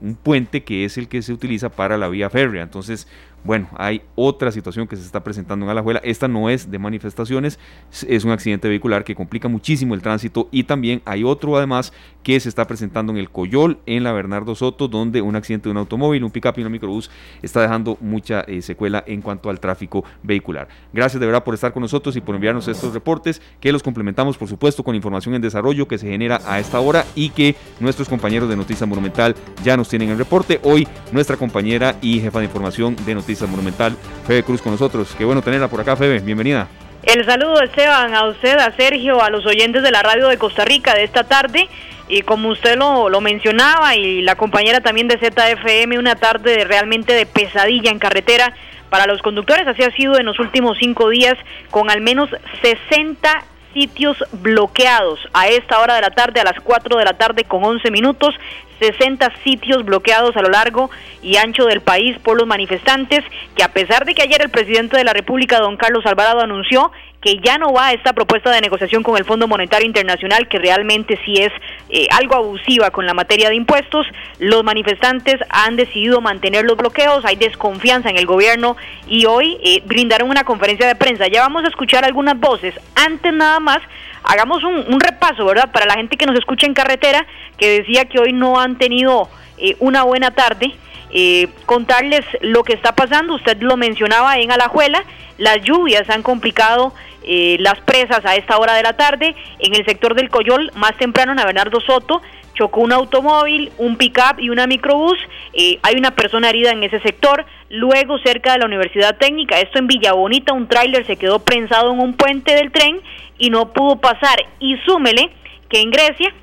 un 0.00 0.18
puente 0.20 0.64
que 0.64 0.84
es 0.84 0.98
el 0.98 1.06
que 1.06 1.22
se 1.22 1.32
utiliza 1.32 1.68
para 1.68 1.96
la 1.96 2.08
vía 2.08 2.28
férrea, 2.28 2.64
entonces 2.64 3.06
bueno, 3.44 3.68
hay 3.76 4.02
otra 4.14 4.50
situación 4.50 4.88
que 4.88 4.96
se 4.96 5.02
está 5.02 5.22
presentando 5.22 5.64
en 5.64 5.70
Alajuela. 5.70 6.00
Esta 6.02 6.28
no 6.28 6.50
es 6.50 6.70
de 6.70 6.78
manifestaciones, 6.78 7.58
es 8.06 8.24
un 8.24 8.32
accidente 8.32 8.68
vehicular 8.68 9.04
que 9.04 9.14
complica 9.14 9.48
muchísimo 9.48 9.94
el 9.94 10.02
tránsito 10.02 10.48
y 10.50 10.64
también 10.64 11.02
hay 11.04 11.24
otro 11.24 11.56
además 11.56 11.92
que 12.22 12.38
se 12.40 12.48
está 12.48 12.66
presentando 12.66 13.12
en 13.12 13.18
el 13.18 13.30
Coyol, 13.30 13.78
en 13.86 14.02
la 14.02 14.12
Bernardo 14.12 14.54
Soto, 14.54 14.88
donde 14.88 15.22
un 15.22 15.36
accidente 15.36 15.68
de 15.68 15.70
un 15.70 15.78
automóvil, 15.78 16.24
un 16.24 16.30
pick-up 16.30 16.54
y 16.56 16.62
un 16.62 16.72
microbús 16.72 17.10
está 17.40 17.62
dejando 17.62 17.96
mucha 18.00 18.40
eh, 18.40 18.60
secuela 18.60 19.04
en 19.06 19.22
cuanto 19.22 19.50
al 19.50 19.60
tráfico 19.60 20.04
vehicular. 20.22 20.68
Gracias 20.92 21.20
de 21.20 21.26
verdad 21.26 21.44
por 21.44 21.54
estar 21.54 21.72
con 21.72 21.82
nosotros 21.82 22.16
y 22.16 22.20
por 22.20 22.34
enviarnos 22.34 22.66
estos 22.68 22.92
reportes 22.92 23.17
que 23.60 23.72
los 23.72 23.82
complementamos 23.82 24.36
por 24.36 24.48
supuesto 24.48 24.82
con 24.82 24.94
información 24.94 25.34
en 25.34 25.42
desarrollo 25.42 25.88
que 25.88 25.98
se 25.98 26.08
genera 26.08 26.40
a 26.46 26.58
esta 26.58 26.80
hora 26.80 27.04
y 27.14 27.30
que 27.30 27.54
nuestros 27.80 28.08
compañeros 28.08 28.48
de 28.48 28.56
Noticias 28.56 28.88
Monumental 28.88 29.34
ya 29.62 29.76
nos 29.76 29.88
tienen 29.88 30.10
en 30.10 30.18
reporte. 30.18 30.60
Hoy 30.62 30.86
nuestra 31.12 31.36
compañera 31.36 31.96
y 32.00 32.20
jefa 32.20 32.38
de 32.38 32.46
información 32.46 32.96
de 33.04 33.14
Noticias 33.14 33.48
Monumental, 33.48 33.96
Febe 34.26 34.42
Cruz 34.42 34.62
con 34.62 34.72
nosotros. 34.72 35.14
Qué 35.16 35.24
bueno 35.24 35.42
tenerla 35.42 35.68
por 35.68 35.80
acá, 35.80 35.96
Febe, 35.96 36.20
bienvenida. 36.20 36.68
El 37.02 37.24
saludo 37.24 37.62
Esteban 37.62 38.14
a 38.14 38.28
usted, 38.28 38.58
a 38.58 38.74
Sergio, 38.76 39.22
a 39.22 39.30
los 39.30 39.46
oyentes 39.46 39.82
de 39.82 39.90
la 39.90 40.02
radio 40.02 40.28
de 40.28 40.36
Costa 40.36 40.64
Rica 40.64 40.94
de 40.94 41.04
esta 41.04 41.24
tarde. 41.24 41.68
Y 42.08 42.22
como 42.22 42.48
usted 42.48 42.76
lo, 42.76 43.08
lo 43.08 43.20
mencionaba 43.20 43.94
y 43.94 44.22
la 44.22 44.34
compañera 44.34 44.80
también 44.80 45.08
de 45.08 45.18
ZFM, 45.18 45.98
una 45.98 46.16
tarde 46.16 46.64
realmente 46.64 47.12
de 47.12 47.26
pesadilla 47.26 47.90
en 47.90 47.98
carretera 47.98 48.54
para 48.90 49.06
los 49.06 49.22
conductores. 49.22 49.66
Así 49.66 49.82
ha 49.82 49.90
sido 49.92 50.18
en 50.18 50.26
los 50.26 50.38
últimos 50.38 50.78
cinco 50.78 51.08
días 51.08 51.36
con 51.70 51.90
al 51.90 52.00
menos 52.00 52.30
60 52.62 53.44
sitios 53.74 54.16
bloqueados 54.32 55.20
a 55.32 55.48
esta 55.48 55.80
hora 55.80 55.94
de 55.94 56.00
la 56.00 56.10
tarde, 56.10 56.40
a 56.40 56.44
las 56.44 56.60
4 56.60 56.98
de 56.98 57.04
la 57.04 57.14
tarde 57.14 57.44
con 57.44 57.64
11 57.64 57.90
minutos. 57.90 58.34
60 58.80 59.32
sitios 59.42 59.84
bloqueados 59.84 60.36
a 60.36 60.42
lo 60.42 60.50
largo 60.50 60.88
y 61.20 61.36
ancho 61.36 61.64
del 61.64 61.80
país 61.80 62.16
por 62.20 62.36
los 62.36 62.46
manifestantes, 62.46 63.24
que 63.56 63.64
a 63.64 63.72
pesar 63.72 64.04
de 64.04 64.14
que 64.14 64.22
ayer 64.22 64.40
el 64.40 64.50
presidente 64.50 64.96
de 64.96 65.02
la 65.02 65.12
República, 65.12 65.58
don 65.58 65.76
Carlos 65.76 66.06
Alvarado, 66.06 66.40
anunció 66.40 66.92
que 67.20 67.38
ya 67.38 67.58
no 67.58 67.72
va 67.72 67.92
esta 67.92 68.12
propuesta 68.12 68.50
de 68.50 68.60
negociación 68.60 69.02
con 69.02 69.16
el 69.16 69.24
Fondo 69.24 69.48
Monetario 69.48 69.86
Internacional, 69.86 70.48
que 70.48 70.58
realmente 70.58 71.18
sí 71.24 71.34
es 71.34 71.52
eh, 71.90 72.06
algo 72.10 72.36
abusiva 72.36 72.90
con 72.90 73.06
la 73.06 73.14
materia 73.14 73.48
de 73.48 73.56
impuestos, 73.56 74.06
los 74.38 74.62
manifestantes 74.62 75.36
han 75.48 75.76
decidido 75.76 76.20
mantener 76.20 76.64
los 76.64 76.76
bloqueos, 76.76 77.24
hay 77.24 77.36
desconfianza 77.36 78.10
en 78.10 78.16
el 78.16 78.26
gobierno 78.26 78.76
y 79.06 79.26
hoy 79.26 79.58
eh, 79.64 79.82
brindaron 79.86 80.30
una 80.30 80.44
conferencia 80.44 80.86
de 80.86 80.94
prensa. 80.94 81.26
Ya 81.26 81.42
vamos 81.42 81.64
a 81.64 81.68
escuchar 81.68 82.04
algunas 82.04 82.38
voces. 82.38 82.74
Antes 82.94 83.32
nada 83.32 83.58
más, 83.58 83.78
hagamos 84.22 84.62
un, 84.62 84.84
un 84.92 85.00
repaso, 85.00 85.44
¿verdad? 85.44 85.72
Para 85.72 85.86
la 85.86 85.94
gente 85.94 86.16
que 86.16 86.26
nos 86.26 86.38
escucha 86.38 86.66
en 86.66 86.74
carretera, 86.74 87.26
que 87.56 87.80
decía 87.80 88.04
que 88.04 88.20
hoy 88.20 88.32
no 88.32 88.60
han 88.60 88.78
tenido 88.78 89.28
eh, 89.58 89.76
una 89.80 90.04
buena 90.04 90.30
tarde. 90.30 90.72
Eh, 91.10 91.48
contarles 91.66 92.24
lo 92.40 92.64
que 92.64 92.74
está 92.74 92.94
pasando, 92.94 93.34
usted 93.34 93.56
lo 93.60 93.76
mencionaba 93.76 94.38
en 94.38 94.50
Alajuela, 94.52 95.04
las 95.38 95.62
lluvias 95.62 96.08
han 96.10 96.22
complicado 96.22 96.92
eh, 97.22 97.56
las 97.60 97.80
presas 97.80 98.24
a 98.24 98.36
esta 98.36 98.58
hora 98.58 98.74
de 98.74 98.82
la 98.82 98.94
tarde, 98.94 99.34
en 99.58 99.74
el 99.74 99.84
sector 99.84 100.14
del 100.14 100.30
Coyol, 100.30 100.70
más 100.74 100.96
temprano 100.96 101.32
en 101.32 101.38
Bernardo 101.38 101.80
Soto, 101.80 102.20
chocó 102.58 102.80
un 102.80 102.92
automóvil, 102.92 103.70
un 103.78 103.96
pick-up 103.96 104.38
y 104.38 104.50
una 104.50 104.66
microbús. 104.66 105.16
Eh, 105.52 105.78
hay 105.82 105.94
una 105.94 106.10
persona 106.10 106.50
herida 106.50 106.72
en 106.72 106.82
ese 106.82 106.98
sector. 107.00 107.46
Luego, 107.70 108.18
cerca 108.18 108.52
de 108.52 108.58
la 108.58 108.66
Universidad 108.66 109.16
Técnica, 109.16 109.60
esto 109.60 109.78
en 109.78 109.86
Villa 109.86 110.12
Bonita, 110.12 110.52
un 110.52 110.66
tráiler 110.66 111.06
se 111.06 111.16
quedó 111.16 111.38
prensado 111.38 111.92
en 111.92 112.00
un 112.00 112.14
puente 112.14 112.54
del 112.54 112.72
tren 112.72 113.00
y 113.38 113.50
no 113.50 113.72
pudo 113.72 113.96
pasar. 113.96 114.38
Y 114.58 114.76
súmele 114.78 115.30
que 115.68 115.80
en 115.80 115.90
Grecia, 115.90 116.34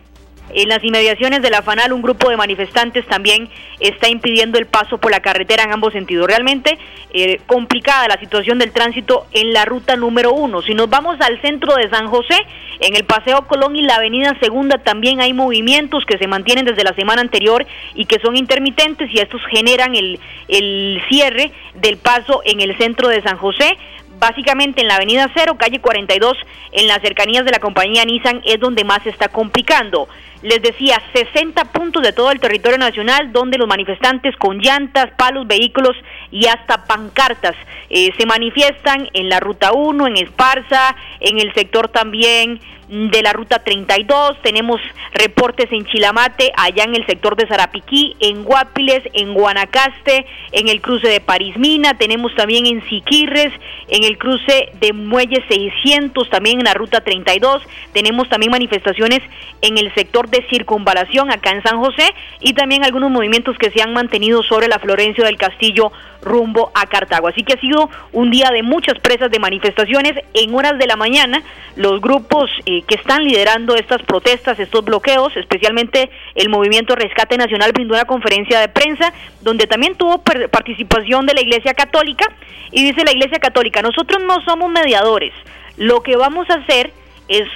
en 0.54 0.70
las 0.70 0.84
inmediaciones 0.84 1.42
de 1.42 1.50
la 1.50 1.62
FANAL, 1.62 1.94
un 1.94 2.02
grupo 2.02 2.30
de 2.30 2.38
manifestantes 2.38 3.06
también 3.08 3.50
está 3.80 4.08
impidiendo 4.08 4.58
el 4.58 4.68
paso 4.68 4.98
por 4.98 5.12
la 5.12 5.20
carretera 5.20 5.64
en 5.64 5.74
ambos 5.74 5.94
sentidos. 5.94 6.28
Realmente 6.28 6.78
eh, 7.14 7.40
complicada 7.46 8.08
la 8.08 8.20
situación 8.20 8.60
del 8.60 8.72
tránsito 8.72 9.26
en 9.32 9.54
la 9.54 9.66
ruta 9.66 9.96
número 9.96 10.34
uno. 10.34 10.62
Si 10.62 10.74
nos 10.74 10.90
vamos 10.90 11.20
al 11.22 11.42
centro 11.42 11.76
de 11.76 11.90
San 11.90 12.08
José, 12.08 12.38
en 12.80 12.96
el 12.96 13.06
Paseo 13.06 13.48
Colón 13.48 13.76
y 13.76 13.82
la 13.82 13.96
Avenida 13.96 14.36
Segunda 14.40 14.78
también 14.78 15.22
hay 15.22 15.34
movimientos 15.34 16.06
que 16.06 16.18
se 16.18 16.28
mantienen 16.28 16.66
desde 16.66 16.84
la 16.84 16.94
semana 16.94 17.22
anterior 17.22 17.66
y 17.94 18.06
que 18.06 18.20
son 18.20 18.36
intermitentes 18.36 19.10
y 19.14 19.20
estos 19.20 19.42
generan 19.50 19.96
el, 19.96 20.20
el 20.48 21.02
cierre 21.10 21.52
del 21.76 21.98
paso 21.98 22.42
en 22.46 22.62
el 22.62 22.78
centro 22.78 23.08
de 23.08 23.22
San 23.22 23.38
José 23.38 23.78
básicamente 24.20 24.82
en 24.82 24.88
la 24.88 24.96
avenida 24.96 25.30
Cero, 25.36 25.56
calle 25.58 25.80
42, 25.80 26.38
en 26.72 26.88
las 26.88 27.02
cercanías 27.02 27.46
de 27.46 27.52
la 27.52 27.60
compañía 27.60 28.06
Nissan, 28.06 28.42
es 28.46 28.60
donde 28.60 28.84
más 28.84 29.04
se 29.04 29.10
está 29.10 29.28
complicando. 29.28 30.08
Les 30.42 30.62
decía, 30.62 31.02
60 31.14 31.66
puntos 31.72 32.04
de 32.04 32.14
todo 32.14 32.32
el 32.32 32.40
territorio 32.40 32.78
nacional 32.78 33.32
donde 33.32 33.58
los 33.58 33.68
manifestantes 33.68 34.36
con 34.36 34.60
llantas, 34.60 35.08
palos, 35.18 35.48
vehículos 35.48 35.96
y 36.30 36.46
hasta 36.46 36.86
pancartas 36.86 37.56
eh, 37.90 38.12
se 38.18 38.26
manifiestan 38.26 39.10
en 39.14 39.30
la 39.30 39.40
ruta 39.40 39.72
1, 39.72 40.08
en 40.08 40.18
Esparza, 40.18 40.96
en 41.20 41.40
el 41.40 41.54
sector 41.54 41.88
también 41.88 42.60
de 42.88 43.22
la 43.24 43.34
ruta 43.34 43.60
32, 43.60 44.42
tenemos 44.44 44.80
reportes 45.14 45.72
en 45.72 45.86
Chilamate, 45.86 46.52
allá 46.56 46.84
en 46.84 46.96
el 46.96 47.06
sector 47.06 47.36
de 47.36 47.48
Zarapiquí, 47.48 48.16
en 48.20 48.44
Guapiles, 48.44 49.02
en 49.14 49.34
Guanacaste, 49.34 50.26
en 50.52 50.68
el 50.68 50.82
cruce 50.82 51.08
de 51.08 51.20
París 51.20 51.58
Mina, 51.58 51.98
tenemos 51.98 52.36
también 52.36 52.68
en 52.68 52.88
Siquirres, 52.88 53.52
en 53.88 54.04
el 54.04 54.18
cruce 54.18 54.70
de 54.80 54.94
Muelle 54.94 55.44
600, 55.48 56.30
también 56.30 56.60
en 56.60 56.66
la 56.66 56.74
ruta 56.74 57.02
32, 57.02 57.64
tenemos 57.94 58.30
también 58.30 58.52
manifestaciones 58.52 59.22
en 59.62 59.78
el 59.78 59.94
sector 59.96 60.30
de 60.30 60.46
circunvalación 60.50 61.32
acá 61.32 61.52
en 61.52 61.64
San 61.64 61.80
José 61.80 62.14
y 62.40 62.54
también 62.54 62.84
algunos 62.84 63.10
movimientos 63.10 63.58
que 63.58 63.72
se 63.72 63.82
han 63.82 63.94
mantenido 63.94 64.44
sobre 64.44 64.68
la 64.68 64.80
Florencio 64.80 65.24
del 65.24 65.38
Castillo 65.38 65.92
rumbo 66.22 66.72
a 66.74 66.88
Cartago. 66.88 67.28
Así 67.28 67.44
que 67.44 67.54
ha 67.54 67.60
sido 67.62 67.90
un 68.12 68.32
día 68.32 68.50
de 68.52 68.64
muchas 68.64 69.00
presas 69.00 69.32
de 69.32 69.40
manifestaciones. 69.40 70.14
En 70.34 70.54
horas 70.54 70.78
de 70.78 70.88
la 70.88 70.96
mañana, 70.96 71.42
los 71.76 72.02
grupos 72.02 72.50
eh, 72.76 72.84
que 72.88 72.96
están 72.96 73.24
liderando 73.24 73.76
estas 73.76 74.02
protestas, 74.04 74.60
estos 74.60 74.84
bloqueos, 74.84 75.36
especialmente 75.38 76.10
el 76.36 76.50
Movimiento 76.50 76.96
Rescate 76.96 77.38
Nacional, 77.38 77.72
brindó 77.72 77.94
una 77.94 78.06
conferencia 78.06 78.60
de 78.60 78.68
prensa 78.68 79.14
donde 79.42 79.68
también 79.68 79.96
tuvo 79.96 80.22
participación 80.24 81.26
de 81.26 81.34
la 81.34 81.42
Iglesia 81.42 81.74
Católica. 81.74 82.26
Y 82.72 82.84
dice 82.84 83.04
la 83.06 83.12
Iglesia 83.12 83.40
Católica, 83.40 83.82
nosotros 83.82 84.24
no 84.24 84.44
somos 84.44 84.70
mediadores. 84.72 85.34
Lo 85.78 86.02
que 86.02 86.16
vamos 86.16 86.50
a 86.50 86.56
hacer 86.56 86.92
es 87.28 87.48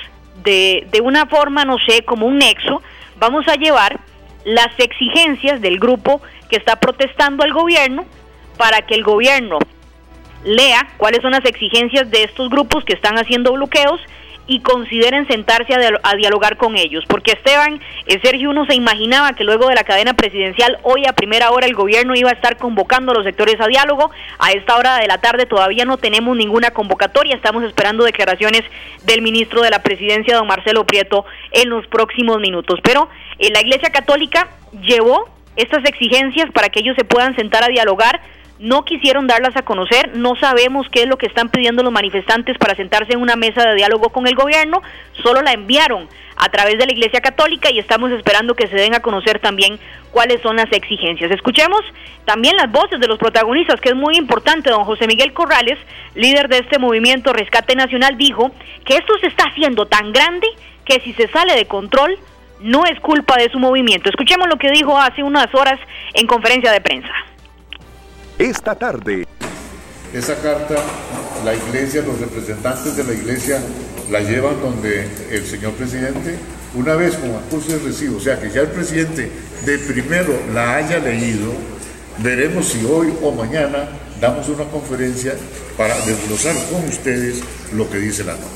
de, 0.43 0.87
de 0.91 1.01
una 1.01 1.25
forma, 1.25 1.65
no 1.65 1.77
sé, 1.85 2.03
como 2.03 2.25
un 2.25 2.37
nexo, 2.37 2.81
vamos 3.17 3.47
a 3.47 3.55
llevar 3.55 3.99
las 4.45 4.77
exigencias 4.77 5.59
del 5.61 5.79
grupo 5.79 6.21
que 6.49 6.57
está 6.57 6.77
protestando 6.77 7.43
al 7.43 7.53
gobierno 7.53 8.05
para 8.57 8.81
que 8.83 8.95
el 8.95 9.03
gobierno 9.03 9.59
lea 10.43 10.87
cuáles 10.97 11.21
son 11.21 11.31
las 11.31 11.45
exigencias 11.45 12.09
de 12.09 12.23
estos 12.23 12.49
grupos 12.49 12.85
que 12.85 12.93
están 12.93 13.17
haciendo 13.17 13.51
bloqueos 13.53 13.99
y 14.49 14.61
consideren 14.61 15.27
sentarse 15.27 15.75
a, 15.75 16.15
dialogar 16.15 16.57
con 16.57 16.75
ellos. 16.75 17.05
Porque 17.07 17.33
Esteban, 17.33 17.79
eh, 18.07 18.19
Sergio, 18.23 18.49
uno 18.49 18.65
se 18.65 18.73
imaginaba 18.73 19.33
que 19.33 19.43
luego 19.43 19.69
de 19.69 19.75
la 19.75 19.83
cadena 19.83 20.15
presidencial, 20.15 20.79
hoy 20.81 21.05
a 21.05 21.13
primera 21.13 21.51
hora 21.51 21.67
el 21.67 21.75
gobierno 21.75 22.15
iba 22.15 22.31
a 22.31 22.33
estar 22.33 22.57
convocando 22.57 23.11
a 23.11 23.15
los 23.15 23.25
sectores 23.25 23.61
a 23.61 23.67
diálogo. 23.67 24.09
A 24.39 24.51
esta 24.51 24.75
hora 24.75 24.97
de 24.97 25.05
la 25.05 25.19
tarde 25.19 25.45
todavía 25.45 25.85
no 25.85 25.97
tenemos 25.97 26.35
ninguna 26.35 26.71
convocatoria. 26.71 27.35
Estamos 27.35 27.63
esperando 27.63 28.03
declaraciones 28.03 28.63
del 29.03 29.21
ministro 29.21 29.61
de 29.61 29.69
la 29.69 29.83
presidencia, 29.83 30.35
don 30.35 30.47
Marcelo 30.47 30.83
Prieto, 30.83 31.25
en 31.51 31.69
los 31.69 31.85
próximos 31.85 32.39
minutos. 32.39 32.79
Pero 32.83 33.07
eh, 33.37 33.51
la 33.53 33.61
Iglesia 33.61 33.91
Católica 33.91 34.47
llevó 34.81 35.29
estas 35.57 35.85
exigencias 35.85 36.49
para 36.53 36.69
que 36.69 36.79
ellos 36.79 36.95
se 36.97 37.05
puedan 37.05 37.35
sentar 37.35 37.63
a 37.63 37.67
dialogar 37.67 38.19
no 38.59 38.83
quisieron 38.83 39.25
darlas 39.25 39.55
a 39.55 39.61
conocer, 39.61 40.17
no 40.17 40.35
sabemos 40.35 40.85
qué 40.91 41.03
es 41.03 41.07
lo 41.07 41.17
que 41.17 41.27
están 41.27 41.47
pidiendo 41.49 41.81
los 41.81 41.93
manifestantes 41.93 42.57
para 42.57 42.75
sentarse 42.75 43.13
en 43.13 43.21
una 43.21 43.37
mesa 43.37 43.63
de 43.63 43.75
diálogo 43.75 44.09
con 44.09 44.27
el 44.27 44.35
gobierno, 44.35 44.81
solo 45.23 45.41
la 45.41 45.53
enviaron 45.53 46.09
a 46.35 46.49
través 46.49 46.77
de 46.77 46.85
la 46.85 46.91
Iglesia 46.91 47.21
Católica 47.21 47.71
y 47.71 47.79
estamos 47.79 48.11
esperando 48.11 48.55
que 48.55 48.67
se 48.67 48.75
den 48.75 48.93
a 48.93 49.01
conocer 49.01 49.39
también 49.39 49.79
cuáles 50.11 50.41
son 50.41 50.57
las 50.57 50.71
exigencias. 50.71 51.31
Escuchemos 51.31 51.81
también 52.25 52.55
las 52.57 52.69
voces 52.69 52.99
de 52.99 53.07
los 53.07 53.17
protagonistas, 53.17 53.79
que 53.79 53.89
es 53.89 53.95
muy 53.95 54.15
importante. 54.15 54.69
Don 54.69 54.83
José 54.83 55.07
Miguel 55.07 55.33
Corrales, 55.33 55.77
líder 56.15 56.49
de 56.49 56.59
este 56.59 56.79
movimiento 56.79 57.33
Rescate 57.33 57.75
Nacional, 57.75 58.17
dijo 58.17 58.51
que 58.85 58.95
esto 58.95 59.17
se 59.19 59.27
está 59.27 59.45
haciendo 59.45 59.85
tan 59.85 60.11
grande 60.11 60.47
que 60.85 60.99
si 61.01 61.13
se 61.13 61.27
sale 61.29 61.55
de 61.55 61.65
control 61.65 62.17
no 62.61 62.85
es 62.85 62.99
culpa 62.99 63.37
de 63.37 63.49
su 63.49 63.59
movimiento. 63.59 64.09
Escuchemos 64.09 64.47
lo 64.49 64.57
que 64.57 64.71
dijo 64.71 64.97
hace 64.97 65.23
unas 65.23 65.53
horas 65.53 65.79
en 66.13 66.27
conferencia 66.27 66.71
de 66.71 66.81
prensa 66.81 67.13
esta 68.39 68.73
tarde. 68.73 69.27
Esa 70.13 70.35
carta, 70.35 70.75
la 71.43 71.53
iglesia, 71.53 72.01
los 72.01 72.19
representantes 72.19 72.95
de 72.95 73.03
la 73.03 73.13
iglesia 73.13 73.59
la 74.09 74.21
llevan 74.21 74.59
donde 74.61 75.05
el 75.29 75.45
señor 75.45 75.73
presidente, 75.73 76.35
una 76.73 76.95
vez 76.95 77.15
con 77.15 77.31
acuse 77.31 77.77
de 77.77 77.85
recibo, 77.85 78.17
o 78.17 78.19
sea 78.19 78.39
que 78.39 78.49
ya 78.49 78.61
el 78.61 78.69
presidente 78.69 79.29
de 79.65 79.77
primero 79.79 80.33
la 80.53 80.77
haya 80.77 80.99
leído, 80.99 81.51
veremos 82.19 82.69
si 82.69 82.83
hoy 82.85 83.13
o 83.21 83.31
mañana 83.31 83.89
damos 84.21 84.47
una 84.47 84.63
conferencia 84.63 85.35
para 85.77 85.95
desglosar 86.05 86.55
con 86.71 86.85
ustedes 86.85 87.41
lo 87.73 87.89
que 87.89 87.97
dice 87.97 88.23
la 88.23 88.33
nota. 88.33 88.47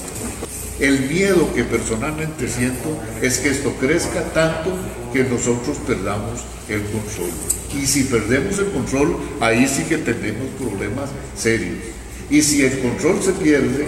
El 0.80 1.02
miedo 1.02 1.54
que 1.54 1.64
personalmente 1.66 2.48
siento 2.48 2.98
es 3.22 3.38
que 3.40 3.50
esto 3.50 3.74
crezca 3.80 4.24
tanto 4.34 4.72
que 5.12 5.24
nosotros 5.26 5.78
perdamos 5.86 6.42
el 6.70 6.82
control. 6.84 7.53
Y 7.76 7.86
si 7.86 8.03
perdemos 8.03 8.59
el 8.59 8.71
control, 8.71 9.17
ahí 9.39 9.67
sí 9.67 9.84
que 9.84 9.97
tenemos 9.97 10.47
problemas 10.59 11.09
serios. 11.36 11.78
Y 12.30 12.41
si 12.41 12.63
el 12.63 12.80
control 12.80 13.21
se 13.21 13.34
pierde, 13.34 13.88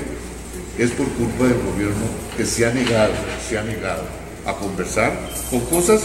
es 0.78 0.92
por 0.92 1.08
culpa 1.10 1.46
del 1.46 1.62
gobierno 1.62 2.06
que 2.36 2.46
se 2.46 2.66
ha 2.66 2.74
negado, 2.74 3.14
se 3.48 3.58
ha 3.58 3.64
negado 3.64 4.04
a 4.46 4.54
conversar 4.56 5.18
con 5.50 5.62
cosas 5.62 6.02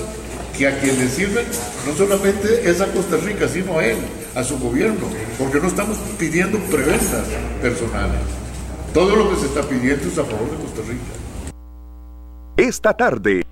que 0.56 0.66
a 0.66 0.78
quien 0.78 0.98
le 0.98 1.08
sirven 1.08 1.46
no 1.86 1.94
solamente 1.94 2.68
es 2.68 2.80
a 2.80 2.86
Costa 2.92 3.16
Rica, 3.16 3.48
sino 3.48 3.78
a 3.78 3.84
él, 3.84 3.98
a 4.34 4.44
su 4.44 4.58
gobierno, 4.58 5.06
porque 5.38 5.60
no 5.60 5.68
estamos 5.68 5.98
pidiendo 6.18 6.58
preventas 6.70 7.26
personales. 7.62 8.20
Todo 8.92 9.16
lo 9.16 9.30
que 9.30 9.36
se 9.36 9.46
está 9.46 9.62
pidiendo 9.62 10.08
es 10.08 10.18
a 10.18 10.24
favor 10.24 10.50
de 10.50 10.56
Costa 10.56 10.82
Rica. 10.82 11.20
Esta 12.56 12.94
tarde. 12.94 13.42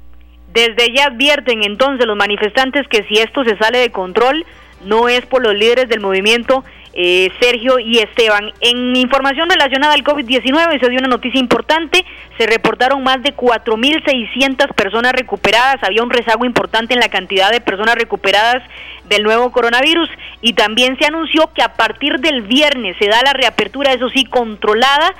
Desde 0.52 0.92
ya 0.94 1.06
advierten 1.06 1.62
entonces 1.62 2.06
los 2.06 2.16
manifestantes 2.16 2.86
que 2.88 3.04
si 3.04 3.18
esto 3.18 3.44
se 3.44 3.56
sale 3.58 3.78
de 3.78 3.90
control, 3.90 4.44
no 4.84 5.08
es 5.08 5.24
por 5.26 5.42
los 5.42 5.54
líderes 5.54 5.88
del 5.88 6.00
movimiento 6.00 6.64
eh, 7.00 7.30
Sergio 7.40 7.78
y 7.78 7.98
Esteban. 7.98 8.50
En 8.60 8.96
información 8.96 9.48
relacionada 9.48 9.94
al 9.94 10.02
COVID-19 10.02 10.80
se 10.80 10.88
dio 10.88 10.98
una 10.98 11.08
noticia 11.08 11.38
importante, 11.38 12.04
se 12.36 12.46
reportaron 12.46 13.04
más 13.04 13.22
de 13.22 13.36
4.600 13.36 14.74
personas 14.74 15.12
recuperadas, 15.12 15.82
había 15.84 16.02
un 16.02 16.10
rezago 16.10 16.44
importante 16.44 16.94
en 16.94 17.00
la 17.00 17.08
cantidad 17.08 17.52
de 17.52 17.60
personas 17.60 17.94
recuperadas 17.94 18.62
del 19.08 19.22
nuevo 19.22 19.52
coronavirus. 19.52 20.08
Y 20.40 20.54
también 20.54 20.98
se 20.98 21.06
anunció 21.06 21.52
que 21.54 21.62
a 21.62 21.74
partir 21.74 22.18
del 22.18 22.42
viernes 22.42 22.96
se 22.98 23.06
da 23.06 23.22
la 23.22 23.32
reapertura, 23.32 23.92
eso 23.92 24.08
sí, 24.08 24.24
controlada 24.24 25.14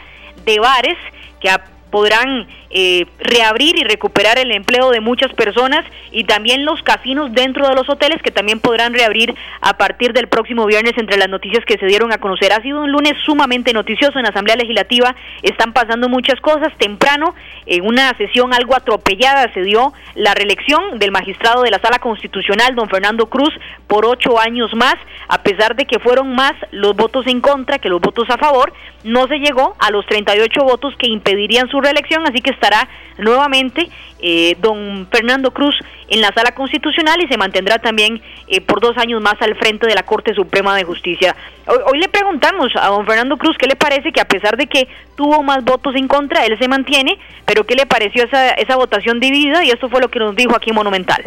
de 0.44 0.58
bares 0.58 0.96
que 1.40 1.50
podrán 1.90 2.48
eh, 2.70 3.06
reabrir 3.18 3.76
y 3.78 3.84
recuperar 3.84 4.38
el 4.38 4.52
empleo 4.52 4.90
de 4.90 5.00
muchas 5.00 5.32
personas 5.32 5.84
y 6.12 6.24
también 6.24 6.64
los 6.64 6.82
casinos 6.82 7.32
dentro 7.32 7.66
de 7.68 7.74
los 7.74 7.88
hoteles 7.88 8.20
que 8.22 8.30
también 8.30 8.60
podrán 8.60 8.92
reabrir 8.92 9.34
a 9.60 9.78
partir 9.78 10.12
del 10.12 10.28
próximo 10.28 10.66
viernes 10.66 10.92
entre 10.96 11.16
las 11.16 11.28
noticias 11.28 11.64
que 11.64 11.78
se 11.78 11.86
dieron 11.86 12.12
a 12.12 12.18
conocer. 12.18 12.52
Ha 12.52 12.62
sido 12.62 12.82
un 12.82 12.92
lunes 12.92 13.14
sumamente 13.24 13.72
noticioso 13.72 14.18
en 14.18 14.24
la 14.24 14.30
Asamblea 14.30 14.56
Legislativa, 14.56 15.14
están 15.42 15.72
pasando 15.72 16.08
muchas 16.08 16.40
cosas. 16.40 16.76
Temprano, 16.78 17.34
en 17.66 17.86
una 17.86 18.14
sesión 18.18 18.52
algo 18.52 18.76
atropellada, 18.76 19.52
se 19.54 19.62
dio 19.62 19.92
la 20.14 20.34
reelección 20.34 20.98
del 20.98 21.10
magistrado 21.10 21.62
de 21.62 21.70
la 21.70 21.80
Sala 21.80 21.98
Constitucional, 21.98 22.74
don 22.74 22.88
Fernando 22.88 23.26
Cruz, 23.26 23.52
por 23.86 24.04
ocho 24.04 24.38
años 24.38 24.74
más, 24.74 24.96
a 25.28 25.42
pesar 25.42 25.74
de 25.74 25.86
que 25.86 25.98
fueron 25.98 26.34
más 26.34 26.52
los 26.70 26.94
votos 26.94 27.26
en 27.26 27.40
contra 27.40 27.78
que 27.78 27.88
los 27.88 28.00
votos 28.00 28.28
a 28.30 28.36
favor, 28.36 28.72
no 29.04 29.26
se 29.28 29.38
llegó 29.38 29.74
a 29.78 29.90
los 29.90 30.04
38 30.06 30.60
votos 30.64 30.94
que 30.98 31.08
impedirían 31.08 31.68
su 31.68 31.80
reelección, 31.80 32.26
así 32.26 32.40
que 32.40 32.57
estará 32.58 32.88
nuevamente 33.18 33.88
eh, 34.20 34.56
don 34.60 35.06
Fernando 35.10 35.52
Cruz 35.52 35.74
en 36.08 36.20
la 36.20 36.32
sala 36.32 36.52
constitucional 36.52 37.22
y 37.22 37.28
se 37.28 37.36
mantendrá 37.36 37.78
también 37.78 38.20
eh, 38.48 38.60
por 38.60 38.80
dos 38.80 38.96
años 38.96 39.22
más 39.22 39.34
al 39.40 39.56
frente 39.56 39.86
de 39.86 39.94
la 39.94 40.02
Corte 40.02 40.34
Suprema 40.34 40.74
de 40.76 40.84
Justicia. 40.84 41.36
Hoy, 41.66 41.98
le 41.98 42.08
preguntamos 42.08 42.68
a 42.76 42.88
don 42.88 43.06
Fernando 43.06 43.36
Cruz 43.36 43.56
qué 43.58 43.66
le 43.66 43.76
parece 43.76 44.12
que 44.12 44.20
a 44.20 44.26
pesar 44.26 44.56
de 44.56 44.66
que 44.66 44.88
tuvo 45.16 45.42
más 45.42 45.64
votos 45.64 45.94
en 45.94 46.08
contra, 46.08 46.44
él 46.44 46.58
se 46.58 46.68
mantiene, 46.68 47.18
pero 47.44 47.64
qué 47.64 47.74
le 47.74 47.86
pareció 47.86 48.24
esa, 48.24 48.50
esa 48.50 48.76
votación 48.76 49.20
dividida 49.20 49.64
y 49.64 49.70
esto 49.70 49.88
fue 49.88 50.00
lo 50.00 50.08
que 50.08 50.18
nos 50.18 50.34
dijo 50.34 50.56
aquí 50.56 50.72
Monumental. 50.72 51.22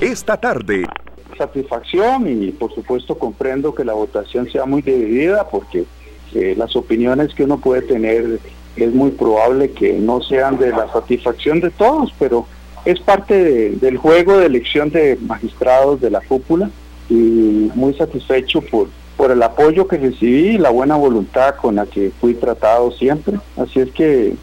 Esta 0.00 0.38
tarde. 0.38 0.86
Satisfacción 1.38 2.26
y 2.28 2.50
por 2.50 2.74
supuesto 2.74 3.18
comprendo 3.18 3.74
que 3.74 3.84
la 3.84 3.92
votación 3.92 4.50
sea 4.50 4.64
muy 4.64 4.82
dividida 4.82 5.48
porque 5.48 5.84
eh, 6.34 6.54
las 6.56 6.74
opiniones 6.76 7.34
que 7.34 7.44
uno 7.44 7.58
puede 7.58 7.82
tener 7.82 8.40
es 8.76 8.94
muy 8.94 9.10
probable 9.10 9.70
que 9.70 9.94
no 9.94 10.20
sean 10.22 10.58
de 10.58 10.70
la 10.70 10.90
satisfacción 10.92 11.60
de 11.60 11.70
todos, 11.70 12.12
pero 12.18 12.46
es 12.84 13.00
parte 13.00 13.70
del 13.70 13.96
juego 13.96 14.38
de 14.38 14.46
elección 14.46 14.90
de 14.90 15.18
magistrados 15.20 16.00
de 16.00 16.10
la 16.10 16.20
cúpula 16.20 16.70
y 17.08 17.70
muy 17.74 17.94
satisfecho 17.94 18.60
por, 18.60 18.88
por 19.16 19.30
el 19.30 19.42
apoyo 19.42 19.88
que 19.88 19.96
recibí 19.96 20.50
y 20.50 20.58
la 20.58 20.70
buena 20.70 20.96
voluntad 20.96 21.56
con 21.56 21.76
la 21.76 21.86
que 21.86 22.12
fui 22.20 22.34
tratado 22.34 22.92
siempre. 22.92 23.38
Así 23.56 23.80
es 23.80 23.90
que 23.90 24.34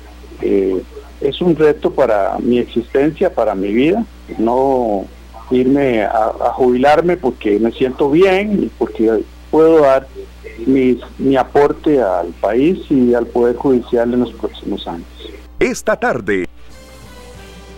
eh, 0.42 0.82
es 1.22 1.42
un 1.42 1.56
reto 1.56 1.92
para 1.92 2.38
mi 2.40 2.58
existencia, 2.58 3.34
para 3.34 3.56
mi 3.56 3.72
vida, 3.72 4.06
no 4.38 5.06
irme 5.52 6.04
a, 6.04 6.34
a 6.42 6.50
jubilarme 6.54 7.18
porque 7.18 7.60
me 7.60 7.72
siento 7.72 8.10
bien 8.10 8.64
y 8.64 8.66
porque 8.78 9.24
puedo 9.52 9.82
dar 9.82 10.08
mi, 10.66 11.00
mi 11.18 11.36
aporte 11.36 12.02
al 12.02 12.28
país 12.40 12.80
y 12.90 13.14
al 13.14 13.28
Poder 13.28 13.56
Judicial 13.56 14.14
en 14.14 14.22
los 14.22 14.34
próximos 14.34 14.88
años. 14.88 15.08
Esta 15.60 15.96
tarde. 15.96 16.46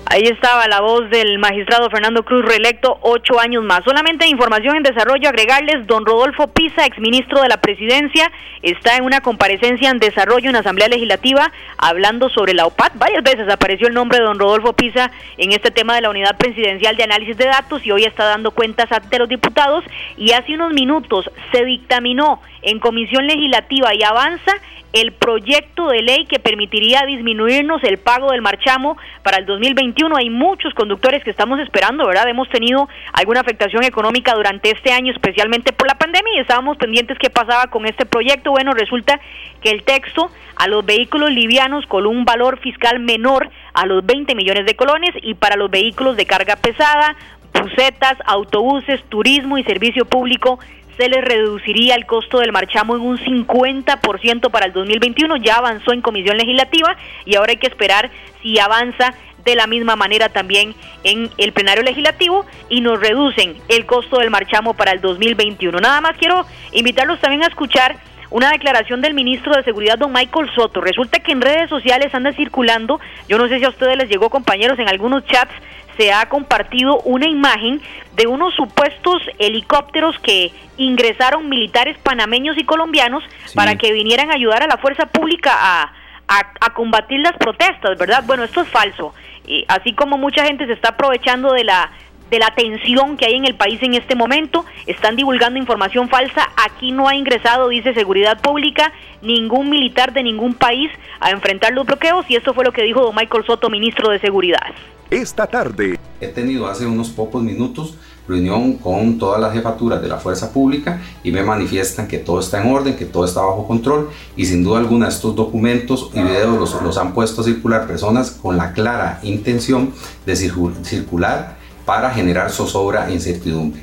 Ahí 0.08 0.22
estaba 0.28 0.68
la 0.68 0.82
voz 0.82 1.10
del 1.10 1.40
magistrado 1.40 1.90
Fernando 1.90 2.24
Cruz, 2.24 2.46
reelecto 2.46 3.00
ocho 3.02 3.40
años 3.40 3.64
más. 3.64 3.84
Solamente 3.84 4.28
información 4.28 4.78
en 4.78 4.84
desarrollo, 4.84 5.28
agregarles, 5.28 5.88
don 5.88 6.06
Rodolfo 6.06 6.48
Pisa, 6.48 6.86
exministro 6.86 7.42
de 7.42 7.50
la 7.50 7.60
Presidencia, 7.60 8.32
está 8.62 8.98
en 8.98 9.04
una 9.04 9.22
comparecencia 9.22 9.90
en 9.90 9.98
desarrollo 9.98 10.48
en 10.48 10.54
la 10.54 10.60
Asamblea 10.60 10.90
Legislativa 10.90 11.52
hablando 11.78 12.30
sobre 12.30 12.54
la 12.54 12.68
OPAT. 12.68 12.94
Varias 12.96 13.24
veces 13.24 13.50
apareció 13.50 13.88
el 13.88 13.96
nombre 13.96 14.20
de 14.20 14.26
don 14.26 14.38
Rodolfo 14.38 14.74
Pisa 14.74 15.10
en 15.38 15.54
este 15.54 15.72
tema 15.72 15.96
de 15.96 16.02
la 16.02 16.12
Unidad 16.12 16.38
Presidencial 16.38 16.96
de 16.96 17.04
Análisis 17.04 17.36
de 17.38 17.46
Datos 17.46 17.84
y 17.84 17.92
hoy 17.92 18.04
está 18.04 18.26
dando 18.26 18.52
cuentas 18.52 18.92
ante 18.92 19.18
los 19.18 19.28
diputados 19.28 19.84
y 20.18 20.34
hace 20.34 20.54
unos 20.54 20.72
minutos 20.72 21.30
se 21.52 21.66
dictaminó 21.66 22.42
en 22.66 22.80
comisión 22.80 23.28
legislativa 23.28 23.94
y 23.94 24.04
avanza 24.04 24.52
el 24.92 25.12
proyecto 25.12 25.90
de 25.90 26.02
ley 26.02 26.26
que 26.26 26.40
permitiría 26.40 27.06
disminuirnos 27.06 27.84
el 27.84 27.98
pago 27.98 28.32
del 28.32 28.42
marchamo 28.42 28.98
para 29.24 29.38
el 29.38 29.46
2021. 29.46 30.16
Hay 30.16 30.30
muchos 30.30 30.74
conductores 30.74 31.22
que 31.24 31.32
estamos 31.32 31.60
esperando, 31.60 32.08
¿verdad? 32.08 32.30
Hemos 32.30 32.50
tenido 32.50 32.88
alguna 33.12 33.42
afectación 33.42 33.84
económica 33.84 34.34
durante 34.34 34.72
este 34.72 34.94
año, 34.94 35.12
especialmente 35.12 35.74
por 35.74 35.88
la 35.88 35.96
pandemia, 35.96 36.38
y 36.38 36.40
estábamos 36.40 36.78
pendientes 36.78 37.18
qué 37.20 37.30
pasaba 37.30 37.68
con 37.68 37.86
este 37.86 38.06
proyecto. 38.06 38.52
Bueno, 38.52 38.72
resulta 38.72 39.20
que 39.62 39.72
el 39.72 39.84
texto 39.84 40.32
a 40.56 40.68
los 40.70 40.86
vehículos 40.86 41.30
livianos 41.30 41.86
con 41.88 42.08
un 42.08 42.24
valor 42.24 42.58
fiscal 42.60 43.00
menor 43.00 43.50
a 43.74 43.86
los 43.86 44.06
20 44.06 44.34
millones 44.34 44.66
de 44.66 44.78
colones 44.78 45.12
y 45.22 45.34
para 45.34 45.58
los 45.58 45.70
vehículos 45.70 46.16
de 46.16 46.26
carga 46.26 46.56
pesada, 46.56 47.18
busetas, 47.54 48.18
autobuses, 48.26 49.04
turismo 49.10 49.58
y 49.58 49.64
servicio 49.66 50.06
público 50.06 50.58
se 50.98 51.10
les 51.10 51.24
reduciría 51.24 51.96
el 51.96 52.06
costo 52.06 52.40
del 52.40 52.52
marchamo 52.52 52.96
en 52.96 53.02
un 53.02 53.18
50% 53.18 54.50
para 54.50 54.66
el 54.66 54.74
2021. 54.74 55.38
Ya 55.38 55.56
avanzó 55.56 55.94
en 55.94 56.02
comisión 56.02 56.38
legislativa 56.38 56.96
y 57.26 57.36
ahora 57.36 57.52
hay 57.52 57.58
que 57.58 57.68
esperar 57.68 58.10
si 58.42 58.60
avanza 58.60 59.14
de 59.44 59.56
la 59.56 59.68
misma 59.68 59.96
manera 59.96 60.30
también 60.30 60.74
en 61.04 61.30
el 61.38 61.54
plenario 61.54 61.84
legislativo 61.84 62.46
y 62.70 62.82
nos 62.82 63.00
reducen 63.00 63.56
el 63.70 63.86
costo 63.86 64.18
del 64.18 64.32
marchamo 64.32 64.74
para 64.74 64.92
el 64.92 65.02
2021. 65.02 65.80
Nada 65.80 66.02
más 66.02 66.18
quiero 66.18 66.46
invitarlos 66.72 67.20
también 67.20 67.44
a 67.44 67.48
escuchar 67.48 67.96
una 68.30 68.52
declaración 68.52 69.02
del 69.02 69.14
ministro 69.14 69.56
de 69.56 69.64
Seguridad, 69.64 69.98
don 69.98 70.12
Michael 70.12 70.50
Soto. 70.56 70.82
Resulta 70.82 71.20
que 71.20 71.32
en 71.32 71.42
redes 71.42 71.70
sociales 71.70 72.14
anda 72.14 72.34
circulando, 72.34 73.00
yo 73.28 73.38
no 73.38 73.48
sé 73.48 73.60
si 73.60 73.66
a 73.66 73.70
ustedes 73.70 73.98
les 73.98 74.10
llegó 74.10 74.30
compañeros 74.30 74.80
en 74.80 74.90
algunos 74.90 75.26
chats, 75.26 75.54
se 75.98 76.12
ha 76.12 76.28
compartido 76.28 77.00
una 77.02 77.28
imagen 77.28 77.82
de 78.16 78.28
unos 78.28 78.54
supuestos 78.56 79.22
helicópteros 79.40 80.18
que 80.20 80.52
ingresaron 80.78 81.48
militares 81.48 81.98
panameños 82.00 82.58
y 82.58 82.66
colombianos 82.66 83.24
para 83.54 83.76
que 83.76 83.94
vinieran 83.94 84.30
a 84.32 84.36
ayudar 84.36 84.64
a 84.64 84.68
la 84.68 84.78
fuerza 84.78 85.06
pública 85.06 85.52
a, 85.54 85.94
a, 86.28 86.74
combatir 86.74 87.20
las 87.20 87.34
protestas, 87.38 87.98
¿verdad? 87.98 88.24
Bueno, 88.26 88.44
esto 88.44 88.62
es 88.62 88.68
falso. 88.68 89.14
Y 89.48 89.64
así 89.68 89.94
como 89.94 90.18
mucha 90.18 90.44
gente 90.44 90.66
se 90.66 90.74
está 90.74 90.90
aprovechando 90.90 91.54
de 91.54 91.64
la 91.64 91.92
de 92.30 92.40
la 92.40 92.54
tensión 92.56 93.18
que 93.18 93.26
hay 93.26 93.36
en 93.36 93.46
el 93.46 93.56
país 93.56 93.82
en 93.84 93.94
este 93.94 94.16
momento, 94.16 94.66
están 94.88 95.16
divulgando 95.16 95.60
información 95.60 96.10
falsa, 96.10 96.50
aquí 96.66 96.92
no 96.92 97.08
ha 97.08 97.16
ingresado, 97.16 97.70
dice 97.70 97.94
Seguridad 97.94 98.42
Pública, 98.42 98.92
ningún 99.22 99.70
militar 99.70 100.14
de 100.14 100.24
ningún 100.24 100.54
país 100.54 100.92
a 101.20 101.32
enfrentar 101.32 101.74
los 101.74 101.86
bloqueos 101.86 102.26
y 102.30 102.36
esto 102.36 102.54
fue 102.54 102.66
lo 102.66 102.72
que 102.72 102.84
dijo 102.84 103.02
don 103.02 103.16
Michael 103.16 103.46
Soto, 103.46 103.70
ministro 103.70 104.10
de 104.10 104.20
Seguridad 104.20 104.74
esta 105.10 105.48
tarde. 105.48 106.00
He 106.20 106.28
tenido 106.28 106.68
hace 106.68 106.86
unos 106.86 107.10
pocos 107.10 107.42
minutos 107.44 107.96
reunión 108.28 108.78
con 108.78 109.20
todas 109.20 109.40
las 109.40 109.54
jefaturas 109.54 110.02
de 110.02 110.08
la 110.08 110.18
fuerza 110.18 110.52
pública 110.52 111.00
y 111.24 111.32
me 111.32 111.44
manifiestan 111.44 112.08
que 112.08 112.18
todo 112.18 112.40
está 112.40 112.60
en 112.60 112.74
orden, 112.74 112.96
que 112.96 113.06
todo 113.06 113.24
está 113.24 113.42
bajo 113.42 113.68
control 113.68 114.10
y 114.36 114.48
sin 114.48 114.64
duda 114.64 114.80
alguna 114.80 115.10
estos 115.10 115.36
documentos 115.36 116.10
y 116.14 116.24
videos 116.24 116.58
los, 116.58 116.82
los 116.82 116.98
han 116.98 117.14
puesto 117.14 117.42
a 117.42 117.44
circular 117.44 117.86
personas 117.86 118.32
con 118.32 118.58
la 118.58 118.74
clara 118.74 119.20
intención 119.22 119.94
de 120.26 120.36
circular 120.36 121.58
para 121.86 122.12
generar 122.12 122.50
zozobra 122.52 123.10
e 123.10 123.14
incertidumbre. 123.14 123.82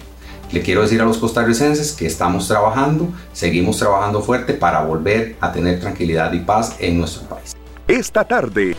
Le 0.50 0.60
quiero 0.60 0.82
decir 0.82 1.00
a 1.00 1.04
los 1.04 1.16
costarricenses 1.16 1.92
que 1.92 2.06
estamos 2.06 2.46
trabajando, 2.46 3.08
seguimos 3.32 3.78
trabajando 3.78 4.22
fuerte 4.22 4.52
para 4.52 4.82
volver 4.82 5.36
a 5.40 5.50
tener 5.50 5.80
tranquilidad 5.80 6.32
y 6.32 6.40
paz 6.40 6.76
en 6.78 6.98
nuestro 6.98 7.26
país. 7.26 7.56
Esta 7.88 8.24
tarde. 8.24 8.76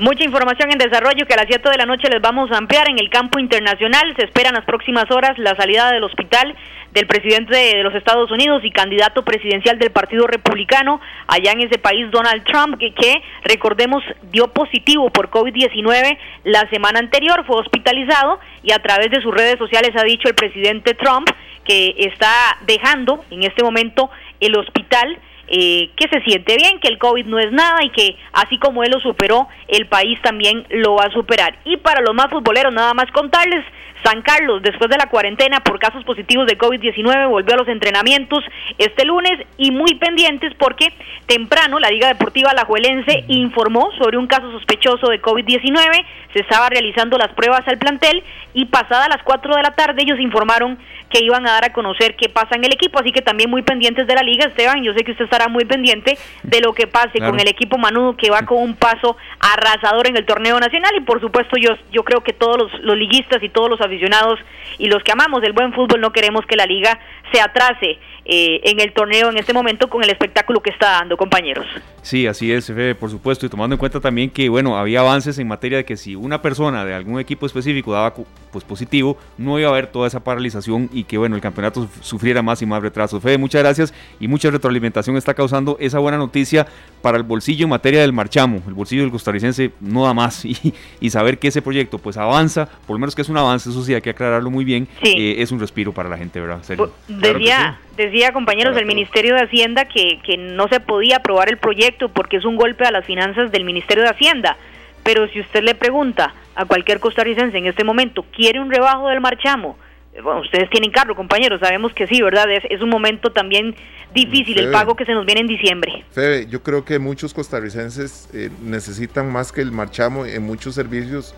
Mucha 0.00 0.24
información 0.24 0.72
en 0.72 0.78
desarrollo 0.78 1.26
que 1.26 1.34
a 1.34 1.36
las 1.36 1.46
7 1.46 1.68
de 1.68 1.76
la 1.76 1.84
noche 1.84 2.08
les 2.08 2.22
vamos 2.22 2.50
a 2.50 2.56
ampliar 2.56 2.88
en 2.88 2.98
el 2.98 3.10
campo 3.10 3.38
internacional. 3.38 4.14
Se 4.16 4.24
espera 4.24 4.48
en 4.48 4.54
las 4.54 4.64
próximas 4.64 5.04
horas 5.10 5.36
la 5.36 5.54
salida 5.56 5.92
del 5.92 6.02
hospital 6.04 6.56
del 6.92 7.06
presidente 7.06 7.54
de 7.54 7.82
los 7.82 7.94
Estados 7.94 8.30
Unidos 8.30 8.62
y 8.64 8.70
candidato 8.70 9.22
presidencial 9.26 9.78
del 9.78 9.90
Partido 9.90 10.26
Republicano 10.26 11.02
allá 11.26 11.52
en 11.52 11.60
ese 11.60 11.78
país, 11.78 12.10
Donald 12.10 12.44
Trump, 12.44 12.78
que, 12.78 12.94
que 12.94 13.20
recordemos 13.44 14.02
dio 14.32 14.48
positivo 14.54 15.10
por 15.10 15.28
COVID-19 15.28 16.16
la 16.44 16.66
semana 16.70 16.98
anterior, 16.98 17.44
fue 17.46 17.60
hospitalizado 17.60 18.40
y 18.62 18.72
a 18.72 18.78
través 18.78 19.10
de 19.10 19.20
sus 19.20 19.34
redes 19.34 19.58
sociales 19.58 19.90
ha 19.96 20.04
dicho 20.04 20.28
el 20.28 20.34
presidente 20.34 20.94
Trump 20.94 21.28
que 21.66 21.94
está 21.98 22.56
dejando 22.62 23.22
en 23.30 23.42
este 23.42 23.62
momento 23.62 24.08
el 24.40 24.56
hospital 24.56 25.18
eh, 25.50 25.90
que 25.96 26.08
se 26.08 26.22
siente 26.22 26.56
bien, 26.56 26.78
que 26.78 26.88
el 26.88 26.98
COVID 26.98 27.26
no 27.26 27.38
es 27.40 27.50
nada 27.50 27.84
y 27.84 27.90
que 27.90 28.16
así 28.32 28.56
como 28.58 28.84
él 28.84 28.92
lo 28.92 29.00
superó, 29.00 29.48
el 29.66 29.86
país 29.86 30.16
también 30.22 30.64
lo 30.70 30.94
va 30.94 31.06
a 31.06 31.12
superar. 31.12 31.58
Y 31.64 31.76
para 31.78 32.00
los 32.00 32.14
más 32.14 32.30
futboleros, 32.30 32.72
nada 32.72 32.94
más 32.94 33.10
contarles, 33.10 33.64
San 34.04 34.22
Carlos, 34.22 34.62
después 34.62 34.90
de 34.90 34.96
la 34.96 35.06
cuarentena 35.06 35.60
por 35.60 35.78
casos 35.78 36.04
positivos 36.04 36.46
de 36.46 36.58
COVID-19, 36.58 37.28
volvió 37.28 37.54
a 37.54 37.58
los 37.58 37.68
entrenamientos 37.68 38.44
este 38.78 39.04
lunes 39.04 39.32
y 39.56 39.70
muy 39.70 39.94
pendientes 39.94 40.52
porque 40.58 40.92
temprano 41.26 41.78
la 41.78 41.90
Liga 41.90 42.08
Deportiva 42.08 42.50
Alajuelense 42.50 43.24
informó 43.28 43.90
sobre 43.98 44.18
un 44.18 44.26
caso 44.26 44.50
sospechoso 44.52 45.08
de 45.08 45.20
COVID-19, 45.20 46.04
se 46.32 46.40
estaba 46.40 46.68
realizando 46.68 47.18
las 47.18 47.32
pruebas 47.34 47.66
al 47.66 47.78
plantel 47.78 48.22
y 48.54 48.66
pasada 48.66 49.08
las 49.08 49.22
4 49.22 49.54
de 49.56 49.62
la 49.62 49.72
tarde 49.72 50.02
ellos 50.02 50.18
informaron 50.18 50.78
que 51.10 51.24
iban 51.24 51.46
a 51.46 51.52
dar 51.52 51.64
a 51.64 51.72
conocer 51.72 52.14
qué 52.16 52.28
pasa 52.28 52.54
en 52.54 52.64
el 52.64 52.72
equipo, 52.72 52.98
así 53.00 53.10
que 53.10 53.20
también 53.20 53.50
muy 53.50 53.62
pendientes 53.62 54.06
de 54.06 54.14
la 54.14 54.22
liga, 54.22 54.46
Esteban, 54.46 54.82
yo 54.82 54.94
sé 54.94 55.04
que 55.04 55.12
usted 55.12 55.24
estará 55.24 55.48
muy 55.48 55.64
pendiente 55.64 56.16
de 56.44 56.60
lo 56.60 56.72
que 56.72 56.86
pase 56.86 57.18
con 57.18 57.38
el 57.38 57.48
equipo 57.48 57.78
Manudo 57.78 58.16
que 58.16 58.30
va 58.30 58.42
con 58.42 58.62
un 58.62 58.74
paso 58.74 59.16
arrasador 59.40 60.06
en 60.06 60.16
el 60.16 60.24
torneo 60.24 60.58
nacional 60.60 60.92
y 60.96 61.00
por 61.00 61.20
supuesto 61.20 61.56
yo, 61.60 61.76
yo 61.90 62.04
creo 62.04 62.22
que 62.22 62.32
todos 62.32 62.58
los, 62.58 62.80
los 62.82 62.96
liguistas 62.96 63.42
y 63.42 63.48
todos 63.48 63.68
los 63.68 63.80
aficionados 63.90 64.38
y 64.78 64.86
los 64.86 65.02
que 65.02 65.12
amamos 65.12 65.42
el 65.42 65.52
buen 65.52 65.72
fútbol 65.72 66.00
no 66.00 66.12
queremos 66.12 66.46
que 66.46 66.56
la 66.56 66.66
liga 66.66 66.98
se 67.32 67.40
atrase 67.40 67.98
eh, 68.24 68.60
en 68.64 68.80
el 68.80 68.92
torneo 68.92 69.30
en 69.30 69.38
este 69.38 69.52
momento 69.52 69.88
con 69.88 70.04
el 70.04 70.10
espectáculo 70.10 70.60
que 70.60 70.70
está 70.70 70.90
dando, 70.90 71.16
compañeros. 71.16 71.66
Sí, 72.02 72.26
así 72.26 72.52
es, 72.52 72.72
por 72.98 73.10
supuesto, 73.10 73.44
y 73.44 73.48
tomando 73.48 73.74
en 73.74 73.78
cuenta 73.78 74.00
también 74.00 74.30
que, 74.30 74.48
bueno, 74.48 74.78
había 74.78 75.00
avances 75.00 75.38
en 75.38 75.48
materia 75.48 75.78
de 75.78 75.84
que 75.84 75.96
si 75.96 76.16
una 76.16 76.40
persona 76.40 76.84
de 76.84 76.94
algún 76.94 77.20
equipo 77.20 77.46
específico 77.46 77.92
daba 77.92 78.14
pues 78.50 78.64
positivo, 78.64 79.18
no 79.36 79.58
iba 79.58 79.68
a 79.68 79.72
haber 79.72 79.86
toda 79.86 80.06
esa 80.06 80.20
paralización 80.20 80.88
y 80.92 81.04
que, 81.04 81.18
bueno, 81.18 81.36
el 81.36 81.42
campeonato 81.42 81.88
sufriera 82.00 82.42
más 82.42 82.62
y 82.62 82.66
más 82.66 82.82
retrasos. 82.82 83.22
Fede, 83.22 83.38
muchas 83.38 83.62
gracias 83.62 83.94
y 84.18 84.28
mucha 84.28 84.50
retroalimentación 84.50 85.16
está 85.16 85.34
causando 85.34 85.76
esa 85.80 85.98
buena 85.98 86.18
noticia 86.18 86.66
para 87.02 87.16
el 87.16 87.22
bolsillo 87.22 87.64
en 87.64 87.70
materia 87.70 88.00
del 88.00 88.12
marchamo. 88.12 88.62
El 88.66 88.74
bolsillo 88.74 89.02
del 89.02 89.10
costarricense 89.10 89.72
no 89.80 90.04
da 90.04 90.14
más 90.14 90.44
y, 90.44 90.74
y 91.00 91.10
saber 91.10 91.38
que 91.38 91.48
ese 91.48 91.62
proyecto 91.62 91.98
pues 91.98 92.16
avanza, 92.16 92.66
por 92.86 92.94
lo 92.94 93.00
menos 93.00 93.14
que 93.14 93.22
es 93.22 93.28
un 93.28 93.36
avance, 93.36 93.70
eso 93.70 93.82
sí, 93.82 93.94
hay 93.94 94.00
que 94.00 94.10
aclararlo 94.10 94.50
muy 94.50 94.64
bien, 94.64 94.88
eh, 95.02 95.36
es 95.38 95.52
un 95.52 95.60
respiro 95.60 95.92
para 95.92 96.08
la 96.08 96.16
gente, 96.16 96.40
¿verdad? 96.40 96.62
Serio. 96.62 96.92
Decía, 97.20 97.78
decía, 97.96 98.32
compañeros 98.32 98.74
del 98.74 98.86
Ministerio 98.86 99.34
de 99.34 99.42
Hacienda 99.42 99.84
que, 99.84 100.20
que 100.24 100.36
no 100.36 100.68
se 100.68 100.80
podía 100.80 101.16
aprobar 101.16 101.48
el 101.48 101.58
proyecto 101.58 102.08
porque 102.08 102.38
es 102.38 102.44
un 102.44 102.56
golpe 102.56 102.84
a 102.84 102.90
las 102.90 103.04
finanzas 103.04 103.52
del 103.52 103.64
Ministerio 103.64 104.04
de 104.04 104.10
Hacienda 104.10 104.56
pero 105.02 105.28
si 105.28 105.40
usted 105.40 105.62
le 105.62 105.74
pregunta 105.74 106.34
a 106.54 106.64
cualquier 106.64 107.00
costarricense 107.00 107.56
en 107.56 107.66
este 107.66 107.84
momento, 107.84 108.24
¿quiere 108.34 108.60
un 108.60 108.70
rebajo 108.70 109.08
del 109.08 109.20
marchamo? 109.20 109.76
Eh, 110.12 110.20
bueno, 110.20 110.40
ustedes 110.40 110.68
tienen 110.70 110.90
carro, 110.90 111.14
compañeros, 111.14 111.60
sabemos 111.60 111.92
que 111.94 112.06
sí, 112.06 112.20
¿verdad? 112.20 112.50
Es, 112.50 112.64
es 112.68 112.82
un 112.82 112.90
momento 112.90 113.30
también 113.30 113.74
difícil 114.12 114.58
el 114.58 114.70
pago 114.70 114.96
que 114.96 115.04
se 115.04 115.12
nos 115.12 115.24
viene 115.24 115.42
en 115.42 115.46
diciembre. 115.46 116.04
Febe, 116.10 116.46
yo 116.48 116.62
creo 116.62 116.84
que 116.84 116.98
muchos 116.98 117.32
costarricenses 117.32 118.28
eh, 118.34 118.50
necesitan 118.62 119.30
más 119.30 119.52
que 119.52 119.62
el 119.62 119.72
marchamo 119.72 120.26
en 120.26 120.42
muchos 120.42 120.74
servicios 120.74 121.34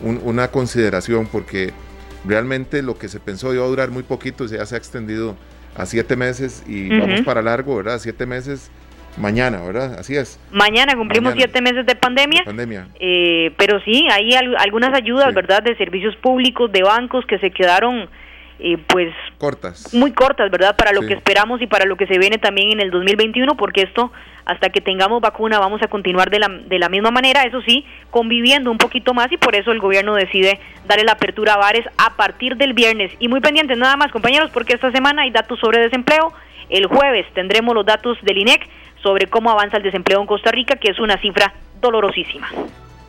una 0.00 0.48
consideración 0.48 1.26
porque 1.26 1.72
realmente 2.24 2.82
lo 2.82 2.98
que 2.98 3.08
se 3.08 3.20
pensó 3.20 3.52
iba 3.54 3.64
a 3.64 3.68
durar 3.68 3.90
muy 3.90 4.02
poquito 4.02 4.46
ya 4.46 4.64
se 4.66 4.74
ha 4.74 4.78
extendido 4.78 5.36
a 5.76 5.86
siete 5.86 6.16
meses 6.16 6.62
y 6.66 6.88
vamos 6.98 7.22
para 7.22 7.42
largo, 7.42 7.76
¿verdad? 7.76 7.98
Siete 7.98 8.26
meses 8.26 8.70
mañana, 9.16 9.62
¿verdad? 9.62 9.98
Así 9.98 10.16
es. 10.16 10.38
Mañana 10.50 10.94
cumplimos 10.94 11.34
siete 11.34 11.60
meses 11.60 11.86
de 11.86 11.94
pandemia. 11.94 12.42
pandemia. 12.44 12.88
Eh, 13.00 13.52
pero 13.56 13.80
sí, 13.80 14.06
hay 14.10 14.34
algunas 14.58 14.94
ayudas, 14.94 15.34
¿verdad? 15.34 15.62
De 15.62 15.76
servicios 15.76 16.16
públicos, 16.16 16.70
de 16.72 16.82
bancos 16.82 17.24
que 17.26 17.38
se 17.38 17.50
quedaron 17.50 18.08
pues 18.86 19.12
cortas. 19.38 19.92
Muy 19.92 20.12
cortas, 20.12 20.50
¿verdad? 20.50 20.76
Para 20.76 20.92
lo 20.92 21.00
que 21.00 21.14
esperamos 21.14 21.60
y 21.60 21.66
para 21.66 21.84
lo 21.84 21.96
que 21.96 22.06
se 22.06 22.18
viene 22.18 22.38
también 22.38 22.72
en 22.72 22.80
el 22.80 22.90
2021, 22.90 23.56
porque 23.56 23.82
esto, 23.82 24.12
hasta 24.44 24.70
que 24.70 24.80
tengamos 24.80 25.20
vacuna, 25.20 25.58
vamos 25.58 25.82
a 25.82 25.88
continuar 25.88 26.30
de 26.30 26.38
la, 26.38 26.48
de 26.48 26.78
la 26.78 26.88
misma 26.88 27.10
manera, 27.10 27.42
eso 27.42 27.60
sí, 27.62 27.84
conviviendo 28.10 28.70
un 28.70 28.78
poquito 28.78 29.14
más 29.14 29.32
y 29.32 29.36
por 29.36 29.56
eso 29.56 29.72
el 29.72 29.80
gobierno 29.80 30.14
decide 30.14 30.60
darle 30.86 31.04
la 31.04 31.12
apertura 31.12 31.54
a 31.54 31.58
bares 31.58 31.84
a 31.98 32.16
partir 32.16 32.56
del 32.56 32.72
viernes. 32.72 33.12
Y 33.18 33.28
muy 33.28 33.40
pendientes 33.40 33.78
nada 33.78 33.96
más, 33.96 34.12
compañeros, 34.12 34.50
porque 34.52 34.74
esta 34.74 34.92
semana 34.92 35.22
hay 35.22 35.30
datos 35.30 35.58
sobre 35.58 35.80
desempleo. 35.80 36.32
El 36.68 36.86
jueves 36.86 37.26
tendremos 37.34 37.74
los 37.74 37.84
datos 37.84 38.16
del 38.22 38.38
INEC 38.38 38.68
sobre 39.02 39.26
cómo 39.26 39.50
avanza 39.50 39.76
el 39.76 39.82
desempleo 39.82 40.20
en 40.20 40.26
Costa 40.26 40.50
Rica, 40.50 40.76
que 40.76 40.90
es 40.90 40.98
una 40.98 41.18
cifra 41.18 41.52
dolorosísima. 41.80 42.48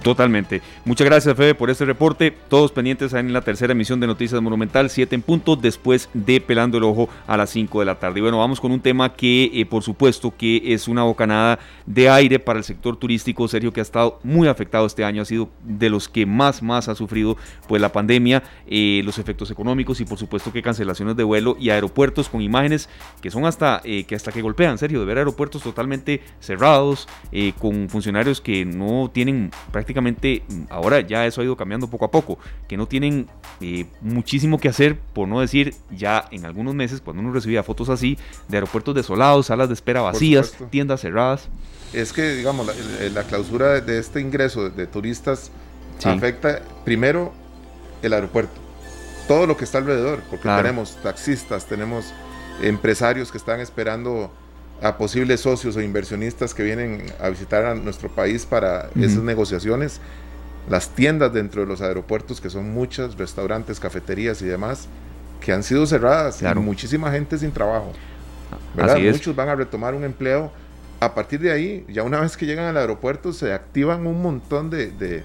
Totalmente. 0.04 0.62
Muchas 0.84 1.06
gracias, 1.06 1.34
Fede, 1.38 1.56
por 1.56 1.70
este 1.70 1.86
reporte. 1.86 2.36
Todos 2.50 2.74
pendientes 2.74 3.14
en 3.14 3.32
la 3.32 3.42
tercera 3.42 3.72
emisión 3.72 4.02
de 4.02 4.08
Noticias 4.08 4.42
Monumental, 4.42 4.90
7 4.90 5.16
en 5.16 5.22
punto, 5.22 5.56
después 5.56 6.10
de 6.14 6.42
Pelando 6.42 6.78
el 6.78 6.84
Ojo 6.84 7.08
a 7.26 7.38
las 7.38 7.52
5 7.52 7.80
de 7.80 7.86
la 7.86 7.96
tarde. 7.96 8.20
Y 8.20 8.22
bueno, 8.22 8.38
vamos 8.38 8.60
con 8.60 8.74
un 8.74 8.82
tema 8.82 9.14
que, 9.14 9.50
eh, 9.54 9.66
por 9.66 9.82
supuesto, 9.82 10.34
que 10.38 10.74
es 10.74 10.90
una 10.90 11.04
bocanada 11.04 11.58
de 11.86 12.10
aire 12.10 12.38
para 12.38 12.60
el 12.60 12.66
sector 12.66 12.98
turístico, 12.98 13.48
Sergio, 13.48 13.72
que 13.72 13.80
ha 13.80 13.84
estado 13.84 14.20
muy 14.24 14.50
afectado 14.50 14.86
este 14.86 15.06
año, 15.06 15.22
ha 15.22 15.26
sido 15.26 15.50
de 15.64 15.90
los 15.90 16.10
que 16.10 16.26
más, 16.26 16.62
más 16.62 16.90
ha 16.90 16.96
sufrido 16.96 17.38
pues 17.70 17.82
la 17.82 17.94
pandemia, 17.94 18.44
eh, 18.68 19.02
los 19.06 19.20
efectos 19.20 19.52
económicos 19.52 20.02
y, 20.02 20.06
por 20.06 20.18
supuesto, 20.18 20.52
que 20.52 20.62
cancelaciones 20.62 21.16
de 21.16 21.24
vuelo 21.24 21.56
y 21.58 21.70
aeropuertos 21.70 22.28
con 22.28 22.42
imágenes 22.42 22.90
que 23.22 23.32
son 23.32 23.46
hasta, 23.46 23.82
eh, 23.86 24.04
que 24.04 24.16
hasta 24.16 24.34
que 24.34 24.42
golpean, 24.42 24.78
Sergio, 24.78 25.00
de 25.00 25.06
ver 25.06 25.20
aeropuertos 25.20 25.64
totalmente 25.64 26.22
cerrados, 26.42 27.08
con 27.60 27.90
funcionarios 27.90 28.42
que 28.42 28.66
no 28.66 29.10
tienen 29.12 29.50
prácticamente 29.72 29.93
ahora 30.70 31.02
ya 31.02 31.26
eso 31.26 31.42
ha 31.42 31.44
ido 31.44 31.56
cambiando 31.56 31.88
poco 31.88 32.06
a 32.06 32.12
poco, 32.12 32.38
que 32.68 32.78
no 32.78 32.88
tienen 32.88 33.28
eh, 33.62 33.86
muchísimo 34.02 34.60
que 34.60 34.70
hacer, 34.70 34.98
por 34.98 35.28
no 35.28 35.40
decir 35.40 35.76
ya 35.92 36.26
en 36.32 36.46
algunos 36.46 36.76
meses, 36.76 37.02
cuando 37.02 37.22
uno 37.22 37.32
recibía 37.32 37.64
fotos 37.64 37.90
así, 37.90 38.18
de 38.48 38.58
aeropuertos 38.58 38.96
desolados, 38.96 39.48
salas 39.48 39.68
de 39.68 39.74
espera 39.74 40.02
vacías, 40.02 40.56
tiendas 40.70 41.02
cerradas. 41.02 41.50
Es 41.94 42.12
que, 42.12 42.34
digamos, 42.34 42.68
la, 43.14 43.24
clausura 43.24 43.80
de 43.80 44.00
este 44.00 44.20
ingreso 44.20 44.70
de, 44.70 44.88
turistas 44.88 45.52
afecta 46.04 46.62
primero 46.84 47.32
el 48.02 48.14
aeropuerto, 48.14 48.60
todo 49.28 49.48
lo 49.48 49.56
que 49.56 49.64
está 49.64 49.78
alrededor, 49.78 50.22
porque 50.30 50.50
tenemos 50.50 50.98
taxistas, 51.02 51.66
tenemos 51.66 52.14
empresarios 52.62 53.32
que 53.32 53.38
están 53.38 53.60
esperando 53.60 54.32
a 54.82 54.98
posibles 54.98 55.42
socios 55.42 55.76
o 55.76 55.82
inversionistas 55.82 56.54
que 56.54 56.64
vienen 56.64 57.06
a 57.20 57.30
visitar 57.30 57.66
a 57.66 57.76
nuestro 57.76 58.10
país 58.10 58.46
para 58.46 58.90
esas 58.96 59.24
negociaciones, 59.24 60.02
las 60.70 60.90
tiendas 60.90 61.34
dentro 61.34 61.62
de 61.62 61.68
los 61.68 61.82
aeropuertos, 61.82 62.42
que 62.42 62.50
son 62.50 62.72
muchas, 62.72 63.18
restaurantes, 63.18 63.80
cafeterías 63.80 64.42
y 64.42 64.46
demás, 64.46 64.88
que 65.42 65.52
han 65.54 65.64
sido 65.64 65.86
cerradas, 65.86 66.42
y 66.42 66.46
muchísima 66.56 67.12
gente 67.12 67.38
sin 67.38 67.52
trabajo. 67.52 67.92
¿verdad? 68.74 68.98
Muchos 69.00 69.36
van 69.36 69.50
a 69.50 69.56
retomar 69.56 69.94
un 69.94 70.04
empleo. 70.04 70.52
A 71.00 71.14
partir 71.14 71.42
de 71.42 71.52
ahí, 71.52 71.86
ya 71.90 72.04
una 72.04 72.22
vez 72.22 72.38
que 72.38 72.46
llegan 72.46 72.66
al 72.66 72.78
aeropuerto, 72.78 73.34
se 73.34 73.52
activan 73.52 74.08
un 74.08 74.22
montón 74.22 74.70
de 74.70 74.88
de 74.92 75.24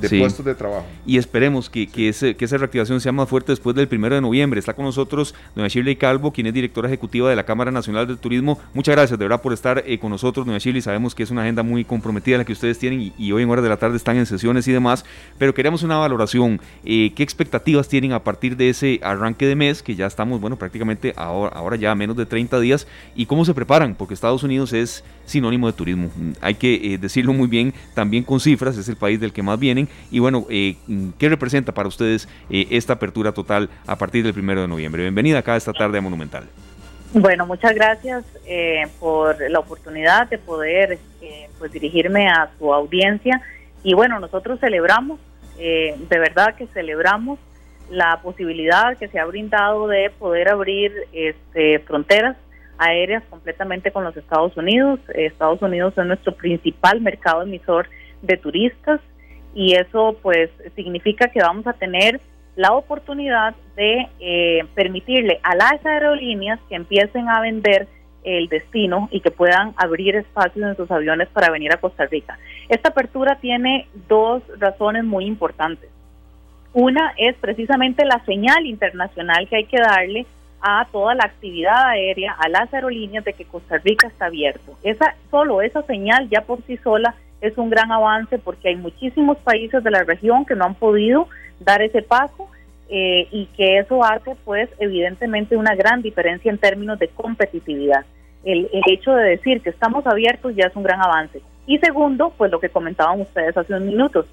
puestos 0.00 0.44
de 0.44 0.54
trabajo. 0.54 0.86
Y 1.06 1.18
esperemos 1.18 1.70
que, 1.70 1.86
que, 1.86 2.08
ese, 2.08 2.36
que, 2.36 2.44
esa 2.44 2.56
reactivación 2.58 3.00
sea 3.00 3.12
más 3.12 3.28
fuerte 3.28 3.52
después 3.52 3.74
del 3.76 3.88
primero 3.88 4.14
de 4.14 4.20
noviembre. 4.20 4.58
Está 4.58 4.74
con 4.74 4.84
nosotros 4.84 5.34
doña 5.54 5.68
Shirley 5.68 5.96
Calvo, 5.96 6.32
quien 6.32 6.46
es 6.46 6.54
directora 6.54 6.88
ejecutiva 6.88 7.30
de 7.30 7.36
la 7.36 7.44
Cámara 7.44 7.70
Nacional 7.70 8.06
del 8.06 8.18
Turismo. 8.18 8.58
Muchas 8.74 8.94
gracias 8.94 9.18
de 9.18 9.24
verdad 9.24 9.42
por 9.42 9.52
estar 9.52 9.82
eh, 9.86 9.98
con 9.98 10.10
nosotros, 10.10 10.46
doña 10.46 10.58
Shirley. 10.58 10.82
Sabemos 10.82 11.14
que 11.14 11.22
es 11.22 11.30
una 11.30 11.42
agenda 11.42 11.62
muy 11.62 11.84
comprometida 11.84 12.38
la 12.38 12.44
que 12.44 12.52
ustedes 12.52 12.78
tienen 12.78 13.12
y, 13.16 13.32
hoy 13.32 13.42
en 13.42 13.50
horas 13.50 13.62
de 13.62 13.68
la 13.68 13.76
tarde 13.76 13.96
están 13.96 14.16
en 14.16 14.26
sesiones 14.26 14.66
y 14.68 14.72
demás, 14.72 15.04
pero 15.38 15.54
queremos 15.54 15.82
una 15.82 15.96
valoración. 15.96 16.60
Eh, 16.84 17.12
¿Qué 17.14 17.22
expectativas 17.22 17.88
tienen 17.88 18.12
a 18.12 18.22
partir 18.22 18.56
de 18.56 18.70
ese 18.70 19.00
arranque 19.02 19.46
de 19.46 19.56
mes, 19.56 19.82
que 19.82 19.94
ya 19.94 20.06
estamos, 20.06 20.40
bueno, 20.40 20.56
prácticamente 20.56 21.12
ahora, 21.16 21.56
ahora 21.56 21.76
ya 21.76 21.90
a 21.90 21.94
menos 21.94 22.16
de 22.16 22.26
30 22.26 22.60
días, 22.60 22.86
y 23.14 23.26
cómo 23.26 23.44
se 23.44 23.54
preparan? 23.54 23.94
Porque 23.94 24.14
Estados 24.14 24.42
Unidos 24.42 24.72
es 24.72 25.04
sinónimo 25.24 25.66
de 25.66 25.72
turismo. 25.72 26.10
Hay 26.40 26.54
que 26.54 26.94
eh, 26.94 26.98
decirlo 26.98 27.32
muy 27.32 27.48
bien, 27.48 27.74
también 27.94 28.22
con 28.24 28.40
cifras, 28.40 28.76
es 28.76 28.88
el 28.88 28.96
país 28.96 29.20
del 29.20 29.32
que 29.32 29.42
más 29.42 29.58
vienen 29.58 29.85
y 30.10 30.18
bueno, 30.18 30.46
eh, 30.50 30.76
¿qué 31.18 31.28
representa 31.28 31.72
para 31.72 31.88
ustedes 31.88 32.28
eh, 32.50 32.66
esta 32.70 32.94
apertura 32.94 33.32
total 33.32 33.68
a 33.86 33.96
partir 33.96 34.24
del 34.24 34.34
primero 34.34 34.60
de 34.62 34.68
noviembre? 34.68 35.02
Bienvenida 35.02 35.38
acá 35.38 35.56
esta 35.56 35.72
tarde 35.72 36.00
Monumental. 36.00 36.44
Bueno, 37.12 37.46
muchas 37.46 37.74
gracias 37.74 38.24
eh, 38.46 38.86
por 39.00 39.50
la 39.50 39.58
oportunidad 39.58 40.28
de 40.28 40.38
poder 40.38 40.98
pues 41.58 41.72
dirigirme 41.72 42.28
a 42.28 42.50
su 42.58 42.72
audiencia. 42.72 43.40
Y 43.82 43.94
bueno, 43.94 44.20
nosotros 44.20 44.60
celebramos, 44.60 45.18
de 45.56 46.18
verdad 46.18 46.54
que 46.54 46.66
celebramos 46.68 47.38
la 47.90 48.20
posibilidad 48.22 48.96
que 48.98 49.08
se 49.08 49.18
ha 49.18 49.24
brindado 49.24 49.86
de 49.86 50.10
poder 50.10 50.48
abrir 50.48 50.92
este, 51.12 51.78
fronteras 51.80 52.36
aéreas 52.78 53.22
completamente 53.30 53.90
con 53.90 54.04
los 54.04 54.16
Estados 54.16 54.56
Unidos. 54.56 55.00
Estados 55.14 55.62
Unidos 55.62 55.94
es 55.96 56.04
nuestro 56.04 56.34
principal 56.34 57.00
mercado 57.00 57.42
emisor 57.42 57.88
de 58.22 58.36
turistas 58.36 59.00
y 59.56 59.74
eso 59.74 60.14
pues 60.20 60.50
significa 60.74 61.28
que 61.28 61.40
vamos 61.40 61.66
a 61.66 61.72
tener 61.72 62.20
la 62.56 62.72
oportunidad 62.72 63.54
de 63.74 64.06
eh, 64.20 64.66
permitirle 64.74 65.40
a 65.42 65.56
las 65.56 65.84
aerolíneas 65.84 66.60
que 66.68 66.74
empiecen 66.74 67.28
a 67.30 67.40
vender 67.40 67.88
el 68.22 68.48
destino 68.48 69.08
y 69.10 69.20
que 69.20 69.30
puedan 69.30 69.72
abrir 69.78 70.14
espacios 70.14 70.66
en 70.66 70.76
sus 70.76 70.90
aviones 70.90 71.28
para 71.28 71.50
venir 71.50 71.72
a 71.72 71.78
Costa 71.78 72.04
Rica. 72.04 72.38
Esta 72.68 72.90
apertura 72.90 73.36
tiene 73.36 73.88
dos 74.08 74.42
razones 74.58 75.04
muy 75.04 75.24
importantes. 75.24 75.88
Una 76.74 77.14
es 77.16 77.34
precisamente 77.36 78.04
la 78.04 78.22
señal 78.26 78.66
internacional 78.66 79.48
que 79.48 79.56
hay 79.56 79.64
que 79.64 79.80
darle 79.80 80.26
a 80.60 80.86
toda 80.92 81.14
la 81.14 81.24
actividad 81.24 81.88
aérea, 81.88 82.32
a 82.32 82.48
las 82.50 82.72
aerolíneas 82.74 83.24
de 83.24 83.32
que 83.32 83.46
Costa 83.46 83.78
Rica 83.78 84.08
está 84.08 84.26
abierto. 84.26 84.76
Esa 84.82 85.14
solo 85.30 85.62
esa 85.62 85.80
señal 85.82 86.28
ya 86.28 86.42
por 86.42 86.60
sí 86.66 86.76
sola 86.78 87.14
es 87.40 87.56
un 87.58 87.70
gran 87.70 87.92
avance 87.92 88.38
porque 88.38 88.68
hay 88.68 88.76
muchísimos 88.76 89.36
países 89.38 89.82
de 89.82 89.90
la 89.90 90.02
región 90.04 90.44
que 90.44 90.54
no 90.54 90.64
han 90.64 90.74
podido 90.74 91.28
dar 91.60 91.82
ese 91.82 92.02
paso 92.02 92.48
eh, 92.88 93.28
y 93.30 93.46
que 93.56 93.78
eso 93.78 94.04
hace 94.04 94.36
pues 94.44 94.70
evidentemente 94.78 95.56
una 95.56 95.74
gran 95.74 96.02
diferencia 96.02 96.50
en 96.50 96.58
términos 96.58 96.98
de 96.98 97.08
competitividad. 97.08 98.04
El, 98.44 98.68
el, 98.72 98.82
hecho 98.92 99.12
de 99.12 99.30
decir 99.30 99.60
que 99.60 99.70
estamos 99.70 100.06
abiertos 100.06 100.54
ya 100.54 100.66
es 100.66 100.76
un 100.76 100.84
gran 100.84 101.02
avance. 101.02 101.40
Y 101.66 101.78
segundo, 101.78 102.32
pues 102.36 102.50
lo 102.52 102.60
que 102.60 102.68
comentaban 102.68 103.20
ustedes 103.20 103.56
hace 103.56 103.72
unos 103.74 103.88
minutos, 103.88 104.26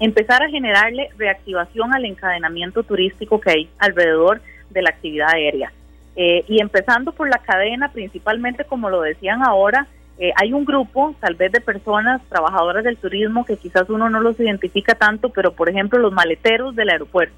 empezar 0.00 0.42
a 0.42 0.48
generarle 0.48 1.10
reactivación 1.18 1.94
al 1.94 2.06
encadenamiento 2.06 2.82
turístico 2.82 3.40
que 3.40 3.50
hay 3.50 3.68
alrededor 3.78 4.40
de 4.70 4.82
la 4.82 4.90
actividad 4.90 5.28
aérea. 5.34 5.72
Eh, 6.16 6.44
y 6.48 6.60
empezando 6.60 7.12
por 7.12 7.28
la 7.28 7.38
cadena, 7.38 7.90
principalmente 7.92 8.64
como 8.64 8.88
lo 8.88 9.02
decían 9.02 9.42
ahora, 9.42 9.88
eh, 10.18 10.32
hay 10.36 10.52
un 10.52 10.64
grupo, 10.64 11.14
tal 11.20 11.34
vez 11.34 11.50
de 11.50 11.60
personas 11.60 12.22
trabajadoras 12.28 12.84
del 12.84 12.96
turismo 12.96 13.44
que 13.44 13.56
quizás 13.56 13.88
uno 13.90 14.08
no 14.08 14.20
los 14.20 14.38
identifica 14.38 14.94
tanto, 14.94 15.30
pero 15.30 15.52
por 15.52 15.68
ejemplo 15.68 15.98
los 15.98 16.12
maleteros 16.12 16.76
del 16.76 16.90
aeropuerto, 16.90 17.34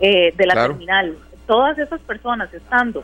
eh, 0.00 0.32
de 0.36 0.46
la 0.46 0.54
terminal, 0.54 1.16
todas 1.46 1.78
esas 1.78 2.00
personas 2.02 2.52
estando 2.54 3.02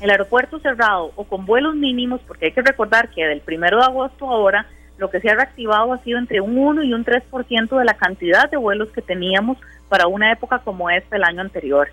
el 0.00 0.10
aeropuerto 0.10 0.58
cerrado 0.58 1.12
o 1.14 1.24
con 1.24 1.46
vuelos 1.46 1.74
mínimos, 1.76 2.20
porque 2.26 2.46
hay 2.46 2.52
que 2.52 2.62
recordar 2.62 3.10
que 3.10 3.24
del 3.24 3.40
primero 3.40 3.78
de 3.78 3.84
agosto 3.84 4.28
ahora 4.28 4.66
lo 4.98 5.10
que 5.10 5.20
se 5.20 5.30
ha 5.30 5.34
reactivado 5.34 5.92
ha 5.92 5.98
sido 5.98 6.18
entre 6.18 6.40
un 6.40 6.58
1 6.58 6.82
y 6.82 6.92
un 6.94 7.04
3% 7.04 7.78
de 7.78 7.84
la 7.84 7.94
cantidad 7.94 8.50
de 8.50 8.56
vuelos 8.56 8.90
que 8.90 9.02
teníamos 9.02 9.58
para 9.88 10.06
una 10.06 10.32
época 10.32 10.58
como 10.58 10.90
esta 10.90 11.16
el 11.16 11.24
año 11.24 11.42
anterior. 11.42 11.88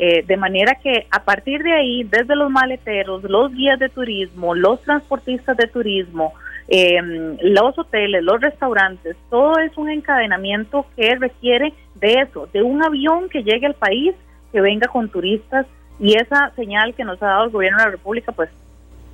Eh, 0.00 0.24
de 0.24 0.36
manera 0.36 0.76
que 0.76 1.08
a 1.10 1.24
partir 1.24 1.60
de 1.64 1.72
ahí, 1.72 2.04
desde 2.04 2.36
los 2.36 2.50
maleteros, 2.50 3.24
los 3.24 3.52
guías 3.52 3.80
de 3.80 3.88
turismo, 3.88 4.54
los 4.54 4.80
transportistas 4.82 5.56
de 5.56 5.66
turismo, 5.66 6.34
em, 6.68 7.36
los 7.42 7.76
hoteles, 7.76 8.22
los 8.22 8.40
restaurantes, 8.40 9.16
todo 9.28 9.58
es 9.58 9.76
un 9.76 9.90
encadenamiento 9.90 10.86
que 10.96 11.16
requiere 11.16 11.72
de 11.96 12.12
eso, 12.20 12.48
de 12.52 12.62
un 12.62 12.80
avión 12.84 13.28
que 13.28 13.42
llegue 13.42 13.66
al 13.66 13.74
país, 13.74 14.14
que 14.52 14.60
venga 14.60 14.86
con 14.86 15.08
turistas 15.08 15.66
y 15.98 16.14
esa 16.14 16.52
señal 16.54 16.94
que 16.94 17.04
nos 17.04 17.20
ha 17.20 17.26
dado 17.26 17.44
el 17.46 17.50
gobierno 17.50 17.78
de 17.78 17.84
la 17.86 17.90
República, 17.90 18.30
pues 18.30 18.50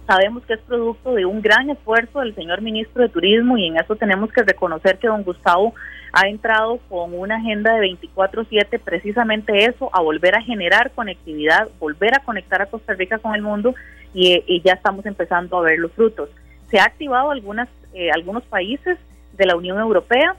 Sabemos 0.06 0.44
que 0.44 0.54
es 0.54 0.60
producto 0.60 1.14
de 1.14 1.24
un 1.24 1.40
gran 1.40 1.70
esfuerzo 1.70 2.20
del 2.20 2.34
señor 2.34 2.60
ministro 2.60 3.02
de 3.02 3.08
Turismo 3.08 3.56
y 3.56 3.68
en 3.68 3.78
eso 3.78 3.96
tenemos 3.96 4.30
que 4.30 4.42
reconocer 4.42 4.98
que 4.98 5.08
don 5.08 5.22
Gustavo 5.22 5.74
ha 6.12 6.28
entrado 6.28 6.78
con 6.90 7.18
una 7.18 7.36
agenda 7.36 7.74
de 7.74 7.80
24/7 7.80 8.78
precisamente 8.78 9.64
eso, 9.64 9.88
a 9.94 10.02
volver 10.02 10.34
a 10.34 10.42
generar 10.42 10.90
conectividad, 10.90 11.68
volver 11.80 12.14
a 12.14 12.22
conectar 12.22 12.60
a 12.60 12.66
Costa 12.66 12.92
Rica 12.92 13.18
con 13.18 13.34
el 13.34 13.40
mundo 13.40 13.74
y, 14.12 14.60
ya 14.62 14.74
estamos 14.74 15.06
empezando 15.06 15.56
a 15.58 15.62
ver 15.62 15.78
los 15.78 15.92
frutos. 15.92 16.28
Se 16.70 16.78
ha 16.78 16.84
activado 16.84 17.30
algunas, 17.30 17.68
eh, 17.94 18.10
algunos 18.12 18.44
países 18.44 18.98
de 19.32 19.46
la 19.46 19.56
Unión 19.56 19.78
Europea, 19.78 20.36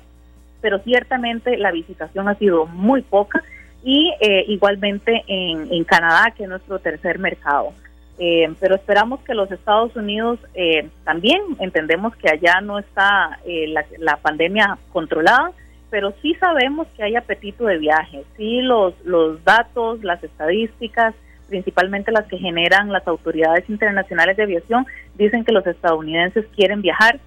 pero 0.62 0.80
ciertamente 0.80 1.58
la 1.58 1.72
visitación 1.72 2.30
ha 2.30 2.36
sido 2.36 2.68
muy 2.68 3.02
poca 3.02 3.44
y 3.84 4.14
eh, 4.22 4.46
igualmente 4.48 5.24
en, 5.28 5.74
en 5.74 5.84
Canadá, 5.84 6.32
que 6.38 6.44
es 6.44 6.50
nuestro 6.50 6.80
tercer 6.80 7.20
mercado. 7.20 7.74
Eh, 8.18 8.54
pero 8.60 8.76
esperamos 8.76 9.20
que 9.22 9.34
los 9.34 9.52
Estados 9.52 9.94
Unidos 9.96 10.40
eh, 10.54 10.90
también 11.04 11.42
entendemos 11.60 12.16
que 12.16 12.30
allá 12.30 12.62
no 12.62 12.80
está 12.80 13.40
eh, 13.46 13.74
la, 14.00 14.18
pandemia 14.18 14.78
controlada, 14.94 15.52
pero 15.90 16.14
sí 16.22 16.34
sabemos 16.36 16.88
que 16.96 17.04
hay 17.04 17.16
apetito 17.16 17.66
de 17.66 17.78
viaje. 17.78 18.24
Sí, 18.38 18.62
los, 18.62 18.94
los 19.04 19.44
datos, 19.44 20.02
las 20.04 20.24
estadísticas, 20.24 21.14
principalmente 21.50 22.12
las 22.12 22.26
que 22.28 22.38
generan 22.38 22.92
las 22.92 23.06
autoridades 23.06 23.70
internacionales 23.70 24.38
de 24.38 24.44
aviación, 24.44 24.86
dicen 25.16 25.44
que 25.44 25.52
los 25.52 25.68
estadounidenses 25.68 26.46
quieren 26.56 26.82
viajar 26.82 27.20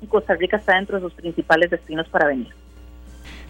y 0.00 0.06
Costa 0.06 0.34
Rica 0.34 0.58
está 0.58 0.76
dentro 0.76 0.96
de 0.96 1.02
sus 1.02 1.14
principales 1.14 1.70
destinos 1.70 2.08
para 2.08 2.28
venir. 2.28 2.52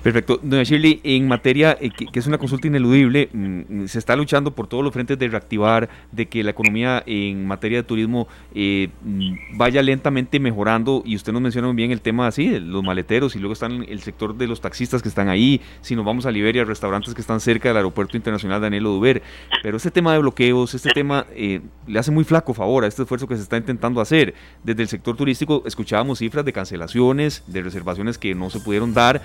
Perfecto. 0.03 0.39
Doña 0.41 0.63
Shirley, 0.63 1.01
en 1.03 1.27
materia, 1.27 1.77
eh, 1.81 1.91
que, 1.91 2.19
es 2.19 2.27
una 2.27 2.39
consulta 2.39 2.69
ineludible, 2.69 3.29
mm, 3.33 3.87
se 3.87 3.99
está 3.99 4.15
luchando 4.15 4.53
por 4.53 4.69
todos 4.69 4.85
los 4.85 4.93
frentes 4.93 5.19
de 5.19 5.27
reactivar, 5.27 5.89
de 6.13 6.27
que 6.27 6.45
la 6.45 6.53
economía 6.53 7.03
en 7.05 7.47
materia 7.47 7.79
de 7.79 7.83
turismo 7.83 8.29
eh, 8.55 8.91
mm, 9.03 9.57
vaya 9.57 9.83
lentamente 9.83 10.39
mejorando, 10.39 11.03
y 11.05 11.17
usted 11.17 11.33
nos 11.33 11.43
menciona 11.43 11.67
muy 11.67 11.77
bien 11.77 11.91
el 11.91 12.01
tema 12.01 12.29
así, 12.29 12.49
de 12.49 12.61
los 12.61 12.85
maleteros, 12.85 13.35
y 13.35 13.41
luego 13.41 13.55
están 13.55 13.85
el 13.89 14.01
sector 14.01 14.37
de 14.37 14.47
los 14.47 14.61
taxistas 14.61 15.03
que 15.03 15.09
están 15.09 15.29
ahí, 15.29 15.61
si 15.81 15.97
nos 15.97 16.05
vamos 16.05 16.27
a 16.27 16.31
Liberia, 16.31 16.65
restaurantes 16.65 17.13
que 17.13 17.21
están 17.21 17.41
cerca 17.41 17.69
del 17.69 17.79
aeropuerto 17.79 18.17
internacional 18.17 18.61
Daniel 18.61 18.87
Oduber, 18.87 19.23
pero 19.65 19.79
este 19.79 19.91
tema 19.91 20.13
de 20.13 20.21
bloqueos, 20.21 20.75
este 20.75 20.91
tema 20.91 21.27
eh, 21.35 21.61
le 21.89 21.99
hace 21.99 22.13
muy 22.13 22.23
flaco 22.23 22.55
favor 22.55 22.85
a 22.85 22.87
este 22.87 23.03
esfuerzo 23.03 23.27
que 23.27 23.37
se 23.37 23.43
está 23.43 23.57
intentando 23.57 24.01
hacer. 24.01 24.35
Desde 24.63 24.83
el 24.83 24.89
sector 24.89 25.17
turístico 25.17 25.65
escuchábamos 25.67 26.21
cifras 26.21 26.45
de 26.45 26.53
cancelaciones, 26.53 27.43
de 27.49 27.63
reservaciones 27.63 28.17
que 28.17 28.35
no 28.35 28.49
se 28.49 28.61
pudieron 28.61 28.95
dar, 28.95 29.23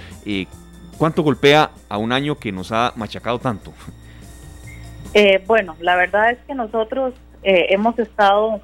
¿Cuánto 1.03 1.21
golpea 1.21 1.69
a 1.89 1.97
un 1.97 2.13
año 2.13 2.35
que 2.35 2.53
nos 2.53 2.71
ha 2.71 2.93
machacado 2.95 3.37
tanto? 3.37 3.73
Eh, 5.13 5.43
bueno, 5.45 5.75
la 5.81 5.97
verdad 5.97 6.31
es 6.31 6.37
que 6.47 6.55
nosotros 6.55 7.13
eh, 7.43 7.65
hemos 7.71 7.99
estado 7.99 8.61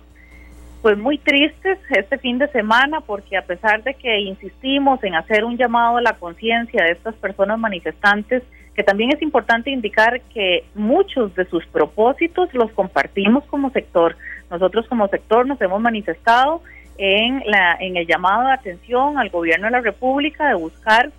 pues 0.81 0.97
muy 0.97 1.17
tristes 1.17 1.79
este 1.89 2.17
fin 2.17 2.37
de 2.37 2.47
semana 2.47 3.01
porque 3.01 3.35
a 3.35 3.41
pesar 3.41 3.83
de 3.83 3.93
que 3.93 4.21
insistimos 4.21 5.03
en 5.03 5.15
hacer 5.15 5.43
un 5.43 5.57
llamado 5.57 5.97
a 5.97 6.01
la 6.01 6.13
conciencia 6.13 6.85
de 6.85 6.91
estas 6.91 7.13
personas 7.15 7.59
manifestantes, 7.59 8.41
que 8.73 8.83
también 8.83 9.11
es 9.11 9.21
importante 9.21 9.69
indicar 9.69 10.21
que 10.33 10.63
muchos 10.75 11.35
de 11.35 11.43
sus 11.43 11.65
propósitos 11.65 12.53
los 12.53 12.71
compartimos 12.71 13.43
como 13.47 13.69
sector. 13.71 14.15
Nosotros 14.49 14.87
como 14.87 15.09
sector 15.09 15.45
nos 15.45 15.59
hemos 15.59 15.81
manifestado 15.81 16.61
en, 16.97 17.43
la, 17.45 17.75
en 17.81 17.97
el 17.97 18.07
llamado 18.07 18.47
de 18.47 18.53
atención 18.53 19.17
al 19.17 19.29
gobierno 19.29 19.65
de 19.65 19.71
la 19.71 19.81
República 19.81 20.47
de 20.47 20.55
buscar 20.55 21.11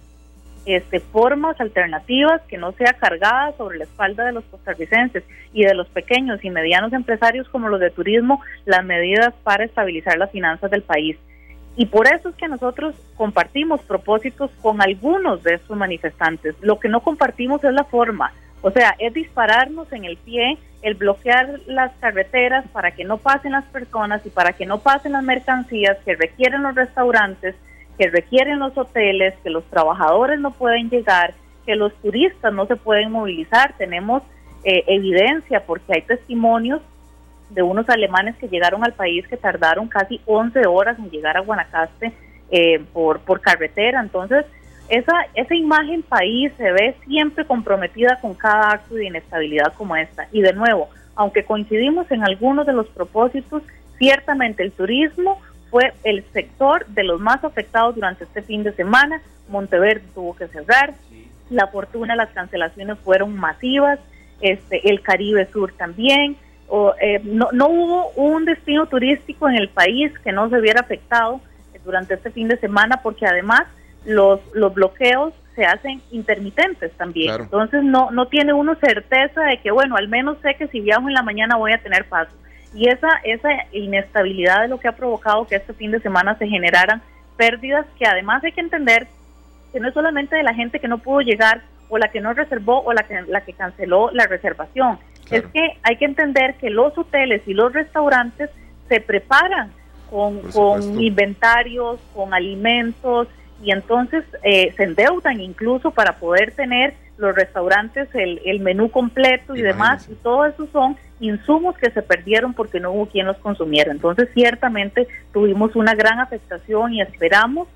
este, 0.66 1.00
formas 1.00 1.60
alternativas 1.60 2.42
que 2.42 2.58
no 2.58 2.72
sea 2.72 2.92
cargada 2.92 3.52
sobre 3.56 3.78
la 3.78 3.84
espalda 3.84 4.24
de 4.24 4.32
los 4.32 4.44
costarricenses 4.44 5.24
y 5.52 5.64
de 5.64 5.74
los 5.74 5.88
pequeños 5.88 6.44
y 6.44 6.50
medianos 6.50 6.92
empresarios 6.92 7.48
como 7.48 7.68
los 7.68 7.80
de 7.80 7.90
turismo 7.90 8.40
las 8.66 8.84
medidas 8.84 9.34
para 9.42 9.64
estabilizar 9.64 10.18
las 10.18 10.30
finanzas 10.30 10.70
del 10.70 10.82
país. 10.82 11.16
Y 11.76 11.86
por 11.86 12.12
eso 12.12 12.28
es 12.28 12.34
que 12.34 12.48
nosotros 12.48 12.94
compartimos 13.16 13.80
propósitos 13.82 14.50
con 14.60 14.82
algunos 14.82 15.42
de 15.42 15.54
estos 15.54 15.76
manifestantes. 15.76 16.54
Lo 16.60 16.78
que 16.78 16.88
no 16.88 17.00
compartimos 17.00 17.62
es 17.64 17.72
la 17.72 17.84
forma, 17.84 18.32
o 18.62 18.70
sea, 18.70 18.94
es 18.98 19.14
dispararnos 19.14 19.90
en 19.92 20.04
el 20.04 20.16
pie, 20.18 20.58
el 20.82 20.94
bloquear 20.94 21.60
las 21.66 21.92
carreteras 22.00 22.66
para 22.68 22.90
que 22.90 23.04
no 23.04 23.18
pasen 23.18 23.52
las 23.52 23.64
personas 23.66 24.24
y 24.26 24.30
para 24.30 24.52
que 24.52 24.66
no 24.66 24.80
pasen 24.80 25.12
las 25.12 25.22
mercancías 25.22 25.96
que 26.04 26.16
requieren 26.16 26.62
los 26.62 26.74
restaurantes, 26.74 27.54
que 28.00 28.08
requieren 28.08 28.60
los 28.60 28.78
hoteles, 28.78 29.34
que 29.42 29.50
los 29.50 29.62
trabajadores 29.64 30.40
no 30.40 30.52
pueden 30.52 30.88
llegar, 30.88 31.34
que 31.66 31.76
los 31.76 31.92
turistas 31.96 32.50
no 32.50 32.64
se 32.64 32.76
pueden 32.76 33.12
movilizar. 33.12 33.74
Tenemos 33.76 34.22
eh, 34.64 34.84
evidencia 34.86 35.66
porque 35.66 35.92
hay 35.92 36.00
testimonios 36.00 36.80
de 37.50 37.62
unos 37.62 37.86
alemanes 37.90 38.36
que 38.36 38.48
llegaron 38.48 38.82
al 38.84 38.94
país 38.94 39.28
que 39.28 39.36
tardaron 39.36 39.86
casi 39.86 40.18
11 40.24 40.66
horas 40.66 40.98
en 40.98 41.10
llegar 41.10 41.36
a 41.36 41.40
Guanacaste 41.40 42.14
eh, 42.50 42.82
por, 42.94 43.20
por 43.20 43.42
carretera. 43.42 44.00
Entonces, 44.00 44.46
esa, 44.88 45.26
esa 45.34 45.54
imagen 45.54 46.02
país 46.02 46.54
se 46.56 46.72
ve 46.72 46.96
siempre 47.06 47.44
comprometida 47.44 48.18
con 48.22 48.32
cada 48.32 48.70
acto 48.70 48.94
de 48.94 49.08
inestabilidad 49.08 49.74
como 49.74 49.94
esta. 49.94 50.26
Y 50.32 50.40
de 50.40 50.54
nuevo, 50.54 50.88
aunque 51.16 51.44
coincidimos 51.44 52.10
en 52.10 52.24
algunos 52.24 52.64
de 52.64 52.72
los 52.72 52.88
propósitos, 52.88 53.62
ciertamente 53.98 54.62
el 54.62 54.72
turismo 54.72 55.38
fue 55.70 55.92
el 56.04 56.24
sector 56.32 56.86
de 56.86 57.04
los 57.04 57.20
más 57.20 57.42
afectados 57.44 57.94
durante 57.94 58.24
este 58.24 58.42
fin 58.42 58.62
de 58.62 58.72
semana. 58.72 59.22
Monteverde 59.48 60.02
tuvo 60.14 60.34
que 60.34 60.48
cerrar. 60.48 60.94
La 61.48 61.68
fortuna, 61.68 62.16
las 62.16 62.30
cancelaciones 62.30 62.98
fueron 62.98 63.36
masivas. 63.36 63.98
Este, 64.40 64.88
el 64.90 65.00
Caribe 65.02 65.46
Sur 65.52 65.72
también. 65.72 66.36
O, 66.68 66.94
eh, 67.00 67.20
no, 67.24 67.48
no 67.52 67.68
hubo 67.68 68.10
un 68.10 68.44
destino 68.44 68.86
turístico 68.86 69.48
en 69.48 69.56
el 69.56 69.68
país 69.68 70.12
que 70.20 70.32
no 70.32 70.48
se 70.50 70.60
viera 70.60 70.80
afectado 70.80 71.40
durante 71.84 72.14
este 72.14 72.30
fin 72.30 72.46
de 72.48 72.58
semana 72.58 73.00
porque 73.02 73.26
además 73.26 73.62
los, 74.04 74.40
los 74.54 74.72
bloqueos 74.74 75.32
se 75.54 75.64
hacen 75.64 76.00
intermitentes 76.10 76.92
también. 76.92 77.34
Entonces 77.40 77.82
no, 77.82 78.10
no 78.10 78.26
tiene 78.26 78.52
uno 78.52 78.74
certeza 78.76 79.42
de 79.42 79.58
que, 79.58 79.70
bueno, 79.70 79.96
al 79.96 80.08
menos 80.08 80.38
sé 80.42 80.54
que 80.54 80.68
si 80.68 80.80
viajo 80.80 81.08
en 81.08 81.14
la 81.14 81.22
mañana 81.22 81.56
voy 81.56 81.72
a 81.72 81.82
tener 81.82 82.04
paso 82.04 82.30
y 82.74 82.88
esa, 82.88 83.08
esa 83.24 83.48
inestabilidad 83.72 84.64
es 84.64 84.70
lo 84.70 84.78
que 84.78 84.88
ha 84.88 84.96
provocado 84.96 85.46
que 85.46 85.56
este 85.56 85.72
fin 85.72 85.90
de 85.90 86.00
semana 86.00 86.36
se 86.38 86.46
generaran 86.46 87.02
pérdidas 87.36 87.86
que 87.98 88.06
además 88.06 88.44
hay 88.44 88.52
que 88.52 88.60
entender 88.60 89.08
que 89.72 89.80
no 89.80 89.88
es 89.88 89.94
solamente 89.94 90.36
de 90.36 90.42
la 90.42 90.54
gente 90.54 90.78
que 90.78 90.88
no 90.88 90.98
pudo 90.98 91.20
llegar 91.20 91.62
o 91.88 91.98
la 91.98 92.08
que 92.08 92.20
no 92.20 92.32
reservó 92.32 92.82
o 92.82 92.92
la 92.92 93.02
que, 93.02 93.22
la 93.22 93.40
que 93.42 93.52
canceló 93.52 94.10
la 94.12 94.26
reservación. 94.26 94.98
Es 95.30 95.44
que 95.46 95.78
hay 95.82 95.96
que 95.96 96.04
entender 96.04 96.54
que 96.56 96.70
los 96.70 96.96
hoteles 96.96 97.42
y 97.46 97.54
los 97.54 97.72
restaurantes 97.72 98.50
se 98.88 99.00
preparan 99.00 99.70
con, 100.08 100.40
con 100.50 101.00
inventarios, 101.00 102.00
con 102.14 102.34
alimentos 102.34 103.28
y 103.62 103.70
entonces 103.70 104.24
eh, 104.42 104.72
se 104.76 104.82
endeudan 104.84 105.40
incluso 105.40 105.90
para 105.92 106.18
poder 106.18 106.52
tener 106.52 106.94
los 107.16 107.34
restaurantes 107.34 108.08
el, 108.14 108.40
el 108.44 108.60
menú 108.60 108.90
completo 108.90 109.54
y 109.54 109.62
demás 109.62 110.08
y 110.10 110.14
todo 110.14 110.46
eso 110.46 110.66
son 110.72 110.96
insumos 111.20 111.76
que 111.76 111.90
se 111.90 112.02
perdieron 112.02 112.54
porque 112.54 112.80
no 112.80 112.92
hubo 112.92 113.06
quien 113.06 113.26
los 113.26 113.36
consumiera. 113.38 113.92
Entonces, 113.92 114.28
ciertamente 114.34 115.06
tuvimos 115.32 115.76
una 115.76 115.94
gran 115.94 116.18
afectación 116.18 116.94
y 116.94 117.02
esperamos 117.02 117.68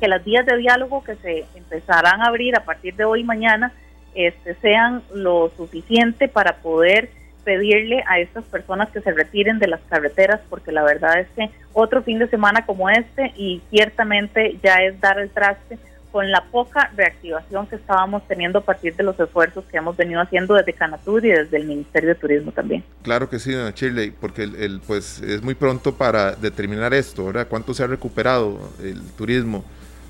que 0.00 0.08
las 0.08 0.24
vías 0.24 0.46
de 0.46 0.56
diálogo 0.56 1.04
que 1.04 1.16
se 1.16 1.44
empezarán 1.54 2.22
a 2.22 2.26
abrir 2.26 2.56
a 2.56 2.64
partir 2.64 2.94
de 2.94 3.04
hoy 3.04 3.20
y 3.20 3.24
mañana 3.24 3.72
este, 4.14 4.54
sean 4.56 5.02
lo 5.12 5.50
suficiente 5.56 6.28
para 6.28 6.56
poder 6.56 7.10
pedirle 7.44 8.02
a 8.06 8.18
estas 8.18 8.44
personas 8.44 8.90
que 8.90 9.00
se 9.00 9.12
retiren 9.12 9.58
de 9.58 9.68
las 9.68 9.80
carreteras 9.88 10.40
porque 10.48 10.72
la 10.72 10.82
verdad 10.82 11.20
es 11.20 11.28
que 11.36 11.50
otro 11.72 12.02
fin 12.02 12.18
de 12.18 12.28
semana 12.28 12.66
como 12.66 12.90
este 12.90 13.32
y 13.36 13.62
ciertamente 13.70 14.58
ya 14.62 14.76
es 14.78 15.00
dar 15.00 15.18
el 15.20 15.30
traste 15.30 15.78
con 16.10 16.30
la 16.30 16.44
poca 16.50 16.90
reactivación 16.96 17.66
que 17.66 17.76
estábamos 17.76 18.26
teniendo 18.26 18.58
a 18.58 18.62
partir 18.62 18.94
de 18.96 19.02
los 19.02 19.18
esfuerzos 19.18 19.64
que 19.70 19.76
hemos 19.76 19.96
venido 19.96 20.20
haciendo 20.20 20.54
desde 20.54 20.72
Canatur 20.72 21.24
y 21.24 21.30
desde 21.30 21.56
el 21.56 21.66
Ministerio 21.66 22.10
de 22.10 22.14
Turismo 22.16 22.52
también. 22.52 22.84
Claro 23.02 23.28
que 23.28 23.38
sí, 23.38 23.52
doña 23.52 23.72
Shirley, 23.74 24.10
porque 24.10 24.44
el, 24.44 24.80
pues 24.86 25.20
es 25.20 25.42
muy 25.42 25.54
pronto 25.54 25.94
para 25.94 26.32
determinar 26.32 26.92
esto, 26.94 27.26
¿verdad? 27.26 27.46
¿Cuánto 27.48 27.74
se 27.74 27.82
ha 27.84 27.86
recuperado 27.86 28.58
el 28.82 29.00
turismo? 29.12 29.64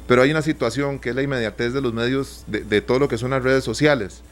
Pero 0.06 0.22
hay 0.22 0.30
una 0.30 0.42
situación 0.42 0.98
que 0.98 1.10
es 1.10 1.14
la 1.14 1.22
inmediatez 1.22 1.72
de 1.72 1.80
los 1.80 1.92
medios, 1.92 2.44
de, 2.46 2.80
todo 2.80 2.98
lo 2.98 3.08
que 3.08 3.18
son 3.18 3.30
las 3.30 3.42
redes 3.42 3.62
sociales. 3.62 4.22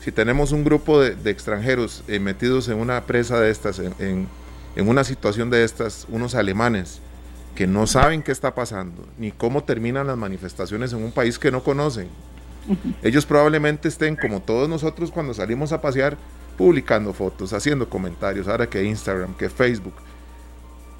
Si 0.00 0.10
tenemos 0.10 0.52
un 0.52 0.64
grupo 0.64 1.00
de, 1.00 1.30
extranjeros 1.30 2.02
eh, 2.08 2.18
metidos 2.18 2.68
en 2.68 2.78
una 2.78 3.02
presa 3.02 3.40
de 3.40 3.50
estas, 3.50 3.78
en, 3.78 4.28
en 4.74 4.88
una 4.88 5.04
situación 5.04 5.50
de 5.50 5.64
estas, 5.64 6.06
unos 6.08 6.34
alemanes, 6.34 7.00
que 7.54 7.66
no 7.66 7.86
saben 7.86 8.22
qué 8.22 8.32
está 8.32 8.54
pasando, 8.54 9.06
ni 9.18 9.32
cómo 9.32 9.64
terminan 9.64 10.06
las 10.06 10.16
manifestaciones 10.16 10.92
en 10.92 11.02
un 11.02 11.12
país 11.12 11.38
que 11.38 11.50
no 11.50 11.62
conocen. 11.62 12.08
Ellos 13.02 13.26
probablemente 13.26 13.88
estén 13.88 14.16
como 14.16 14.40
todos 14.40 14.68
nosotros 14.68 15.10
cuando 15.10 15.34
salimos 15.34 15.72
a 15.72 15.80
pasear, 15.80 16.16
publicando 16.56 17.12
fotos, 17.12 17.52
haciendo 17.52 17.88
comentarios, 17.88 18.48
ahora 18.48 18.68
que 18.68 18.84
Instagram, 18.84 19.34
que 19.34 19.48
Facebook. 19.48 19.94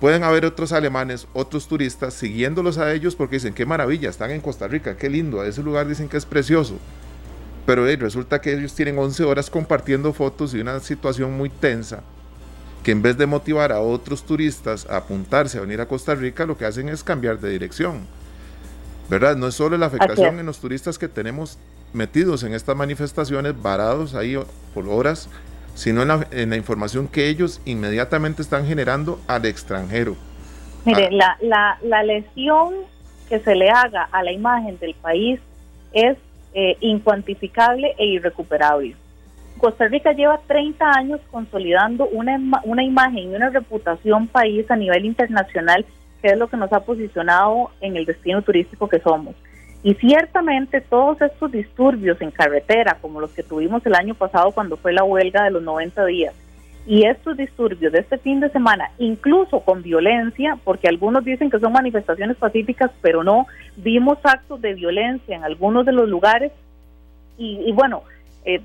Pueden 0.00 0.22
haber 0.22 0.44
otros 0.44 0.72
alemanes, 0.72 1.26
otros 1.32 1.66
turistas, 1.66 2.14
siguiéndolos 2.14 2.78
a 2.78 2.92
ellos 2.92 3.16
porque 3.16 3.36
dicen, 3.36 3.54
qué 3.54 3.66
maravilla, 3.66 4.08
están 4.08 4.30
en 4.30 4.40
Costa 4.40 4.68
Rica, 4.68 4.96
qué 4.96 5.08
lindo, 5.10 5.40
a 5.40 5.46
ese 5.46 5.62
lugar 5.62 5.88
dicen 5.88 6.08
que 6.08 6.16
es 6.16 6.26
precioso. 6.26 6.78
pero 7.66 7.84
resulta 7.84 8.40
que 8.40 8.54
ellos 8.54 8.74
tienen 8.74 8.98
11 8.98 9.24
horas 9.24 9.50
compartiendo 9.50 10.12
fotos 10.12 10.54
y 10.54 10.60
una 10.60 10.80
situación 10.80 11.36
muy 11.36 11.50
tensa 11.50 12.02
que 12.88 12.92
en 12.92 13.02
vez 13.02 13.18
de 13.18 13.26
motivar 13.26 13.70
a 13.70 13.80
otros 13.80 14.24
turistas 14.24 14.86
a 14.88 14.96
apuntarse 14.96 15.58
a 15.58 15.60
venir 15.60 15.78
a 15.78 15.84
Costa 15.84 16.14
Rica, 16.14 16.46
lo 16.46 16.56
que 16.56 16.64
hacen 16.64 16.88
es 16.88 17.04
cambiar 17.04 17.38
de 17.38 17.50
dirección. 17.50 18.06
¿Verdad? 19.10 19.36
No 19.36 19.46
es 19.46 19.56
solo 19.56 19.76
la 19.76 19.84
afectación 19.84 20.38
en 20.38 20.46
los 20.46 20.58
turistas 20.58 20.98
que 20.98 21.06
tenemos 21.06 21.58
metidos 21.92 22.44
en 22.44 22.54
estas 22.54 22.74
manifestaciones, 22.76 23.60
varados 23.60 24.14
ahí 24.14 24.40
por 24.72 24.88
horas, 24.88 25.28
sino 25.74 26.00
en 26.00 26.08
la, 26.08 26.26
en 26.30 26.48
la 26.48 26.56
información 26.56 27.08
que 27.08 27.28
ellos 27.28 27.60
inmediatamente 27.66 28.40
están 28.40 28.66
generando 28.66 29.20
al 29.26 29.44
extranjero. 29.44 30.16
Mire, 30.86 31.08
ah. 31.08 31.10
la, 31.10 31.36
la, 31.42 31.78
la 31.82 32.02
lesión 32.04 32.72
que 33.28 33.38
se 33.40 33.54
le 33.54 33.68
haga 33.68 34.08
a 34.10 34.22
la 34.22 34.32
imagen 34.32 34.78
del 34.78 34.94
país 34.94 35.40
es 35.92 36.16
eh, 36.54 36.78
incuantificable 36.80 37.94
e 37.98 38.06
irrecuperable. 38.06 38.96
Costa 39.58 39.88
Rica 39.88 40.12
lleva 40.12 40.40
30 40.46 40.90
años 40.90 41.20
consolidando 41.30 42.06
una, 42.06 42.38
una 42.64 42.82
imagen 42.82 43.30
y 43.30 43.34
una 43.34 43.50
reputación 43.50 44.26
país 44.28 44.70
a 44.70 44.76
nivel 44.76 45.04
internacional, 45.04 45.84
que 46.22 46.28
es 46.28 46.38
lo 46.38 46.48
que 46.48 46.56
nos 46.56 46.72
ha 46.72 46.80
posicionado 46.80 47.70
en 47.80 47.96
el 47.96 48.06
destino 48.06 48.42
turístico 48.42 48.88
que 48.88 49.00
somos. 49.00 49.34
Y 49.82 49.94
ciertamente 49.94 50.80
todos 50.80 51.20
estos 51.20 51.52
disturbios 51.52 52.20
en 52.20 52.30
carretera, 52.30 52.98
como 53.00 53.20
los 53.20 53.30
que 53.30 53.42
tuvimos 53.42 53.84
el 53.86 53.94
año 53.94 54.14
pasado 54.14 54.50
cuando 54.50 54.76
fue 54.76 54.92
la 54.92 55.04
huelga 55.04 55.44
de 55.44 55.50
los 55.50 55.62
90 55.62 56.04
días, 56.06 56.34
y 56.86 57.04
estos 57.04 57.36
disturbios 57.36 57.92
de 57.92 58.00
este 58.00 58.16
fin 58.16 58.40
de 58.40 58.48
semana, 58.48 58.90
incluso 58.98 59.60
con 59.60 59.82
violencia, 59.82 60.58
porque 60.64 60.88
algunos 60.88 61.22
dicen 61.22 61.50
que 61.50 61.60
son 61.60 61.72
manifestaciones 61.72 62.38
pacíficas, 62.38 62.90
pero 63.02 63.22
no, 63.22 63.46
vimos 63.76 64.18
actos 64.24 64.60
de 64.62 64.72
violencia 64.72 65.36
en 65.36 65.44
algunos 65.44 65.84
de 65.84 65.92
los 65.92 66.08
lugares, 66.08 66.50
y, 67.36 67.70
bueno, 67.72 68.02
eh, 68.44 68.60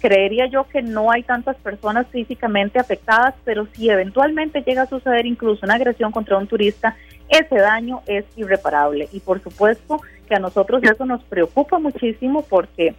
creería 0.00 0.46
yo 0.46 0.64
que 0.68 0.82
no 0.82 1.10
hay 1.10 1.22
tantas 1.22 1.56
personas 1.56 2.06
físicamente 2.08 2.78
afectadas, 2.78 3.34
pero 3.44 3.66
si 3.72 3.90
eventualmente 3.90 4.62
llega 4.62 4.82
a 4.82 4.86
suceder 4.86 5.26
incluso 5.26 5.64
una 5.64 5.74
agresión 5.74 6.12
contra 6.12 6.38
un 6.38 6.46
turista, 6.46 6.96
ese 7.28 7.56
daño 7.56 8.02
es 8.06 8.24
irreparable. 8.36 9.08
Y 9.12 9.20
por 9.20 9.42
supuesto 9.42 10.00
que 10.28 10.34
a 10.34 10.38
nosotros 10.38 10.82
eso 10.82 11.04
nos 11.04 11.22
preocupa 11.24 11.78
muchísimo 11.78 12.42
porque 12.42 12.94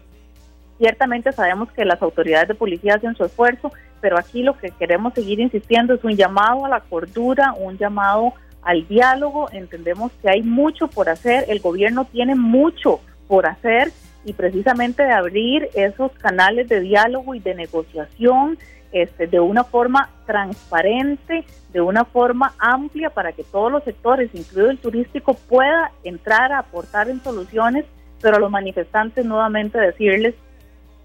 ciertamente 0.78 1.32
sabemos 1.32 1.72
que 1.72 1.86
las 1.86 2.02
autoridades 2.02 2.48
de 2.48 2.56
policía 2.56 2.96
hacen 2.96 3.16
su 3.16 3.26
esfuerzo, 3.26 3.72
pero 4.02 4.18
aquí 4.18 4.44
lo 4.44 4.58
que 4.58 4.72
queremos 4.72 5.14
seguir 5.14 5.40
insistiendo 5.40 5.94
es 5.94 6.04
un 6.04 6.16
llamado 6.16 6.66
a 6.66 6.70
la 6.70 6.82
cordura, 6.82 7.54
un 7.54 7.78
llamado 7.78 8.34
al 8.62 8.88
diálogo. 8.88 9.50
Entendemos 9.52 10.12
que 10.22 10.30
hay 10.30 10.44
mucho 10.44 10.88
por 10.88 11.10
hacer, 11.10 11.46
el 11.48 11.60
gobierno 11.60 12.06
tiene 12.06 12.36
mucho 12.36 13.00
por 13.28 13.46
hacer 13.46 13.92
y 14.28 14.34
precisamente 14.34 15.04
de 15.04 15.14
abrir 15.14 15.70
esos 15.74 16.12
canales 16.18 16.68
de 16.68 16.82
diálogo 16.82 17.34
y 17.34 17.40
de 17.40 17.56
negociación 17.56 18.60
este, 18.92 19.26
de 19.26 19.40
una 19.40 19.64
forma 19.64 20.10
transparente, 20.26 21.46
de 21.72 21.80
una 21.80 22.04
forma 22.04 22.54
amplia 22.60 23.10
para 23.10 23.32
que 23.32 23.46
todos 23.46 23.72
los 23.72 23.86
sectores, 23.86 24.30
incluido 24.34 24.70
el 24.70 24.80
turístico, 24.80 25.34
pueda 25.34 25.94
entrar 26.04 26.52
a 26.52 26.60
aportar 26.60 27.10
en 27.10 27.24
soluciones, 27.24 27.86
pero 28.22 28.36
a 28.36 28.40
los 28.40 28.52
manifestantes 28.52 29.26
nuevamente 29.26 29.80
decirles 29.80 30.36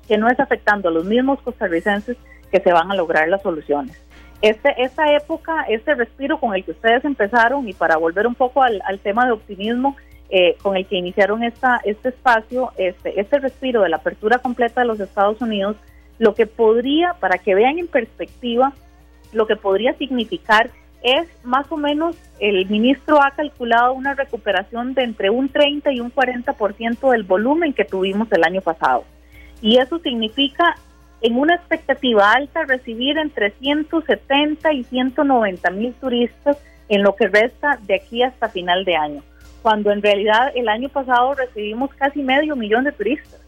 que 0.09 0.19
no 0.19 0.29
es 0.29 0.41
afectando 0.41 0.89
a 0.89 0.93
los 0.93 1.05
mismos 1.05 1.41
costarricenses 1.43 2.17
que 2.51 2.59
se 2.59 2.73
van 2.73 2.91
a 2.91 2.97
lograr 2.97 3.29
las 3.29 3.43
soluciones. 3.43 3.97
Este, 4.41 4.75
esta 4.83 5.15
época, 5.15 5.65
este 5.69 5.95
respiro 5.95 6.41
con 6.41 6.57
el 6.57 6.65
que 6.65 6.73
ustedes 6.73 7.05
empezaron 7.05 7.69
y 7.69 7.73
para 7.73 7.99
volver 7.99 8.27
un 8.27 8.35
poco 8.35 8.65
al, 8.65 8.83
al 8.85 8.99
tema 8.99 9.27
de 9.27 9.31
optimismo, 9.31 9.97
eh, 10.35 10.57
con 10.63 10.79
el 10.79 10.87
que 10.87 10.97
iniciaron 10.97 11.45
esta, 11.45 11.79
este 11.85 12.09
espacio, 12.09 12.73
este, 12.79 13.21
este 13.21 13.39
respiro 13.39 13.83
de 13.83 13.91
la 13.91 13.97
apertura 13.97 14.39
completa 14.39 14.81
de 14.81 14.87
los 14.87 14.99
Estados 14.99 15.39
Unidos, 15.43 15.77
lo 16.19 16.35
que 16.35 16.47
podría, 16.47 17.13
para 17.21 17.37
que 17.37 17.55
vean 17.55 17.79
en 17.79 17.87
perspectiva, 17.87 18.73
lo 19.35 19.47
que 19.47 19.57
podría 19.57 19.93
significar 19.99 20.71
es 21.03 21.29
más 21.45 21.71
o 21.71 21.77
menos, 21.77 22.17
el 22.41 22.67
ministro 22.71 23.23
ha 23.23 23.33
calculado 23.33 23.93
una 23.93 24.15
recuperación 24.15 24.95
de 24.95 25.03
entre 25.03 25.29
un 25.29 25.51
30 25.51 25.93
y 25.93 26.01
un 26.01 26.11
40% 26.11 27.11
del 27.11 27.25
volumen 27.25 27.75
que 27.75 27.85
tuvimos 27.85 28.33
el 28.33 28.43
año 28.43 28.63
pasado. 28.63 29.05
Y 29.61 29.81
eso 29.81 29.99
significa 29.99 30.77
en 31.21 31.37
una 31.37 31.57
expectativa 31.57 32.33
alta 32.33 32.65
recibir 32.65 33.19
entre 33.19 33.51
170 33.51 34.73
y 34.73 34.85
190 34.85 35.71
mil 35.73 35.93
turistas 35.93 36.57
en 36.89 37.03
lo 37.03 37.17
que 37.17 37.29
resta 37.29 37.79
de 37.83 37.97
aquí 37.97 38.23
hasta 38.23 38.49
final 38.49 38.87
de 38.87 38.97
año 38.97 39.23
cuando 39.63 39.91
en 39.91 40.03
realidad 40.03 40.53
el 40.55 40.69
año 40.69 40.89
pasado 40.89 41.35
recibimos 41.35 41.91
casi 41.95 42.23
medio 42.23 42.57
millón 42.57 42.85
de 42.85 42.93
turistas 42.93 43.41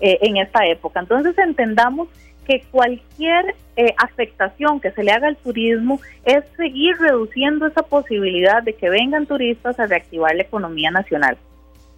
eh, 0.00 0.18
en 0.22 0.36
esta 0.36 0.66
época. 0.66 1.00
Entonces 1.00 1.36
entendamos 1.38 2.08
que 2.46 2.62
cualquier 2.70 3.54
eh, 3.76 3.94
afectación 3.96 4.78
que 4.78 4.90
se 4.90 5.02
le 5.02 5.12
haga 5.12 5.28
al 5.28 5.36
turismo 5.36 5.98
es 6.24 6.44
seguir 6.56 6.96
reduciendo 6.98 7.66
esa 7.66 7.82
posibilidad 7.82 8.62
de 8.62 8.74
que 8.74 8.90
vengan 8.90 9.26
turistas 9.26 9.80
a 9.80 9.86
reactivar 9.86 10.34
la 10.36 10.42
economía 10.42 10.90
nacional. 10.90 11.38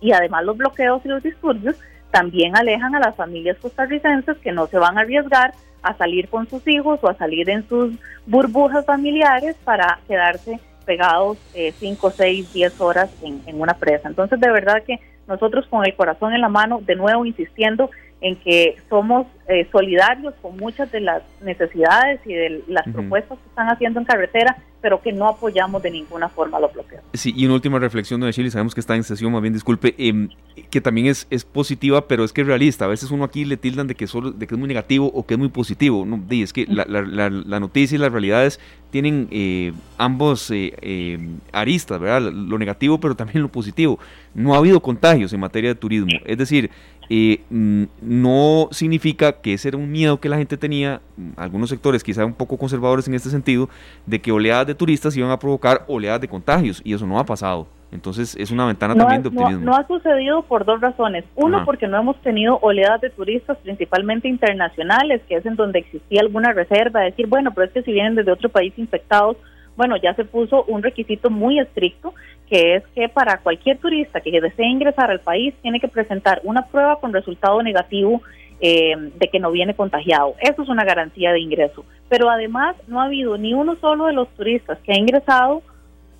Y 0.00 0.12
además 0.12 0.44
los 0.44 0.56
bloqueos 0.56 1.04
y 1.04 1.08
los 1.08 1.22
disturbios 1.22 1.76
también 2.10 2.56
alejan 2.56 2.94
a 2.94 3.00
las 3.00 3.16
familias 3.16 3.58
costarricenses 3.58 4.38
que 4.38 4.52
no 4.52 4.66
se 4.68 4.78
van 4.78 4.96
a 4.96 5.00
arriesgar 5.00 5.52
a 5.82 5.96
salir 5.96 6.28
con 6.28 6.48
sus 6.48 6.66
hijos 6.66 6.98
o 7.02 7.08
a 7.08 7.16
salir 7.16 7.50
en 7.50 7.68
sus 7.68 7.94
burbujas 8.26 8.86
familiares 8.86 9.56
para 9.64 9.98
quedarse 10.06 10.60
pegados 10.86 11.36
5, 11.78 12.10
6, 12.10 12.52
10 12.54 12.80
horas 12.80 13.10
en, 13.22 13.42
en 13.46 13.60
una 13.60 13.74
presa. 13.74 14.08
Entonces, 14.08 14.40
de 14.40 14.50
verdad 14.50 14.82
que 14.84 15.00
nosotros 15.26 15.66
con 15.66 15.84
el 15.84 15.94
corazón 15.94 16.32
en 16.32 16.40
la 16.40 16.48
mano, 16.48 16.80
de 16.80 16.94
nuevo 16.94 17.26
insistiendo 17.26 17.90
en 18.20 18.36
que 18.36 18.76
somos 18.88 19.26
eh, 19.48 19.68
solidarios 19.70 20.34
con 20.40 20.56
muchas 20.56 20.90
de 20.90 21.00
las 21.00 21.22
necesidades 21.42 22.20
y 22.24 22.34
de 22.34 22.62
las 22.66 22.84
propuestas 22.88 23.38
que 23.38 23.48
están 23.48 23.68
haciendo 23.68 24.00
en 24.00 24.06
carretera, 24.06 24.56
pero 24.80 25.02
que 25.02 25.12
no 25.12 25.28
apoyamos 25.28 25.82
de 25.82 25.90
ninguna 25.90 26.28
forma 26.28 26.60
los 26.60 26.72
bloqueos. 26.72 27.02
Sí, 27.12 27.32
y 27.36 27.44
una 27.44 27.54
última 27.54 27.78
reflexión 27.78 28.20
de 28.20 28.32
Chile, 28.32 28.50
sabemos 28.50 28.74
que 28.74 28.80
está 28.80 28.94
en 28.94 29.04
sesión, 29.04 29.32
más 29.32 29.42
bien 29.42 29.52
disculpe, 29.52 29.94
em, 29.98 30.28
que 30.70 30.80
también 30.80 31.08
es, 31.08 31.26
es 31.30 31.44
positiva, 31.44 32.06
pero 32.08 32.24
es 32.24 32.32
que 32.32 32.42
es 32.42 32.46
realista. 32.46 32.84
A 32.84 32.88
veces 32.88 33.10
uno 33.10 33.24
aquí 33.24 33.44
le 33.44 33.56
tildan 33.56 33.86
de 33.86 33.94
que, 33.94 34.06
solo, 34.06 34.30
de 34.30 34.46
que 34.46 34.54
es 34.54 34.58
muy 34.58 34.68
negativo 34.68 35.10
o 35.12 35.26
que 35.26 35.34
es 35.34 35.38
muy 35.38 35.48
positivo. 35.48 36.06
No, 36.06 36.22
es 36.30 36.52
que 36.52 36.66
la, 36.66 36.84
la, 36.84 37.30
la, 37.30 37.60
noticia 37.60 37.96
y 37.96 37.98
las 37.98 38.12
realidades 38.12 38.60
tienen 38.90 39.28
eh, 39.30 39.72
ambos 39.98 40.50
eh, 40.50 40.72
em, 40.80 41.38
aristas, 41.52 42.00
¿verdad? 42.00 42.32
Lo 42.32 42.58
negativo, 42.58 42.98
pero 42.98 43.14
también 43.14 43.42
lo 43.42 43.48
positivo. 43.48 43.98
No 44.34 44.54
ha 44.54 44.58
habido 44.58 44.80
contagios 44.80 45.32
en 45.32 45.40
materia 45.40 45.70
de 45.70 45.74
turismo. 45.74 46.18
Es 46.24 46.38
decir, 46.38 46.70
eh, 47.08 47.40
no 47.50 48.68
significa 48.70 49.32
que 49.32 49.54
ese 49.54 49.68
era 49.68 49.76
un 49.76 49.90
miedo 49.90 50.20
que 50.20 50.28
la 50.28 50.38
gente 50.38 50.56
tenía, 50.56 51.00
mm, 51.16 51.30
algunos 51.36 51.70
sectores 51.70 52.02
quizá 52.02 52.24
un 52.24 52.34
poco 52.34 52.56
conservadores 52.56 53.06
en 53.08 53.14
este 53.14 53.30
sentido, 53.30 53.68
de 54.06 54.20
que 54.20 54.32
oleadas 54.32 54.66
de 54.66 54.74
turistas 54.74 55.16
iban 55.16 55.30
a 55.30 55.38
provocar 55.38 55.84
oleadas 55.86 56.20
de 56.20 56.28
contagios 56.28 56.80
y 56.84 56.94
eso 56.94 57.06
no 57.06 57.18
ha 57.18 57.24
pasado. 57.24 57.66
Entonces 57.92 58.36
es 58.36 58.50
una 58.50 58.66
ventana 58.66 58.94
también 58.94 59.22
de 59.22 59.28
optimismo. 59.28 59.64
No, 59.64 59.74
ha 59.74 59.86
sucedido 59.86 60.42
por 60.42 60.64
dos 60.64 60.80
razones. 60.80 61.24
Uno, 61.36 61.64
porque 61.64 61.86
no 61.86 61.98
hemos 61.98 62.20
tenido 62.20 62.58
oleadas 62.60 63.00
de 63.00 63.10
turistas, 63.10 63.56
principalmente 63.58 64.28
internacionales, 64.28 65.22
que 65.28 65.36
es 65.36 65.46
en 65.46 65.54
donde 65.54 65.78
existía 65.78 66.20
alguna 66.20 66.52
reserva, 66.52 67.00
decir, 67.00 67.26
bueno, 67.26 67.52
pero 67.54 67.68
es 67.68 67.72
que 67.72 67.82
si 67.82 67.92
vienen 67.92 68.16
desde 68.16 68.32
otro 68.32 68.48
país 68.48 68.74
infectados, 68.76 69.36
bueno, 69.76 69.96
ya 69.96 70.14
se 70.14 70.24
puso 70.24 70.64
un 70.64 70.82
requisito 70.82 71.30
muy 71.30 71.58
estricto 71.58 72.14
que 72.48 72.76
es 72.76 72.84
que 72.94 73.08
para 73.08 73.38
cualquier 73.38 73.78
turista 73.78 74.20
que 74.20 74.40
desee 74.40 74.66
ingresar 74.66 75.10
al 75.10 75.20
país 75.20 75.54
tiene 75.62 75.80
que 75.80 75.88
presentar 75.88 76.40
una 76.44 76.66
prueba 76.66 77.00
con 77.00 77.12
resultado 77.12 77.62
negativo 77.62 78.22
eh, 78.60 78.94
de 78.96 79.28
que 79.28 79.40
no 79.40 79.50
viene 79.50 79.74
contagiado. 79.74 80.34
Eso 80.40 80.62
es 80.62 80.68
una 80.68 80.84
garantía 80.84 81.32
de 81.32 81.40
ingreso. 81.40 81.84
Pero 82.08 82.30
además 82.30 82.76
no 82.86 83.00
ha 83.00 83.04
habido 83.04 83.36
ni 83.36 83.52
uno 83.52 83.76
solo 83.76 84.06
de 84.06 84.12
los 84.12 84.28
turistas 84.30 84.78
que 84.84 84.92
ha 84.92 84.98
ingresado 84.98 85.62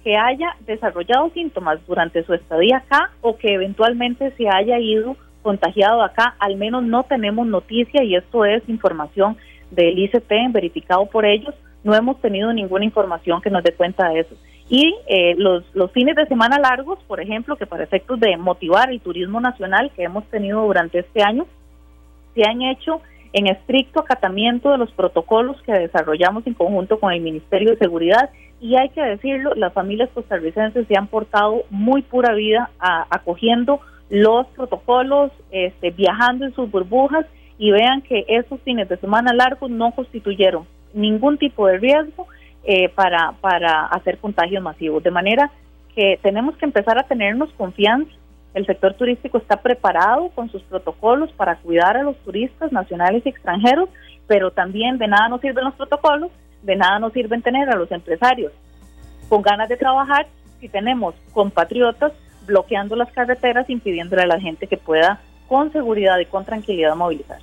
que 0.03 0.17
haya 0.17 0.55
desarrollado 0.67 1.31
síntomas 1.31 1.85
durante 1.87 2.23
su 2.25 2.35
estadía 2.35 2.77
acá 2.77 3.11
o 3.23 3.37
que 3.37 3.55
eventualmente 3.55 4.31
se 4.37 4.49
haya 4.49 4.79
ido 4.79 5.17
contagiado 5.43 6.03
acá. 6.03 6.37
Al 6.39 6.57
menos 6.57 6.85
no 6.85 7.05
tenemos 7.05 7.47
noticia 7.47 8.05
y 8.05 8.15
esto 8.15 8.45
es 8.45 8.63
información 8.69 9.37
del 9.71 9.99
ICP 9.99 10.53
verificado 10.53 11.07
por 11.07 11.25
ellos. 11.25 11.55
No 11.87 11.95
hemos 11.95 12.21
tenido 12.21 12.53
ninguna 12.53 12.85
información 12.85 13.41
que 13.41 13.49
nos 13.49 13.63
dé 13.63 13.71
cuenta 13.71 14.09
de 14.09 14.19
eso. 14.19 14.35
Y 14.69 14.93
eh, 15.07 15.37
los, 15.39 15.63
los 15.73 15.93
fines 15.93 16.17
de 16.17 16.27
semana 16.27 16.59
largos, 16.59 16.99
por 17.07 17.21
ejemplo, 17.21 17.55
que 17.55 17.65
para 17.65 17.85
efectos 17.85 18.19
de 18.19 18.37
motivar 18.37 18.91
el 18.91 19.01
turismo 19.01 19.41
nacional 19.41 19.93
que 19.95 20.03
hemos 20.03 20.25
tenido 20.25 20.63
durante 20.63 20.99
este 20.99 21.23
año, 21.23 21.47
se 22.35 22.43
han 22.43 22.61
hecho 22.63 23.03
en 23.33 23.47
estricto 23.47 24.01
acatamiento 24.01 24.73
de 24.73 24.79
los 24.79 24.91
protocolos 24.91 25.63
que 25.63 25.71
desarrollamos 25.75 26.45
en 26.49 26.55
conjunto 26.55 26.99
con 26.99 27.13
el 27.13 27.21
Ministerio 27.21 27.71
de 27.71 27.79
Seguridad. 27.79 28.31
Y 28.61 28.75
hay 28.75 28.89
que 28.89 29.03
decirlo, 29.03 29.55
las 29.55 29.73
familias 29.73 30.11
costarricenses 30.13 30.89
se 30.89 30.99
han 30.99 31.07
portado 31.07 31.63
muy 31.71 32.03
pura 32.03 32.35
vida 32.35 32.69
acogiendo 32.81 33.79
los 34.11 34.49
protocolos, 34.49 35.31
este, 35.53 35.93
viajando 35.93 36.47
en 36.47 36.55
sus 36.55 36.69
burbujas 36.69 37.27
y 37.59 37.71
vean 37.71 38.03
que 38.03 38.25
esos 38.27 38.61
fines 38.63 38.89
de 38.89 38.97
semana 38.97 39.33
largos 39.33 39.71
no 39.71 39.93
constituyeron 39.93 40.67
ningún 40.97 41.39
tipo 41.39 41.67
de 41.67 41.79
riesgo 41.79 42.27
eh, 42.65 42.89
para, 42.89 43.33
para 43.41 43.87
hacer 43.87 44.19
contagios 44.19 44.63
masivos. 44.63 45.03
De 45.03 45.11
manera 45.11 45.51
que 45.95 46.19
tenemos 46.23 46.57
que 46.57 46.65
empezar 46.65 46.99
a 46.99 47.05
tenernos 47.05 47.53
confianza. 47.53 48.11
El 48.55 48.67
sector 48.67 48.95
turístico 48.95 49.39
está 49.39 49.61
preparado 49.61 50.31
con 50.31 50.51
sus 50.51 50.63
protocolos 50.63 51.31
para 51.33 51.57
cuidar 51.57 51.97
a 51.97 52.03
los 52.03 52.17
turistas 52.19 52.73
nacionales 52.73 53.25
y 53.25 53.29
extranjeros, 53.29 53.89
pero 54.27 54.51
también 54.51 54.99
de 54.99 55.09
nada 55.09 55.29
nos 55.29 55.41
sirven 55.41 55.65
los 55.65 55.75
protocolos 55.75 56.31
de 56.67 56.77
nada 56.77 56.99
nos 56.99 57.13
sirven 57.13 57.43
tener 57.43 57.71
a 57.71 57.77
los 57.77 57.91
empresarios 57.91 58.53
con 59.29 59.43
ganas 59.43 59.69
de 59.69 59.77
trabajar 59.77 60.27
si 60.61 60.69
tenemos 60.69 61.15
compatriotas 61.33 62.13
bloqueando 62.47 62.95
las 62.97 63.11
carreteras, 63.13 63.69
impidiéndole 63.69 64.23
a 64.23 64.27
la 64.27 64.41
gente 64.41 64.67
que 64.67 64.77
pueda 64.77 65.21
con 65.49 65.73
seguridad 65.73 66.19
y 66.19 66.27
con 66.27 66.45
tranquilidad 66.45 66.95
movilizar. 66.95 67.39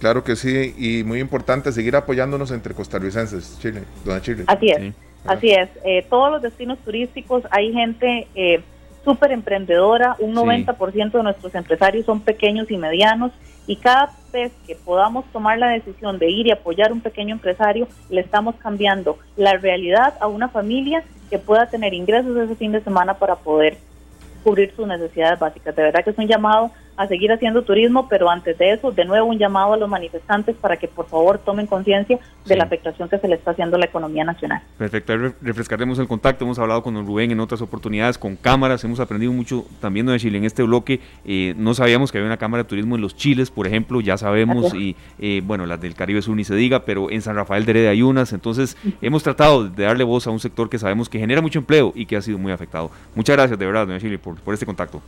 Claro 0.00 0.22
que 0.22 0.36
sí, 0.36 0.74
y 0.78 1.02
muy 1.04 1.20
importante 1.20 1.72
seguir 1.72 1.96
apoyándonos 1.96 2.50
entre 2.52 2.74
costarricenses, 2.74 3.58
Chile, 3.60 3.82
dona 4.04 4.20
Chile. 4.22 4.44
Así 4.46 4.70
es, 4.70 4.94
así 5.26 5.50
es. 5.50 5.68
Eh, 5.84 6.06
todos 6.08 6.30
los 6.30 6.42
destinos 6.42 6.78
turísticos 6.78 7.42
hay 7.50 7.72
gente 7.72 8.28
eh, 8.34 8.62
súper 9.04 9.32
emprendedora, 9.32 10.14
un 10.20 10.34
90% 10.34 11.10
de 11.10 11.22
nuestros 11.22 11.54
empresarios 11.54 12.06
son 12.06 12.20
pequeños 12.20 12.70
y 12.70 12.76
medianos, 12.76 13.32
y 13.66 13.76
cada 13.76 14.14
vez 14.32 14.52
que 14.66 14.76
podamos 14.76 15.24
tomar 15.32 15.58
la 15.58 15.68
decisión 15.68 16.18
de 16.18 16.30
ir 16.30 16.46
y 16.46 16.52
apoyar 16.52 16.90
a 16.90 16.94
un 16.94 17.00
pequeño 17.00 17.34
empresario, 17.34 17.88
le 18.08 18.20
estamos 18.20 18.54
cambiando 18.56 19.18
la 19.36 19.54
realidad 19.54 20.14
a 20.20 20.28
una 20.28 20.48
familia 20.48 21.02
que 21.28 21.38
pueda 21.38 21.66
tener 21.66 21.92
ingresos 21.92 22.36
ese 22.36 22.54
fin 22.54 22.72
de 22.72 22.82
semana 22.82 23.14
para 23.14 23.36
poder 23.36 23.76
cubrir 24.42 24.72
sus 24.74 24.86
necesidades 24.86 25.38
básicas. 25.38 25.74
De 25.74 25.82
verdad 25.82 26.04
que 26.04 26.10
es 26.10 26.18
un 26.18 26.28
llamado 26.28 26.70
a 26.98 27.06
seguir 27.06 27.30
haciendo 27.30 27.62
turismo, 27.62 28.08
pero 28.08 28.28
antes 28.28 28.58
de 28.58 28.72
eso, 28.72 28.90
de 28.90 29.04
nuevo 29.04 29.28
un 29.28 29.38
llamado 29.38 29.74
a 29.74 29.76
los 29.76 29.88
manifestantes 29.88 30.56
para 30.56 30.76
que 30.76 30.88
por 30.88 31.06
favor 31.06 31.38
tomen 31.38 31.68
conciencia 31.68 32.18
de 32.44 32.56
la 32.56 32.64
afectación 32.64 33.08
que 33.08 33.18
se 33.18 33.28
le 33.28 33.36
está 33.36 33.52
haciendo 33.52 33.76
a 33.76 33.78
la 33.78 33.86
economía 33.86 34.24
nacional. 34.24 34.62
Perfecto, 34.76 35.14
refrescaremos 35.40 36.00
el 36.00 36.08
contacto, 36.08 36.44
hemos 36.44 36.58
hablado 36.58 36.82
con 36.82 36.94
don 36.94 37.06
Rubén 37.06 37.30
en 37.30 37.38
otras 37.38 37.62
oportunidades, 37.62 38.18
con 38.18 38.34
cámaras, 38.34 38.82
hemos 38.82 38.98
aprendido 38.98 39.32
mucho 39.32 39.64
también 39.80 40.06
de 40.06 40.18
Chile 40.18 40.38
en 40.38 40.44
este 40.44 40.64
bloque, 40.64 41.00
eh, 41.24 41.54
no 41.56 41.72
sabíamos 41.72 42.10
que 42.10 42.18
había 42.18 42.26
una 42.26 42.36
cámara 42.36 42.64
de 42.64 42.68
turismo 42.68 42.96
en 42.96 43.02
los 43.02 43.14
Chiles, 43.14 43.52
por 43.52 43.68
ejemplo, 43.68 44.00
ya 44.00 44.16
sabemos, 44.16 44.74
y 44.74 44.96
eh, 45.20 45.40
bueno, 45.44 45.66
las 45.66 45.80
del 45.80 45.94
Caribe 45.94 46.20
Sur 46.20 46.34
ni 46.34 46.42
se 46.42 46.56
diga, 46.56 46.84
pero 46.84 47.12
en 47.12 47.22
San 47.22 47.36
Rafael 47.36 47.64
de 47.64 47.70
Heredia 47.70 47.90
hay 47.90 48.02
unas, 48.02 48.32
entonces 48.32 48.76
hemos 49.00 49.22
tratado 49.22 49.68
de 49.68 49.84
darle 49.84 50.02
voz 50.02 50.26
a 50.26 50.30
un 50.30 50.40
sector 50.40 50.68
que 50.68 50.80
sabemos 50.80 51.08
que 51.08 51.20
genera 51.20 51.40
mucho 51.40 51.60
empleo 51.60 51.92
y 51.94 52.06
que 52.06 52.16
ha 52.16 52.22
sido 52.22 52.38
muy 52.38 52.50
afectado. 52.50 52.90
Muchas 53.14 53.36
gracias 53.36 53.56
de 53.56 53.66
verdad, 53.66 53.86
doña 53.86 54.00
Chile, 54.00 54.18
por, 54.18 54.34
por 54.40 54.52
este 54.52 54.66
contacto. 54.66 55.00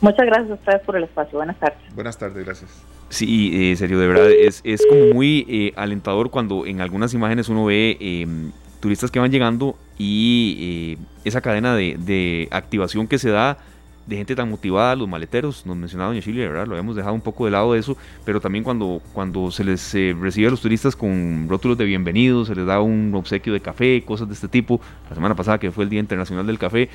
Muchas 0.00 0.26
gracias 0.26 0.50
a 0.50 0.54
ustedes 0.54 0.80
por 0.82 0.96
el 0.96 1.04
espacio. 1.04 1.38
Buenas 1.38 1.58
tardes. 1.58 1.78
Buenas 1.94 2.18
tardes, 2.18 2.44
gracias. 2.44 2.70
Sí, 3.08 3.70
eh, 3.70 3.76
serio, 3.76 4.00
de 4.00 4.08
verdad, 4.08 4.30
es, 4.30 4.60
es 4.64 4.84
como 4.86 5.14
muy 5.14 5.46
eh, 5.48 5.72
alentador 5.76 6.30
cuando 6.30 6.66
en 6.66 6.80
algunas 6.80 7.14
imágenes 7.14 7.48
uno 7.48 7.66
ve 7.66 7.96
em, 8.00 8.50
turistas 8.80 9.10
que 9.10 9.20
van 9.20 9.30
llegando 9.30 9.76
y 9.96 10.96
eh, 10.98 11.04
esa 11.24 11.40
cadena 11.40 11.76
de, 11.76 11.96
de, 11.98 12.48
activación 12.50 13.06
que 13.06 13.18
se 13.18 13.30
da 13.30 13.58
de 14.06 14.16
gente 14.16 14.34
tan 14.36 14.50
motivada, 14.50 14.94
los 14.96 15.08
maleteros, 15.08 15.66
nos 15.66 15.76
mencionaba 15.76 16.10
doña 16.10 16.22
Chile, 16.22 16.42
de 16.42 16.48
verdad, 16.48 16.66
lo 16.66 16.74
habíamos 16.74 16.94
dejado 16.94 17.14
un 17.14 17.20
poco 17.20 17.44
de 17.44 17.50
lado 17.52 17.72
de 17.72 17.80
eso, 17.80 17.96
pero 18.24 18.40
también 18.40 18.62
cuando, 18.62 19.00
cuando 19.12 19.50
se 19.50 19.64
les 19.64 19.94
recibe 20.20 20.46
a 20.46 20.50
los 20.50 20.60
turistas 20.60 20.94
con 20.94 21.46
rótulos 21.48 21.76
de 21.76 21.84
bienvenido, 21.84 22.44
se 22.44 22.54
les 22.54 22.66
da 22.66 22.80
un 22.80 23.12
obsequio 23.16 23.52
de 23.52 23.60
café, 23.60 24.04
cosas 24.04 24.28
de 24.28 24.34
este 24.34 24.46
tipo, 24.46 24.80
la 25.08 25.16
semana 25.16 25.34
pasada 25.34 25.58
que 25.58 25.72
fue 25.72 25.84
el 25.84 25.90
Día 25.90 25.98
Internacional 25.98 26.46
del 26.46 26.56
Café, 26.56 26.88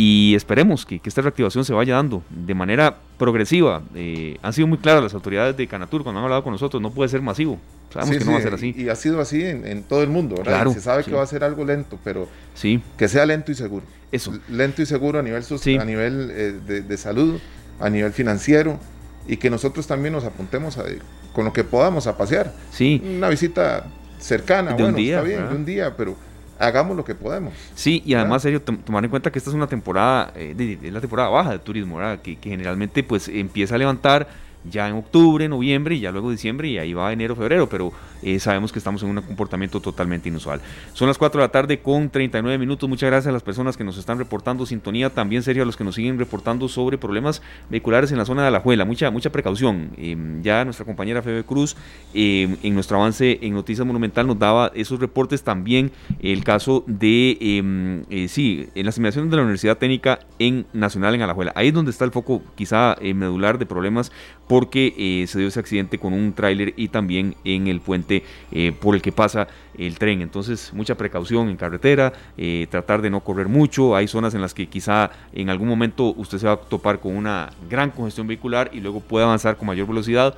y 0.00 0.36
esperemos 0.36 0.86
que, 0.86 1.00
esta 1.04 1.22
reactivación 1.22 1.64
se 1.64 1.72
vaya 1.72 1.96
dando 1.96 2.22
de 2.30 2.54
manera 2.54 2.98
progresiva. 3.18 3.82
Eh, 3.96 4.38
han 4.42 4.52
sido 4.52 4.68
muy 4.68 4.78
claras 4.78 5.02
las 5.02 5.12
autoridades 5.12 5.56
de 5.56 5.66
Canatur 5.66 6.04
cuando 6.04 6.20
han 6.20 6.24
hablado 6.24 6.44
con 6.44 6.52
nosotros, 6.52 6.80
no 6.80 6.92
puede 6.92 7.08
ser 7.08 7.20
masivo. 7.20 7.58
Sabemos 7.92 8.18
que 8.18 8.24
no 8.24 8.30
va 8.30 8.38
a 8.38 8.42
ser 8.42 8.54
así. 8.54 8.72
Y, 8.78 8.88
ha 8.90 8.94
sido 8.94 9.20
así 9.20 9.42
en, 9.44 9.82
todo 9.82 10.04
el 10.04 10.08
mundo, 10.08 10.36
¿verdad? 10.36 10.68
se 10.72 10.80
sabe 10.80 11.02
que 11.02 11.10
va 11.10 11.24
a 11.24 11.26
ser 11.26 11.42
algo 11.42 11.64
lento, 11.64 11.98
pero 12.04 12.28
sí. 12.54 12.80
que 12.96 13.08
sea 13.08 13.26
lento 13.26 13.50
y 13.50 13.56
seguro. 13.56 13.84
Eso. 14.12 14.38
Lento 14.48 14.82
y 14.82 14.86
seguro 14.86 15.18
a 15.18 15.22
nivel, 15.24 15.42
a 15.42 15.84
nivel 15.84 16.30
eh, 16.30 16.82
de, 16.86 16.96
salud, 16.96 17.40
a 17.80 17.90
nivel 17.90 18.12
financiero, 18.12 18.78
y 19.26 19.38
que 19.38 19.50
nosotros 19.50 19.88
también 19.88 20.12
nos 20.12 20.22
apuntemos 20.22 20.78
a, 20.78 20.84
con 21.32 21.44
lo 21.44 21.52
que 21.52 21.64
podamos 21.64 22.06
a 22.06 22.16
pasear. 22.16 22.54
Sí. 22.70 23.02
Una 23.04 23.28
visita 23.30 23.86
cercana, 24.20 24.74
bueno, 24.74 24.96
está 24.96 25.22
bien, 25.22 25.48
de 25.48 25.56
un 25.56 25.64
día, 25.64 25.96
pero 25.96 26.14
hagamos 26.58 26.96
lo 26.96 27.04
que 27.04 27.14
podemos. 27.14 27.52
Sí, 27.74 28.02
y 28.04 28.14
además, 28.14 28.42
serio, 28.42 28.60
tomar 28.60 29.04
en 29.04 29.10
cuenta 29.10 29.30
que 29.30 29.38
esta 29.38 29.50
es 29.50 29.54
una 29.54 29.66
temporada, 29.66 30.32
eh, 30.34 30.78
la 30.82 31.00
temporada 31.00 31.28
baja 31.28 31.52
de 31.52 31.58
turismo, 31.58 31.96
¿verdad? 31.96 32.20
Que, 32.20 32.36
que, 32.36 32.50
generalmente 32.50 33.02
pues 33.02 33.28
empieza 33.28 33.74
a 33.74 33.78
levantar 33.78 34.28
ya 34.64 34.88
en 34.88 34.94
octubre, 34.94 35.48
noviembre 35.48 35.94
y 35.94 36.00
ya 36.00 36.10
luego 36.12 36.30
diciembre 36.30 36.68
y 36.68 36.78
ahí 36.78 36.92
va 36.92 37.12
enero, 37.12 37.36
febrero, 37.36 37.68
pero 37.68 37.92
eh, 38.22 38.38
sabemos 38.40 38.72
que 38.72 38.78
estamos 38.78 39.02
en 39.02 39.10
un 39.10 39.22
comportamiento 39.22 39.80
totalmente 39.80 40.28
inusual. 40.28 40.60
Son 40.92 41.08
las 41.08 41.18
4 41.18 41.40
de 41.40 41.46
la 41.46 41.52
tarde 41.52 41.80
con 41.80 42.10
39 42.10 42.58
minutos. 42.58 42.88
Muchas 42.88 43.08
gracias 43.08 43.28
a 43.28 43.32
las 43.32 43.42
personas 43.42 43.76
que 43.76 43.84
nos 43.84 43.96
están 43.96 44.18
reportando 44.18 44.66
sintonía, 44.66 45.10
también 45.10 45.42
serio 45.42 45.62
a 45.62 45.66
los 45.66 45.76
que 45.76 45.84
nos 45.84 45.94
siguen 45.94 46.18
reportando 46.18 46.68
sobre 46.68 46.98
problemas 46.98 47.42
vehiculares 47.70 48.10
en 48.12 48.18
la 48.18 48.24
zona 48.24 48.44
de 48.44 48.50
la 48.50 48.60
Juela. 48.60 48.84
Mucha, 48.84 49.10
mucha 49.10 49.30
precaución. 49.30 49.90
Em, 49.96 50.42
ya 50.42 50.64
nuestra 50.64 50.84
compañera 50.84 51.22
Febe 51.22 51.44
Cruz 51.44 51.76
em, 52.14 52.56
en 52.62 52.74
nuestro 52.74 52.98
avance 52.98 53.38
en 53.42 53.54
Noticias 53.54 53.86
Monumental 53.86 54.26
nos 54.26 54.38
daba 54.38 54.72
esos 54.74 54.98
reportes 54.98 55.42
también 55.42 55.92
el 56.20 56.44
caso 56.44 56.84
de, 56.86 57.38
em, 57.40 58.02
eh, 58.10 58.28
sí, 58.28 58.68
en 58.74 58.86
las 58.86 58.96
inmediaciones 58.98 59.30
de 59.30 59.36
la 59.36 59.42
Universidad 59.42 59.78
Técnica 59.78 60.20
en 60.38 60.66
Nacional 60.72 61.14
en 61.14 61.22
Alajuela. 61.22 61.52
Ahí 61.54 61.68
es 61.68 61.74
donde 61.74 61.90
está 61.90 62.04
el 62.04 62.10
foco 62.10 62.42
quizá 62.56 62.96
eh, 63.00 63.14
medular 63.14 63.58
de 63.58 63.66
problemas 63.66 64.12
porque 64.48 64.94
eh, 64.96 65.26
se 65.28 65.38
dio 65.38 65.48
ese 65.48 65.60
accidente 65.60 65.98
con 65.98 66.14
un 66.14 66.32
tráiler 66.32 66.72
y 66.76 66.88
también 66.88 67.36
en 67.44 67.68
el 67.68 67.80
puente 67.80 68.24
eh, 68.50 68.72
por 68.72 68.94
el 68.94 69.02
que 69.02 69.12
pasa 69.12 69.46
el 69.76 69.98
tren. 69.98 70.22
Entonces, 70.22 70.72
mucha 70.72 70.96
precaución 70.96 71.50
en 71.50 71.56
carretera, 71.56 72.12
eh, 72.36 72.66
tratar 72.70 73.02
de 73.02 73.10
no 73.10 73.20
correr 73.20 73.48
mucho. 73.48 73.94
Hay 73.94 74.08
zonas 74.08 74.34
en 74.34 74.40
las 74.40 74.54
que 74.54 74.66
quizá 74.66 75.10
en 75.32 75.50
algún 75.50 75.68
momento 75.68 76.14
usted 76.14 76.38
se 76.38 76.46
va 76.46 76.54
a 76.54 76.56
topar 76.56 76.98
con 76.98 77.14
una 77.14 77.50
gran 77.68 77.90
congestión 77.90 78.26
vehicular 78.26 78.70
y 78.72 78.80
luego 78.80 79.00
puede 79.00 79.24
avanzar 79.24 79.56
con 79.56 79.66
mayor 79.66 79.86
velocidad. 79.86 80.34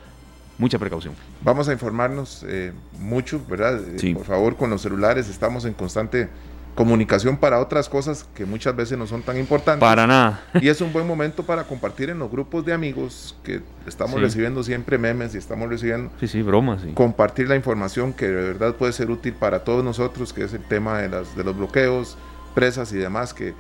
Mucha 0.58 0.78
precaución. 0.78 1.14
Vamos 1.42 1.68
a 1.70 1.72
informarnos 1.72 2.44
mucho, 2.98 3.40
¿verdad? 3.48 3.80
Por 4.12 4.26
favor, 4.26 4.56
con 4.56 4.68
los 4.68 4.82
celulares 4.82 5.30
estamos 5.30 5.64
en 5.64 5.72
constante 5.72 6.28
comunicación 6.80 7.36
para 7.36 7.60
otras 7.60 7.90
cosas 7.90 8.26
que 8.34 8.46
muchas 8.46 8.74
veces 8.74 8.96
no 8.96 9.06
son 9.06 9.20
tan 9.20 9.36
importantes. 9.36 9.80
Para 9.80 10.06
nada. 10.06 10.42
y 10.62 10.70
es 10.70 10.80
un 10.80 10.94
buen 10.94 11.06
momento 11.06 11.42
para 11.42 11.64
compartir 11.64 12.08
en 12.08 12.18
los 12.18 12.30
grupos 12.30 12.64
de 12.64 12.72
amigos 12.72 13.36
que 13.44 13.60
estamos 13.86 14.18
recibiendo 14.18 14.62
siempre 14.62 14.96
memes 14.96 15.34
y 15.34 15.38
estamos 15.38 15.68
recibiendo... 15.68 16.10
Sí, 16.20 16.26
sí, 16.26 16.40
bromas. 16.40 16.80
Compartir 16.94 17.50
la 17.50 17.56
información 17.56 18.14
que 18.14 18.28
de 18.28 18.34
verdad 18.52 18.76
puede 18.76 18.94
ser 18.94 19.10
útil 19.10 19.34
para 19.34 19.62
todos 19.62 19.84
nosotros, 19.84 20.32
que 20.32 20.42
es 20.44 20.54
el 20.54 20.62
tema 20.62 21.02
de, 21.02 21.10
las, 21.10 21.36
de 21.36 21.44
los 21.44 21.54
bloqueos, 21.54 22.16
presas 22.54 22.90
y 22.94 22.96
demás, 22.96 23.34
que 23.34 23.52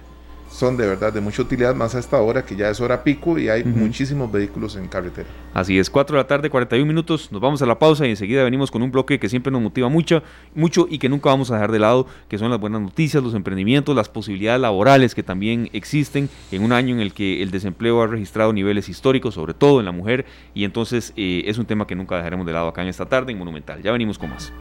son 0.50 0.76
de 0.76 0.86
verdad 0.86 1.12
de 1.12 1.20
mucha 1.20 1.42
utilidad 1.42 1.74
más 1.74 1.94
a 1.94 1.98
esta 1.98 2.20
hora 2.20 2.44
que 2.44 2.56
ya 2.56 2.68
es 2.68 2.80
hora 2.80 3.02
pico 3.02 3.38
y 3.38 3.48
hay 3.48 3.64
muchísimos 3.64 4.30
vehículos 4.30 4.76
en 4.76 4.88
carretera. 4.88 5.28
Así 5.54 5.78
es, 5.78 5.88
4 5.88 6.16
de 6.16 6.22
la 6.22 6.26
tarde, 6.26 6.50
41 6.50 6.86
minutos, 6.86 7.30
nos 7.32 7.40
vamos 7.40 7.62
a 7.62 7.66
la 7.66 7.78
pausa 7.78 8.06
y 8.06 8.10
enseguida 8.10 8.44
venimos 8.44 8.70
con 8.70 8.82
un 8.82 8.90
bloque 8.90 9.18
que 9.18 9.28
siempre 9.28 9.50
nos 9.52 9.62
motiva 9.62 9.88
mucho, 9.88 10.22
mucho 10.54 10.86
y 10.90 10.98
que 10.98 11.08
nunca 11.08 11.30
vamos 11.30 11.50
a 11.50 11.54
dejar 11.54 11.72
de 11.72 11.78
lado, 11.78 12.06
que 12.28 12.36
son 12.36 12.50
las 12.50 12.60
buenas 12.60 12.80
noticias, 12.80 13.22
los 13.22 13.34
emprendimientos, 13.34 13.94
las 13.94 14.08
posibilidades 14.08 14.60
laborales 14.60 15.14
que 15.14 15.22
también 15.22 15.70
existen 15.72 16.28
en 16.50 16.62
un 16.62 16.72
año 16.72 16.94
en 16.94 17.00
el 17.00 17.12
que 17.14 17.42
el 17.42 17.50
desempleo 17.50 18.02
ha 18.02 18.06
registrado 18.06 18.52
niveles 18.52 18.88
históricos, 18.88 19.34
sobre 19.34 19.54
todo 19.54 19.78
en 19.80 19.86
la 19.86 19.92
mujer, 19.92 20.26
y 20.54 20.64
entonces 20.64 21.12
eh, 21.16 21.44
es 21.46 21.58
un 21.58 21.66
tema 21.66 21.86
que 21.86 21.94
nunca 21.94 22.16
dejaremos 22.16 22.46
de 22.46 22.52
lado 22.52 22.68
acá 22.68 22.82
en 22.82 22.88
esta 22.88 23.06
tarde 23.06 23.32
en 23.32 23.38
Monumental. 23.38 23.82
Ya 23.82 23.92
venimos 23.92 24.18
con 24.18 24.30
más. 24.30 24.52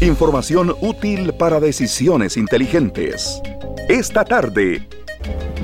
Información 0.00 0.74
útil 0.80 1.34
para 1.34 1.60
decisiones 1.60 2.38
inteligentes. 2.38 3.42
Esta 3.88 4.24
tarde 4.24 4.88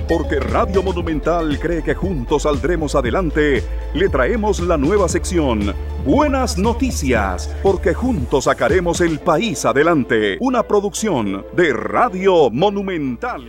porque 0.08 0.38
Radio 0.38 0.82
Monumental 0.82 1.58
cree 1.58 1.82
que 1.82 1.94
juntos 1.94 2.42
saldremos 2.42 2.94
adelante, 2.94 3.64
le 3.94 4.08
traemos 4.08 4.60
la 4.60 4.76
nueva 4.76 5.08
sección 5.08 5.74
Buenas 6.04 6.58
Noticias, 6.58 7.50
porque 7.62 7.92
juntos 7.94 8.44
sacaremos 8.44 9.00
el 9.00 9.18
país 9.18 9.64
adelante. 9.64 10.36
Una 10.40 10.62
producción 10.62 11.44
de 11.56 11.72
Radio 11.72 12.50
Monumental. 12.50 13.44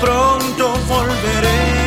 Pronto 0.00 0.72
volveré 0.88 1.79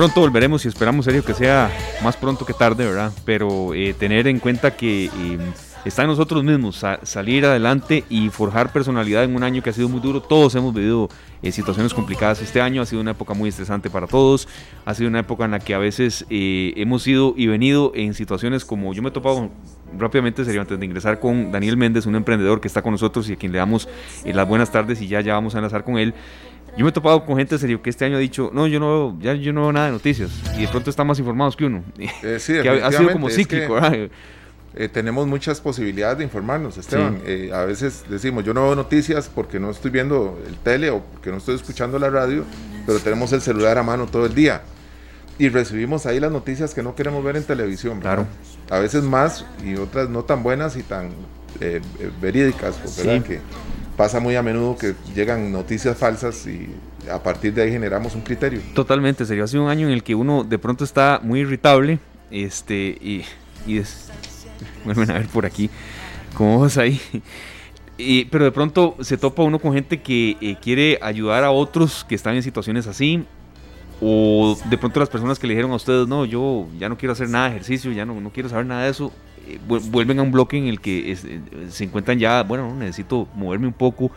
Pronto 0.00 0.22
volveremos 0.22 0.64
y 0.64 0.68
esperamos, 0.68 1.04
serio, 1.04 1.22
que 1.22 1.34
sea 1.34 1.70
más 2.02 2.16
pronto 2.16 2.46
que 2.46 2.54
tarde, 2.54 2.86
¿verdad? 2.86 3.12
Pero 3.26 3.74
eh, 3.74 3.92
tener 3.92 4.28
en 4.28 4.38
cuenta 4.38 4.74
que 4.74 5.04
eh, 5.04 5.38
está 5.84 6.04
en 6.04 6.08
nosotros 6.08 6.42
mismos 6.42 6.82
salir 7.02 7.44
adelante 7.44 8.04
y 8.08 8.30
forjar 8.30 8.72
personalidad 8.72 9.24
en 9.24 9.36
un 9.36 9.42
año 9.42 9.62
que 9.62 9.68
ha 9.68 9.72
sido 9.74 9.90
muy 9.90 10.00
duro. 10.00 10.22
Todos 10.22 10.54
hemos 10.54 10.72
vivido 10.72 11.10
eh, 11.42 11.52
situaciones 11.52 11.92
complicadas 11.92 12.40
este 12.40 12.62
año, 12.62 12.80
ha 12.80 12.86
sido 12.86 13.02
una 13.02 13.10
época 13.10 13.34
muy 13.34 13.50
estresante 13.50 13.90
para 13.90 14.06
todos, 14.06 14.48
ha 14.86 14.94
sido 14.94 15.10
una 15.10 15.18
época 15.18 15.44
en 15.44 15.50
la 15.50 15.58
que 15.58 15.74
a 15.74 15.78
veces 15.78 16.24
hemos 16.30 17.06
ido 17.06 17.34
y 17.36 17.48
venido 17.48 17.92
en 17.94 18.14
situaciones 18.14 18.64
como 18.64 18.94
yo 18.94 19.02
me 19.02 19.10
he 19.10 19.12
topado 19.12 19.50
rápidamente, 19.98 20.46
sería 20.46 20.62
antes 20.62 20.80
de 20.80 20.86
ingresar 20.86 21.20
con 21.20 21.52
Daniel 21.52 21.76
Méndez, 21.76 22.06
un 22.06 22.14
emprendedor 22.14 22.62
que 22.62 22.68
está 22.68 22.80
con 22.80 22.92
nosotros 22.92 23.28
y 23.28 23.34
a 23.34 23.36
quien 23.36 23.52
le 23.52 23.58
damos 23.58 23.86
las 24.24 24.48
buenas 24.48 24.72
tardes 24.72 25.02
y 25.02 25.08
ya, 25.08 25.20
ya 25.20 25.34
vamos 25.34 25.54
a 25.54 25.58
enlazar 25.58 25.84
con 25.84 25.98
él. 25.98 26.14
Yo 26.76 26.84
me 26.84 26.90
he 26.90 26.92
topado 26.92 27.24
con 27.24 27.36
gente 27.36 27.58
serio 27.58 27.82
que 27.82 27.90
este 27.90 28.04
año 28.04 28.16
ha 28.16 28.20
dicho, 28.20 28.50
no, 28.52 28.66
yo 28.66 28.80
no, 28.80 29.18
ya 29.20 29.34
yo 29.34 29.52
no 29.52 29.62
veo 29.62 29.72
nada 29.72 29.86
de 29.86 29.92
noticias. 29.92 30.30
Y 30.56 30.62
de 30.62 30.68
pronto 30.68 30.90
están 30.90 31.06
más 31.06 31.18
informados 31.18 31.56
que 31.56 31.64
uno. 31.64 31.82
Eh, 31.98 32.38
sí, 32.40 32.54
que 32.62 32.68
ha, 32.68 32.92
sido 32.92 33.12
como 33.12 33.28
cíclico, 33.30 33.78
eh, 34.72 34.88
tenemos 34.88 35.26
muchas 35.26 35.60
posibilidades 35.60 36.18
de 36.18 36.24
informarnos, 36.24 36.78
Esteban. 36.78 37.20
Eh, 37.26 37.50
a 37.52 37.64
veces 37.64 38.04
decimos, 38.08 38.44
yo 38.44 38.54
no 38.54 38.62
veo 38.62 38.76
noticias 38.76 39.28
porque 39.28 39.58
no 39.58 39.70
estoy 39.70 39.90
viendo 39.90 40.40
el 40.46 40.56
tele 40.58 40.90
o 40.90 41.00
porque 41.00 41.30
no 41.30 41.38
estoy 41.38 41.56
escuchando 41.56 41.98
la 41.98 42.08
radio, 42.08 42.44
pero 42.86 43.00
tenemos 43.00 43.32
el 43.32 43.40
celular 43.40 43.78
a 43.78 43.82
mano 43.82 44.06
todo 44.06 44.26
el 44.26 44.34
día. 44.34 44.62
Y 45.40 45.48
recibimos 45.48 46.06
ahí 46.06 46.20
las 46.20 46.30
noticias 46.30 46.72
que 46.72 46.84
no 46.84 46.94
queremos 46.94 47.24
ver 47.24 47.36
en 47.36 47.42
televisión. 47.42 47.98
Claro. 47.98 48.26
A 48.70 48.78
veces 48.78 49.02
más 49.02 49.44
y 49.64 49.74
otras 49.74 50.08
no 50.08 50.22
tan 50.22 50.44
buenas 50.44 50.76
y 50.76 50.84
tan 50.84 51.10
verídicas, 52.20 52.78
¿verdad? 52.96 53.24
Que 53.24 53.40
pasa 54.00 54.18
muy 54.18 54.34
a 54.34 54.42
menudo 54.42 54.78
que 54.78 54.94
llegan 55.14 55.52
noticias 55.52 55.94
falsas 55.94 56.46
y 56.46 56.74
a 57.12 57.22
partir 57.22 57.52
de 57.52 57.60
ahí 57.60 57.70
generamos 57.70 58.14
un 58.14 58.22
criterio. 58.22 58.62
Totalmente, 58.72 59.26
sería 59.26 59.44
hace 59.44 59.58
un 59.58 59.68
año 59.68 59.88
en 59.88 59.92
el 59.92 60.02
que 60.02 60.14
uno 60.14 60.42
de 60.42 60.58
pronto 60.58 60.84
está 60.84 61.20
muy 61.22 61.40
irritable 61.40 61.98
este 62.30 62.96
y, 62.98 63.26
y 63.66 63.76
es, 63.76 64.08
vuelven 64.86 65.10
a 65.10 65.18
ver 65.18 65.26
por 65.26 65.44
aquí, 65.44 65.68
como 66.32 66.60
vas 66.60 66.78
ahí. 66.78 66.98
Y, 67.98 68.24
pero 68.24 68.46
de 68.46 68.52
pronto 68.52 68.96
se 69.02 69.18
topa 69.18 69.42
uno 69.42 69.58
con 69.58 69.74
gente 69.74 70.00
que 70.00 70.38
eh, 70.40 70.56
quiere 70.62 70.98
ayudar 71.02 71.44
a 71.44 71.50
otros 71.50 72.02
que 72.08 72.14
están 72.14 72.34
en 72.36 72.42
situaciones 72.42 72.86
así. 72.86 73.26
O 74.00 74.56
de 74.64 74.78
pronto 74.78 74.98
las 74.98 75.10
personas 75.10 75.38
que 75.38 75.46
le 75.46 75.52
dijeron 75.52 75.72
a 75.72 75.74
ustedes, 75.74 76.08
no, 76.08 76.24
yo 76.24 76.68
ya 76.78 76.88
no 76.88 76.96
quiero 76.96 77.12
hacer 77.12 77.28
nada 77.28 77.50
de 77.50 77.56
ejercicio, 77.56 77.92
ya 77.92 78.06
no, 78.06 78.18
no 78.18 78.30
quiero 78.30 78.48
saber 78.48 78.64
nada 78.64 78.84
de 78.84 78.90
eso, 78.92 79.12
vuelven 79.66 80.18
a 80.18 80.22
un 80.22 80.32
bloque 80.32 80.56
en 80.56 80.66
el 80.66 80.80
que 80.80 81.12
eh, 81.12 81.16
se 81.68 81.84
encuentran 81.84 82.18
ya, 82.18 82.42
bueno, 82.42 82.74
necesito 82.74 83.28
moverme 83.34 83.66
un 83.66 83.72
poco. 83.72 84.10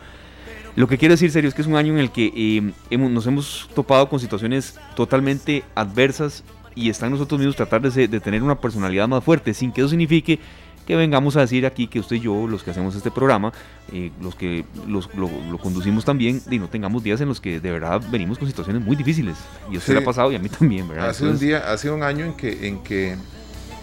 Lo 0.76 0.88
que 0.88 0.98
quiero 0.98 1.14
decir, 1.14 1.30
serio, 1.30 1.48
es 1.48 1.54
que 1.54 1.62
es 1.62 1.68
un 1.68 1.76
año 1.76 1.92
en 1.92 2.00
el 2.00 2.10
que 2.10 2.72
hemos, 2.90 3.10
nos 3.10 3.26
hemos 3.26 3.70
topado 3.74 4.08
con 4.08 4.18
situaciones 4.18 4.78
totalmente 4.96 5.62
adversas 5.74 6.42
y 6.74 6.90
está 6.90 7.06
en 7.06 7.12
nosotros 7.12 7.38
mismos 7.38 7.54
tratar 7.54 7.80
de, 7.80 8.08
de, 8.08 8.20
tener 8.20 8.42
una 8.42 8.60
personalidad 8.60 9.06
más 9.06 9.22
fuerte, 9.22 9.54
sin 9.54 9.70
que 9.70 9.80
eso 9.80 9.90
signifique 9.90 10.40
que 10.86 10.96
vengamos 10.96 11.36
a 11.36 11.40
decir 11.40 11.66
aquí 11.66 11.86
que 11.86 11.98
usted 11.98 12.16
y 12.16 12.20
yo, 12.20 12.46
los 12.46 12.62
que 12.62 12.70
hacemos 12.70 12.94
este 12.94 13.10
programa, 13.10 13.52
eh, 13.92 14.10
los 14.20 14.34
que 14.34 14.64
los, 14.86 15.08
lo, 15.14 15.28
conducimos 15.58 16.04
también, 16.04 16.42
y 16.50 16.58
no 16.58 16.68
tengamos 16.68 17.02
días 17.02 17.20
en 17.20 17.28
los 17.28 17.40
que 17.40 17.60
de 17.60 17.70
verdad 17.70 18.02
venimos 18.10 18.38
con 18.38 18.46
situaciones 18.46 18.82
muy 18.84 18.96
difíciles. 18.96 19.36
Y 19.70 19.76
eso 19.76 19.92
le 19.92 20.00
ha 20.00 20.04
pasado 20.04 20.30
y 20.32 20.36
a 20.36 20.38
mí 20.38 20.48
también, 20.48 20.88
¿verdad? 20.88 21.10
Hace 21.10 21.24
un 21.24 21.38
día, 21.38 21.72
hace 21.72 21.90
un 21.90 22.02
año 22.02 22.24
en 22.24 22.34
que, 22.34 22.68
en 22.68 22.82
que 22.82 23.16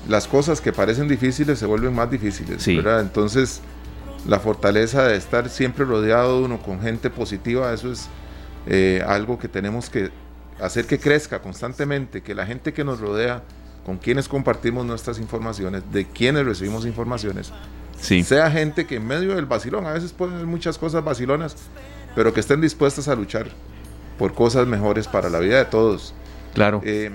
las 0.08 0.28
cosas 0.28 0.62
que 0.62 0.72
parecen 0.72 1.08
difíciles 1.08 1.60
se 1.60 1.66
vuelven 1.66 1.94
más 1.94 2.10
difíciles, 2.10 2.66
¿verdad? 2.66 3.02
Entonces, 3.02 3.62
la 4.28 4.40
fortaleza 4.40 5.04
de 5.08 5.16
estar 5.16 5.50
siempre 5.50 5.86
rodeado 5.86 6.40
de 6.40 6.46
uno 6.46 6.62
con 6.62 6.82
gente 6.82 7.10
positiva, 7.10 7.74
eso 7.74 7.92
es 7.92 8.08
eh, 8.68 9.04
algo 9.06 9.40
que 9.40 9.48
tenemos 9.48 9.90
que 9.90 10.12
hacer 10.60 10.86
que 10.86 11.00
crezca 11.00 11.42
constantemente, 11.42 12.22
que 12.22 12.36
la 12.36 12.46
gente 12.46 12.74
que 12.74 12.84
nos 12.84 13.00
rodea, 13.00 13.44
con 13.86 13.98
quienes 13.98 14.28
compartimos 14.28 14.86
nuestras 14.86 15.18
informaciones, 15.18 15.84
de 15.92 16.06
quienes 16.06 16.46
recibimos 16.46 16.86
informaciones, 16.86 17.52
sea 18.00 18.52
gente 18.52 18.86
que 18.86 18.98
en 18.98 19.08
medio 19.08 19.36
del 19.36 19.46
vacilón, 19.46 19.86
a 19.86 19.94
veces 19.94 20.12
pueden 20.12 20.36
haber 20.36 20.48
muchas 20.48 20.78
cosas 20.78 21.04
vacilonas, 21.04 21.56
pero 22.16 22.34
que 22.34 22.40
estén 22.40 22.62
dispuestas 22.62 23.08
a 23.08 23.16
luchar 23.16 23.48
por 24.20 24.34
cosas 24.34 24.68
mejores 24.68 25.08
para 25.08 25.30
la 25.30 25.40
vida 25.40 25.58
de 25.58 25.66
todos. 25.66 26.14
Claro. 26.54 26.82
Eh, 26.84 27.12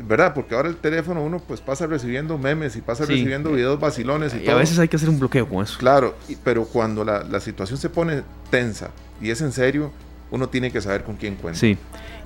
¿Verdad? 0.00 0.34
Porque 0.34 0.54
ahora 0.54 0.68
el 0.68 0.76
teléfono 0.76 1.22
uno 1.22 1.40
pues 1.40 1.60
pasa 1.60 1.86
recibiendo 1.86 2.38
memes 2.38 2.76
y 2.76 2.80
pasa 2.80 3.04
recibiendo 3.04 3.52
videos 3.52 3.80
vacilones 3.80 4.34
y, 4.34 4.44
y 4.44 4.48
a 4.48 4.54
veces 4.54 4.78
hay 4.78 4.88
que 4.88 4.96
hacer 4.96 5.08
un 5.08 5.18
bloqueo 5.18 5.48
con 5.48 5.64
eso. 5.64 5.78
Claro, 5.78 6.16
pero 6.44 6.64
cuando 6.64 7.04
la, 7.04 7.24
la 7.24 7.40
situación 7.40 7.78
se 7.78 7.90
pone 7.90 8.22
tensa 8.50 8.90
y 9.20 9.30
es 9.30 9.40
en 9.40 9.52
serio, 9.52 9.92
uno 10.30 10.48
tiene 10.48 10.70
que 10.70 10.80
saber 10.80 11.04
con 11.04 11.16
quién 11.16 11.36
cuenta. 11.36 11.58
Sí. 11.58 11.76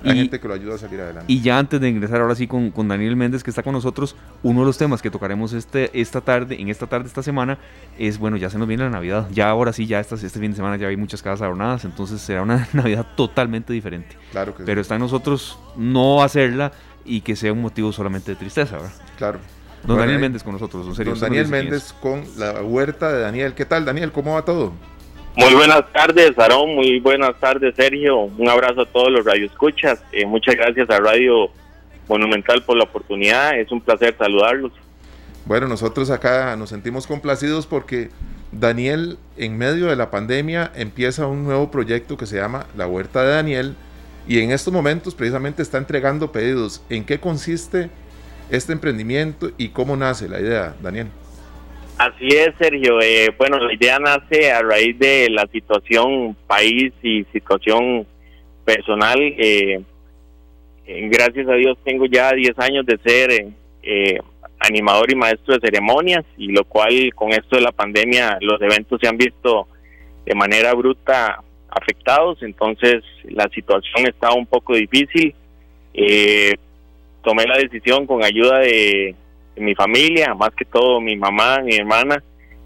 Hay 0.03 0.17
gente 0.17 0.39
que 0.39 0.47
lo 0.49 0.53
ayuda 0.53 0.75
a 0.75 0.77
salir 0.77 0.99
adelante. 0.99 1.31
Y 1.31 1.41
ya 1.41 1.57
antes 1.57 1.79
de 1.79 1.87
ingresar 1.87 2.19
ahora 2.19 2.35
sí 2.35 2.45
con, 2.45 2.71
con, 2.71 2.89
Daniel 2.89 3.15
Méndez 3.15 3.41
que 3.41 3.49
está 3.49 3.63
con 3.63 3.71
nosotros, 3.71 4.17
uno 4.41 4.59
de 4.59 4.65
los 4.65 4.77
temas 4.77 5.01
que 5.01 5.09
tocaremos 5.09 5.53
este, 5.53 5.89
esta 5.99 6.19
tarde, 6.19 6.59
en 6.59 6.67
esta 6.67 6.87
tarde, 6.87 7.07
esta 7.07 7.23
semana, 7.23 7.57
es, 7.97 8.17
bueno, 8.17 8.35
ya 8.35 8.49
se 8.49 8.57
nos 8.57 8.67
viene 8.67 8.83
la 8.83 8.89
Navidad. 8.89 9.29
Ya 9.31 9.49
ahora 9.49 9.71
sí, 9.71 9.85
ya 9.85 10.01
este 10.01 10.17
fin 10.17 10.51
de 10.51 10.55
semana 10.57 10.75
ya 10.75 10.87
hay 10.87 10.97
muchas 10.97 11.21
casas 11.21 11.43
adornadas, 11.43 11.85
entonces 11.85 12.21
será 12.21 12.41
una 12.41 12.67
Navidad 12.73 13.07
totalmente 13.15 13.71
diferente. 13.71 14.17
Claro 14.31 14.53
que 14.53 14.63
Pero 14.63 14.81
está 14.81 14.95
en 14.95 15.01
nosotros 15.01 15.57
no 15.77 16.21
hacerla 16.21 16.73
y 17.05 17.21
que 17.21 17.35
sea 17.35 17.53
un 17.53 17.61
motivo 17.61 17.91
solamente 17.91 18.31
de 18.31 18.35
tristeza, 18.35 18.77
¿verdad? 18.77 18.93
Claro. 19.17 19.39
Don 19.83 19.97
Daniel 19.97 20.19
Méndez 20.19 20.43
con 20.43 20.53
nosotros, 20.53 20.87
en 20.87 20.95
serio. 20.95 21.11
Don 21.13 21.21
Daniel 21.21 21.47
Méndez 21.47 21.93
con 22.01 22.23
la 22.37 22.61
huerta 22.61 23.11
de 23.11 23.21
Daniel. 23.21 23.53
¿Qué 23.53 23.65
tal, 23.65 23.83
Daniel? 23.83 24.11
¿Cómo 24.11 24.33
va 24.33 24.45
todo? 24.45 24.71
Muy 25.35 25.53
buenas 25.55 25.91
tardes, 25.91 26.37
Aarón. 26.37 26.75
Muy 26.75 26.99
buenas 26.99 27.37
tardes, 27.39 27.75
Sergio. 27.75 28.17
Un 28.17 28.49
abrazo 28.49 28.81
a 28.81 28.85
todos 28.85 29.11
los 29.11 29.25
radioescuchas. 29.25 30.01
Eh, 30.11 30.25
muchas 30.25 30.55
gracias 30.55 30.89
a 30.89 30.99
Radio 30.99 31.49
Monumental 32.07 32.63
por 32.63 32.77
la 32.77 32.83
oportunidad. 32.83 33.59
Es 33.59 33.71
un 33.71 33.81
placer 33.81 34.15
saludarlos. 34.17 34.71
Bueno, 35.45 35.67
nosotros 35.67 36.09
acá 36.11 36.55
nos 36.55 36.69
sentimos 36.69 37.05
complacidos 37.05 37.67
porque 37.67 38.09
Daniel, 38.53 39.17
en 39.35 39.57
medio 39.57 39.87
de 39.87 39.95
la 39.95 40.11
pandemia, 40.11 40.71
empieza 40.75 41.27
un 41.27 41.43
nuevo 41.43 41.71
proyecto 41.71 42.15
que 42.15 42.25
se 42.25 42.37
llama 42.37 42.67
La 42.77 42.87
Huerta 42.87 43.23
de 43.23 43.31
Daniel 43.33 43.75
y 44.27 44.39
en 44.39 44.51
estos 44.51 44.73
momentos 44.73 45.15
precisamente 45.15 45.61
está 45.61 45.77
entregando 45.77 46.31
pedidos. 46.31 46.83
¿En 46.89 47.03
qué 47.05 47.19
consiste 47.19 47.89
este 48.49 48.73
emprendimiento 48.73 49.51
y 49.57 49.69
cómo 49.69 49.95
nace 49.95 50.29
la 50.29 50.39
idea, 50.39 50.75
Daniel? 50.81 51.07
Así 51.97 52.27
es, 52.27 52.53
Sergio. 52.57 52.99
Eh, 53.01 53.33
bueno, 53.37 53.57
la 53.59 53.73
idea 53.73 53.99
nace 53.99 54.51
a 54.51 54.61
raíz 54.61 54.97
de 54.97 55.29
la 55.29 55.45
situación 55.47 56.35
país 56.47 56.93
y 57.01 57.23
situación 57.31 58.07
personal. 58.65 59.19
Eh, 59.19 59.81
eh, 60.85 61.09
gracias 61.09 61.47
a 61.47 61.53
Dios 61.53 61.77
tengo 61.83 62.05
ya 62.05 62.31
10 62.31 62.57
años 62.59 62.85
de 62.85 62.97
ser 63.05 63.53
animador 64.59 65.11
y 65.11 65.15
maestro 65.15 65.53
de 65.53 65.59
ceremonias 65.59 66.23
y 66.37 66.47
lo 66.47 66.63
cual 66.63 67.13
con 67.15 67.31
esto 67.31 67.57
de 67.57 67.61
la 67.61 67.73
pandemia 67.73 68.37
los 68.39 68.61
eventos 68.61 68.99
se 69.01 69.09
han 69.09 69.17
visto 69.17 69.67
de 70.25 70.35
manera 70.35 70.73
bruta 70.73 71.43
afectados, 71.75 72.41
entonces 72.41 73.03
la 73.23 73.47
situación 73.49 74.07
está 74.07 74.31
un 74.33 74.45
poco 74.45 74.75
difícil. 74.75 75.33
tomé 77.23 77.45
la 77.45 77.57
decisión 77.57 78.05
con 78.05 78.23
ayuda 78.23 78.59
de 78.59 79.15
mi 79.55 79.75
familia, 79.75 80.33
más 80.33 80.51
que 80.51 80.65
todo 80.65 80.99
mi 80.99 81.15
mamá, 81.15 81.59
mi 81.59 81.75
hermana, 81.75 82.23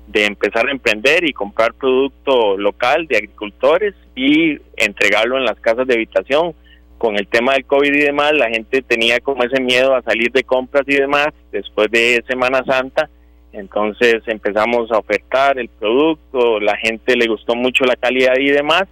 de 0.07 0.25
empezar 0.25 0.67
a 0.67 0.71
emprender 0.71 1.25
y 1.25 1.33
comprar 1.33 1.73
producto 1.73 2.57
local 2.57 3.07
de 3.07 3.17
agricultores 3.17 3.93
y 4.15 4.57
entregarlo 4.77 5.37
en 5.37 5.45
las 5.45 5.59
casas 5.59 5.85
de 5.85 5.95
habitación. 5.95 6.53
Con 6.97 7.15
el 7.15 7.27
tema 7.27 7.53
del 7.53 7.65
COVID 7.65 7.93
y 7.93 7.99
demás, 7.99 8.33
la 8.33 8.49
gente 8.49 8.81
tenía 8.81 9.19
como 9.19 9.43
ese 9.43 9.61
miedo 9.61 9.95
a 9.95 10.01
salir 10.01 10.31
de 10.31 10.43
compras 10.43 10.83
y 10.87 10.95
demás 10.95 11.27
después 11.51 11.91
de 11.91 12.23
Semana 12.27 12.63
Santa. 12.65 13.09
Entonces 13.51 14.23
empezamos 14.25 14.91
a 14.91 14.97
ofertar 14.97 15.59
el 15.59 15.67
producto, 15.67 16.59
la 16.59 16.75
gente 16.77 17.15
le 17.15 17.27
gustó 17.27 17.55
mucho 17.55 17.85
la 17.85 17.95
calidad 17.95 18.35
y 18.39 18.49
demás. 18.49 18.85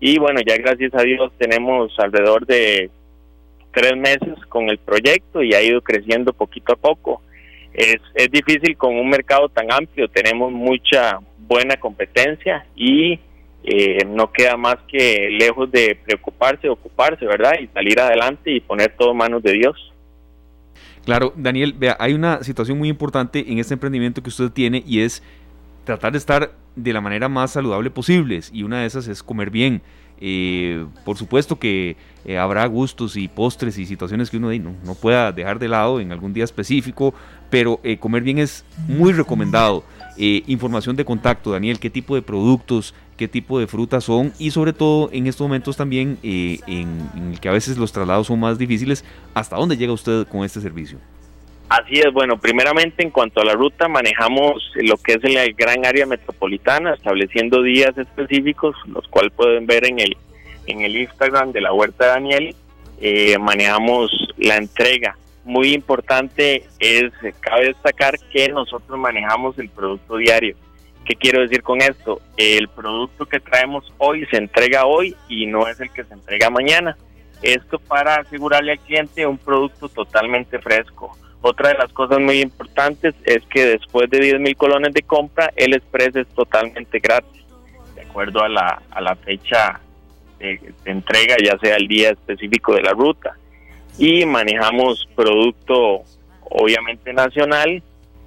Y 0.00 0.18
bueno, 0.18 0.40
ya 0.46 0.56
gracias 0.56 0.94
a 0.94 1.02
Dios 1.02 1.32
tenemos 1.38 1.92
alrededor 1.98 2.46
de 2.46 2.90
tres 3.72 3.96
meses 3.96 4.34
con 4.48 4.68
el 4.68 4.78
proyecto 4.78 5.42
y 5.42 5.54
ha 5.54 5.62
ido 5.62 5.80
creciendo 5.82 6.32
poquito 6.32 6.72
a 6.72 6.76
poco. 6.76 7.22
Es, 7.72 7.98
es 8.14 8.30
difícil 8.30 8.76
con 8.76 8.96
un 8.96 9.08
mercado 9.08 9.48
tan 9.48 9.72
amplio, 9.72 10.08
tenemos 10.08 10.52
mucha 10.52 11.18
buena 11.38 11.76
competencia 11.76 12.64
y 12.76 13.18
eh, 13.64 14.04
no 14.06 14.30
queda 14.30 14.56
más 14.56 14.76
que 14.86 15.28
lejos 15.30 15.70
de 15.70 15.98
preocuparse, 16.04 16.68
ocuparse, 16.68 17.24
¿verdad? 17.24 17.54
Y 17.60 17.66
salir 17.68 17.98
adelante 17.98 18.52
y 18.52 18.60
poner 18.60 18.94
todo 18.96 19.12
en 19.12 19.16
manos 19.16 19.42
de 19.42 19.52
Dios. 19.52 19.92
Claro, 21.04 21.32
Daniel, 21.36 21.74
vea, 21.76 21.96
hay 21.98 22.14
una 22.14 22.42
situación 22.42 22.78
muy 22.78 22.88
importante 22.88 23.44
en 23.46 23.58
este 23.58 23.74
emprendimiento 23.74 24.22
que 24.22 24.28
usted 24.28 24.50
tiene 24.50 24.82
y 24.86 25.00
es 25.00 25.22
tratar 25.84 26.12
de 26.12 26.18
estar 26.18 26.54
de 26.76 26.92
la 26.92 27.00
manera 27.00 27.28
más 27.28 27.52
saludable 27.52 27.90
posible 27.90 28.40
y 28.52 28.62
una 28.62 28.80
de 28.80 28.86
esas 28.86 29.06
es 29.08 29.22
comer 29.22 29.50
bien. 29.50 29.82
Eh, 30.20 30.86
por 31.04 31.16
supuesto 31.16 31.58
que 31.58 31.96
eh, 32.24 32.38
habrá 32.38 32.64
gustos 32.66 33.16
y 33.16 33.28
postres 33.28 33.76
y 33.78 33.84
situaciones 33.84 34.30
que 34.30 34.36
uno 34.36 34.50
no, 34.84 34.94
pueda 34.94 35.32
dejar 35.32 35.58
de 35.58 35.68
lado 35.68 36.00
en 36.00 36.12
algún 36.12 36.32
día 36.32 36.44
específico, 36.44 37.14
pero 37.50 37.80
eh, 37.82 37.98
comer 37.98 38.22
bien 38.22 38.38
es 38.38 38.64
muy 38.88 39.12
recomendado. 39.12 39.84
información 40.16 40.96
de 40.96 41.04
contacto, 41.04 41.50
Daniel, 41.50 41.80
qué 41.80 41.90
tipo 41.90 42.14
de 42.14 42.22
productos, 42.22 42.94
qué 43.16 43.26
tipo 43.28 43.58
de 43.58 43.66
frutas 43.66 44.04
son 44.04 44.32
y 44.38 44.50
sobre 44.50 44.72
todo 44.72 45.10
en 45.12 45.26
estos 45.26 45.44
momentos 45.44 45.76
también 45.76 46.18
en, 46.22 46.60
en 47.14 47.32
el 47.32 47.40
que 47.40 47.48
a 47.48 47.52
veces 47.52 47.76
los 47.76 47.92
traslados 47.92 48.28
son 48.28 48.40
más 48.40 48.56
difíciles, 48.56 49.04
¿hasta 49.34 49.56
dónde 49.56 49.76
llega 49.76 49.92
usted 49.92 50.26
con 50.28 50.44
este 50.44 50.60
servicio? 50.60 50.98
Así 51.74 51.98
es, 51.98 52.12
bueno, 52.12 52.38
primeramente 52.38 53.02
en 53.02 53.10
cuanto 53.10 53.40
a 53.40 53.44
la 53.44 53.54
ruta 53.54 53.88
manejamos 53.88 54.62
lo 54.76 54.96
que 54.96 55.14
es 55.14 55.24
la 55.24 55.44
gran 55.56 55.84
área 55.84 56.06
metropolitana, 56.06 56.94
estableciendo 56.94 57.62
días 57.62 57.98
específicos, 57.98 58.76
los 58.86 59.08
cuales 59.08 59.32
pueden 59.32 59.66
ver 59.66 59.84
en 59.84 59.98
el, 59.98 60.16
en 60.66 60.82
el 60.82 60.96
Instagram 60.96 61.50
de 61.50 61.62
la 61.62 61.72
Huerta 61.72 62.06
Daniel. 62.06 62.54
Eh, 63.00 63.36
manejamos 63.38 64.12
la 64.36 64.56
entrega. 64.56 65.18
Muy 65.42 65.74
importante 65.74 66.62
es, 66.78 67.12
cabe 67.40 67.66
destacar 67.66 68.20
que 68.32 68.48
nosotros 68.50 68.96
manejamos 68.96 69.58
el 69.58 69.68
producto 69.68 70.16
diario. 70.16 70.54
¿Qué 71.04 71.16
quiero 71.16 71.40
decir 71.40 71.64
con 71.64 71.82
esto? 71.82 72.20
El 72.36 72.68
producto 72.68 73.26
que 73.26 73.40
traemos 73.40 73.92
hoy 73.98 74.24
se 74.26 74.36
entrega 74.36 74.86
hoy 74.86 75.16
y 75.28 75.46
no 75.46 75.66
es 75.66 75.80
el 75.80 75.90
que 75.90 76.04
se 76.04 76.14
entrega 76.14 76.50
mañana. 76.50 76.96
Esto 77.42 77.80
para 77.80 78.20
asegurarle 78.20 78.70
al 78.70 78.78
cliente 78.78 79.26
un 79.26 79.38
producto 79.38 79.88
totalmente 79.88 80.60
fresco 80.60 81.16
Otra 81.46 81.68
de 81.68 81.74
las 81.74 81.92
cosas 81.92 82.20
muy 82.20 82.40
importantes 82.40 83.14
es 83.22 83.42
que 83.50 83.66
después 83.66 84.08
de 84.08 84.18
10 84.18 84.40
mil 84.40 84.56
colones 84.56 84.94
de 84.94 85.02
compra, 85.02 85.52
el 85.56 85.74
express 85.74 86.16
es 86.16 86.26
totalmente 86.28 87.00
gratis, 87.00 87.44
de 87.94 88.00
acuerdo 88.00 88.42
a 88.42 88.48
la, 88.48 88.80
a 88.90 89.02
la 89.02 89.14
fecha 89.14 89.78
de, 90.38 90.58
entrega, 90.86 91.36
ya 91.44 91.58
sea 91.58 91.76
el 91.76 91.86
día 91.86 92.12
específico 92.12 92.74
de 92.74 92.80
la 92.80 92.92
ruta. 92.92 93.36
Y 93.98 94.24
manejamos 94.24 95.06
producto, 95.14 96.04
obviamente, 96.44 97.12
nacional, 97.12 97.82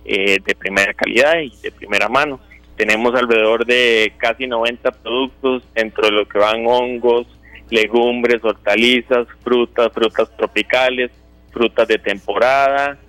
eh, 0.06 0.38
de 0.46 0.54
primera 0.54 0.94
calidad 0.94 1.40
y 1.40 1.52
de 1.64 1.72
primera 1.72 2.08
mano. 2.10 2.40
Tenemos 2.76 3.16
alrededor 3.16 3.66
de 3.66 4.14
casi 4.18 4.46
90 4.46 4.92
productos, 4.92 5.64
dentro 5.74 6.06
de 6.06 6.12
lo 6.12 6.28
que 6.28 6.38
van 6.38 6.68
hongos, 6.68 7.26
legumbres, 7.72 8.44
hortalizas, 8.44 9.28
frutas, 9.44 9.92
frutas 9.92 10.30
tropicales, 10.38 11.10
frutas 11.52 11.88
de 11.88 11.98
temporada 11.98 13.00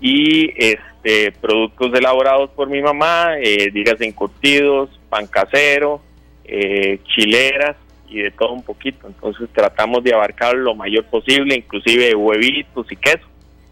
y 0.00 0.52
este 0.56 1.32
productos 1.40 1.94
elaborados 1.94 2.50
por 2.50 2.68
mi 2.68 2.82
mamá, 2.82 3.38
eh, 3.38 3.70
digas 3.72 4.00
encurtidos, 4.00 4.90
pan 5.08 5.26
casero, 5.26 6.00
eh, 6.44 7.00
chileras 7.14 7.76
y 8.08 8.22
de 8.22 8.30
todo 8.30 8.52
un 8.52 8.62
poquito. 8.62 9.06
Entonces 9.06 9.48
tratamos 9.52 10.02
de 10.02 10.14
abarcar 10.14 10.54
lo 10.54 10.74
mayor 10.74 11.04
posible, 11.04 11.56
inclusive 11.56 12.14
huevitos 12.14 12.90
y 12.90 12.96
queso. 12.96 13.26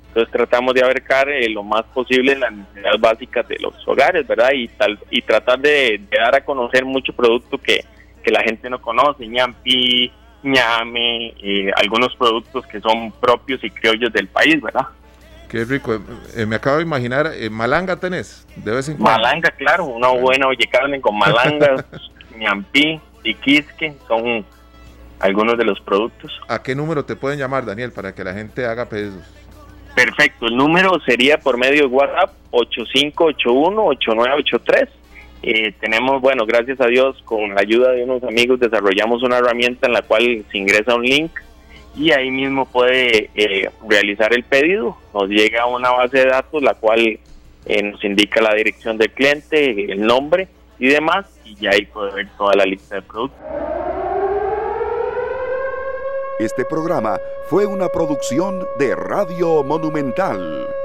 Entonces 0.08 0.32
tratamos 0.32 0.74
de 0.74 0.82
abarcar 0.82 1.28
eh, 1.28 1.48
lo 1.50 1.62
más 1.62 1.84
posible 1.84 2.36
las 2.36 2.52
necesidades 2.52 3.00
básicas 3.00 3.48
de 3.48 3.58
los 3.58 3.74
hogares, 3.86 4.26
¿verdad? 4.26 4.50
Y 4.54 4.68
tal 4.68 4.98
y 5.10 5.20
tratar 5.22 5.58
de, 5.58 6.00
dar 6.10 6.34
a 6.34 6.44
conocer 6.44 6.84
mucho 6.84 7.12
producto 7.12 7.58
que, 7.58 7.84
que 8.22 8.30
la 8.30 8.42
gente 8.42 8.70
no 8.70 8.80
conoce, 8.80 9.26
ñampi, 9.26 10.10
ñame, 10.42 11.34
y 11.38 11.68
algunos 11.76 12.14
productos 12.16 12.66
que 12.66 12.80
son 12.80 13.12
propios 13.12 13.62
y 13.62 13.70
criollos 13.70 14.12
del 14.12 14.28
país, 14.28 14.60
¿verdad? 14.62 14.86
Qué 15.48 15.64
rico. 15.64 16.00
Eh, 16.36 16.44
me 16.46 16.56
acabo 16.56 16.78
de 16.78 16.82
imaginar, 16.82 17.30
eh, 17.34 17.48
malanga 17.50 17.96
tenés, 17.96 18.46
de 18.56 18.72
vez 18.72 18.88
en 18.88 18.96
cuando. 18.96 19.22
Malanga, 19.22 19.50
claro, 19.52 19.84
una 19.86 20.08
buena 20.08 20.48
oye 20.48 20.66
carne 20.70 21.00
con 21.00 21.16
malanga, 21.16 21.84
ñampi, 22.36 23.00
quisque, 23.42 23.94
son 24.08 24.44
algunos 25.20 25.56
de 25.56 25.64
los 25.64 25.80
productos. 25.80 26.32
¿A 26.48 26.60
qué 26.62 26.74
número 26.74 27.04
te 27.04 27.14
pueden 27.16 27.38
llamar, 27.38 27.64
Daniel, 27.64 27.92
para 27.92 28.14
que 28.14 28.24
la 28.24 28.34
gente 28.34 28.66
haga 28.66 28.88
pedidos? 28.88 29.24
Perfecto, 29.94 30.46
el 30.46 30.56
número 30.56 30.98
sería 31.06 31.38
por 31.38 31.56
medio 31.56 31.82
de 31.82 31.88
WhatsApp 31.88 32.32
8581-8983. 32.50 34.88
Eh, 35.42 35.72
tenemos, 35.80 36.20
bueno, 36.20 36.44
gracias 36.44 36.80
a 36.80 36.86
Dios, 36.86 37.22
con 37.24 37.54
la 37.54 37.60
ayuda 37.60 37.92
de 37.92 38.02
unos 38.04 38.22
amigos 38.24 38.58
desarrollamos 38.58 39.22
una 39.22 39.38
herramienta 39.38 39.86
en 39.86 39.92
la 39.92 40.02
cual 40.02 40.44
se 40.50 40.58
ingresa 40.58 40.92
un 40.94 41.04
link 41.04 41.30
y 41.96 42.12
ahí 42.12 42.30
mismo 42.30 42.66
puede 42.66 43.30
eh, 43.34 43.70
realizar 43.88 44.32
el 44.34 44.44
pedido. 44.44 44.96
Nos 45.14 45.28
llega 45.28 45.66
una 45.66 45.90
base 45.90 46.18
de 46.18 46.26
datos 46.26 46.62
la 46.62 46.74
cual 46.74 47.18
eh, 47.64 47.82
nos 47.82 48.04
indica 48.04 48.40
la 48.42 48.54
dirección 48.54 48.98
del 48.98 49.10
cliente, 49.10 49.90
el 49.92 50.02
nombre 50.02 50.48
y 50.78 50.88
demás, 50.88 51.26
y 51.44 51.56
ya 51.56 51.70
ahí 51.70 51.86
puede 51.86 52.12
ver 52.12 52.28
toda 52.36 52.54
la 52.54 52.64
lista 52.64 52.96
de 52.96 53.02
productos. 53.02 53.40
Este 56.38 56.66
programa 56.66 57.18
fue 57.48 57.64
una 57.64 57.88
producción 57.88 58.66
de 58.78 58.94
Radio 58.94 59.64
Monumental. 59.64 60.75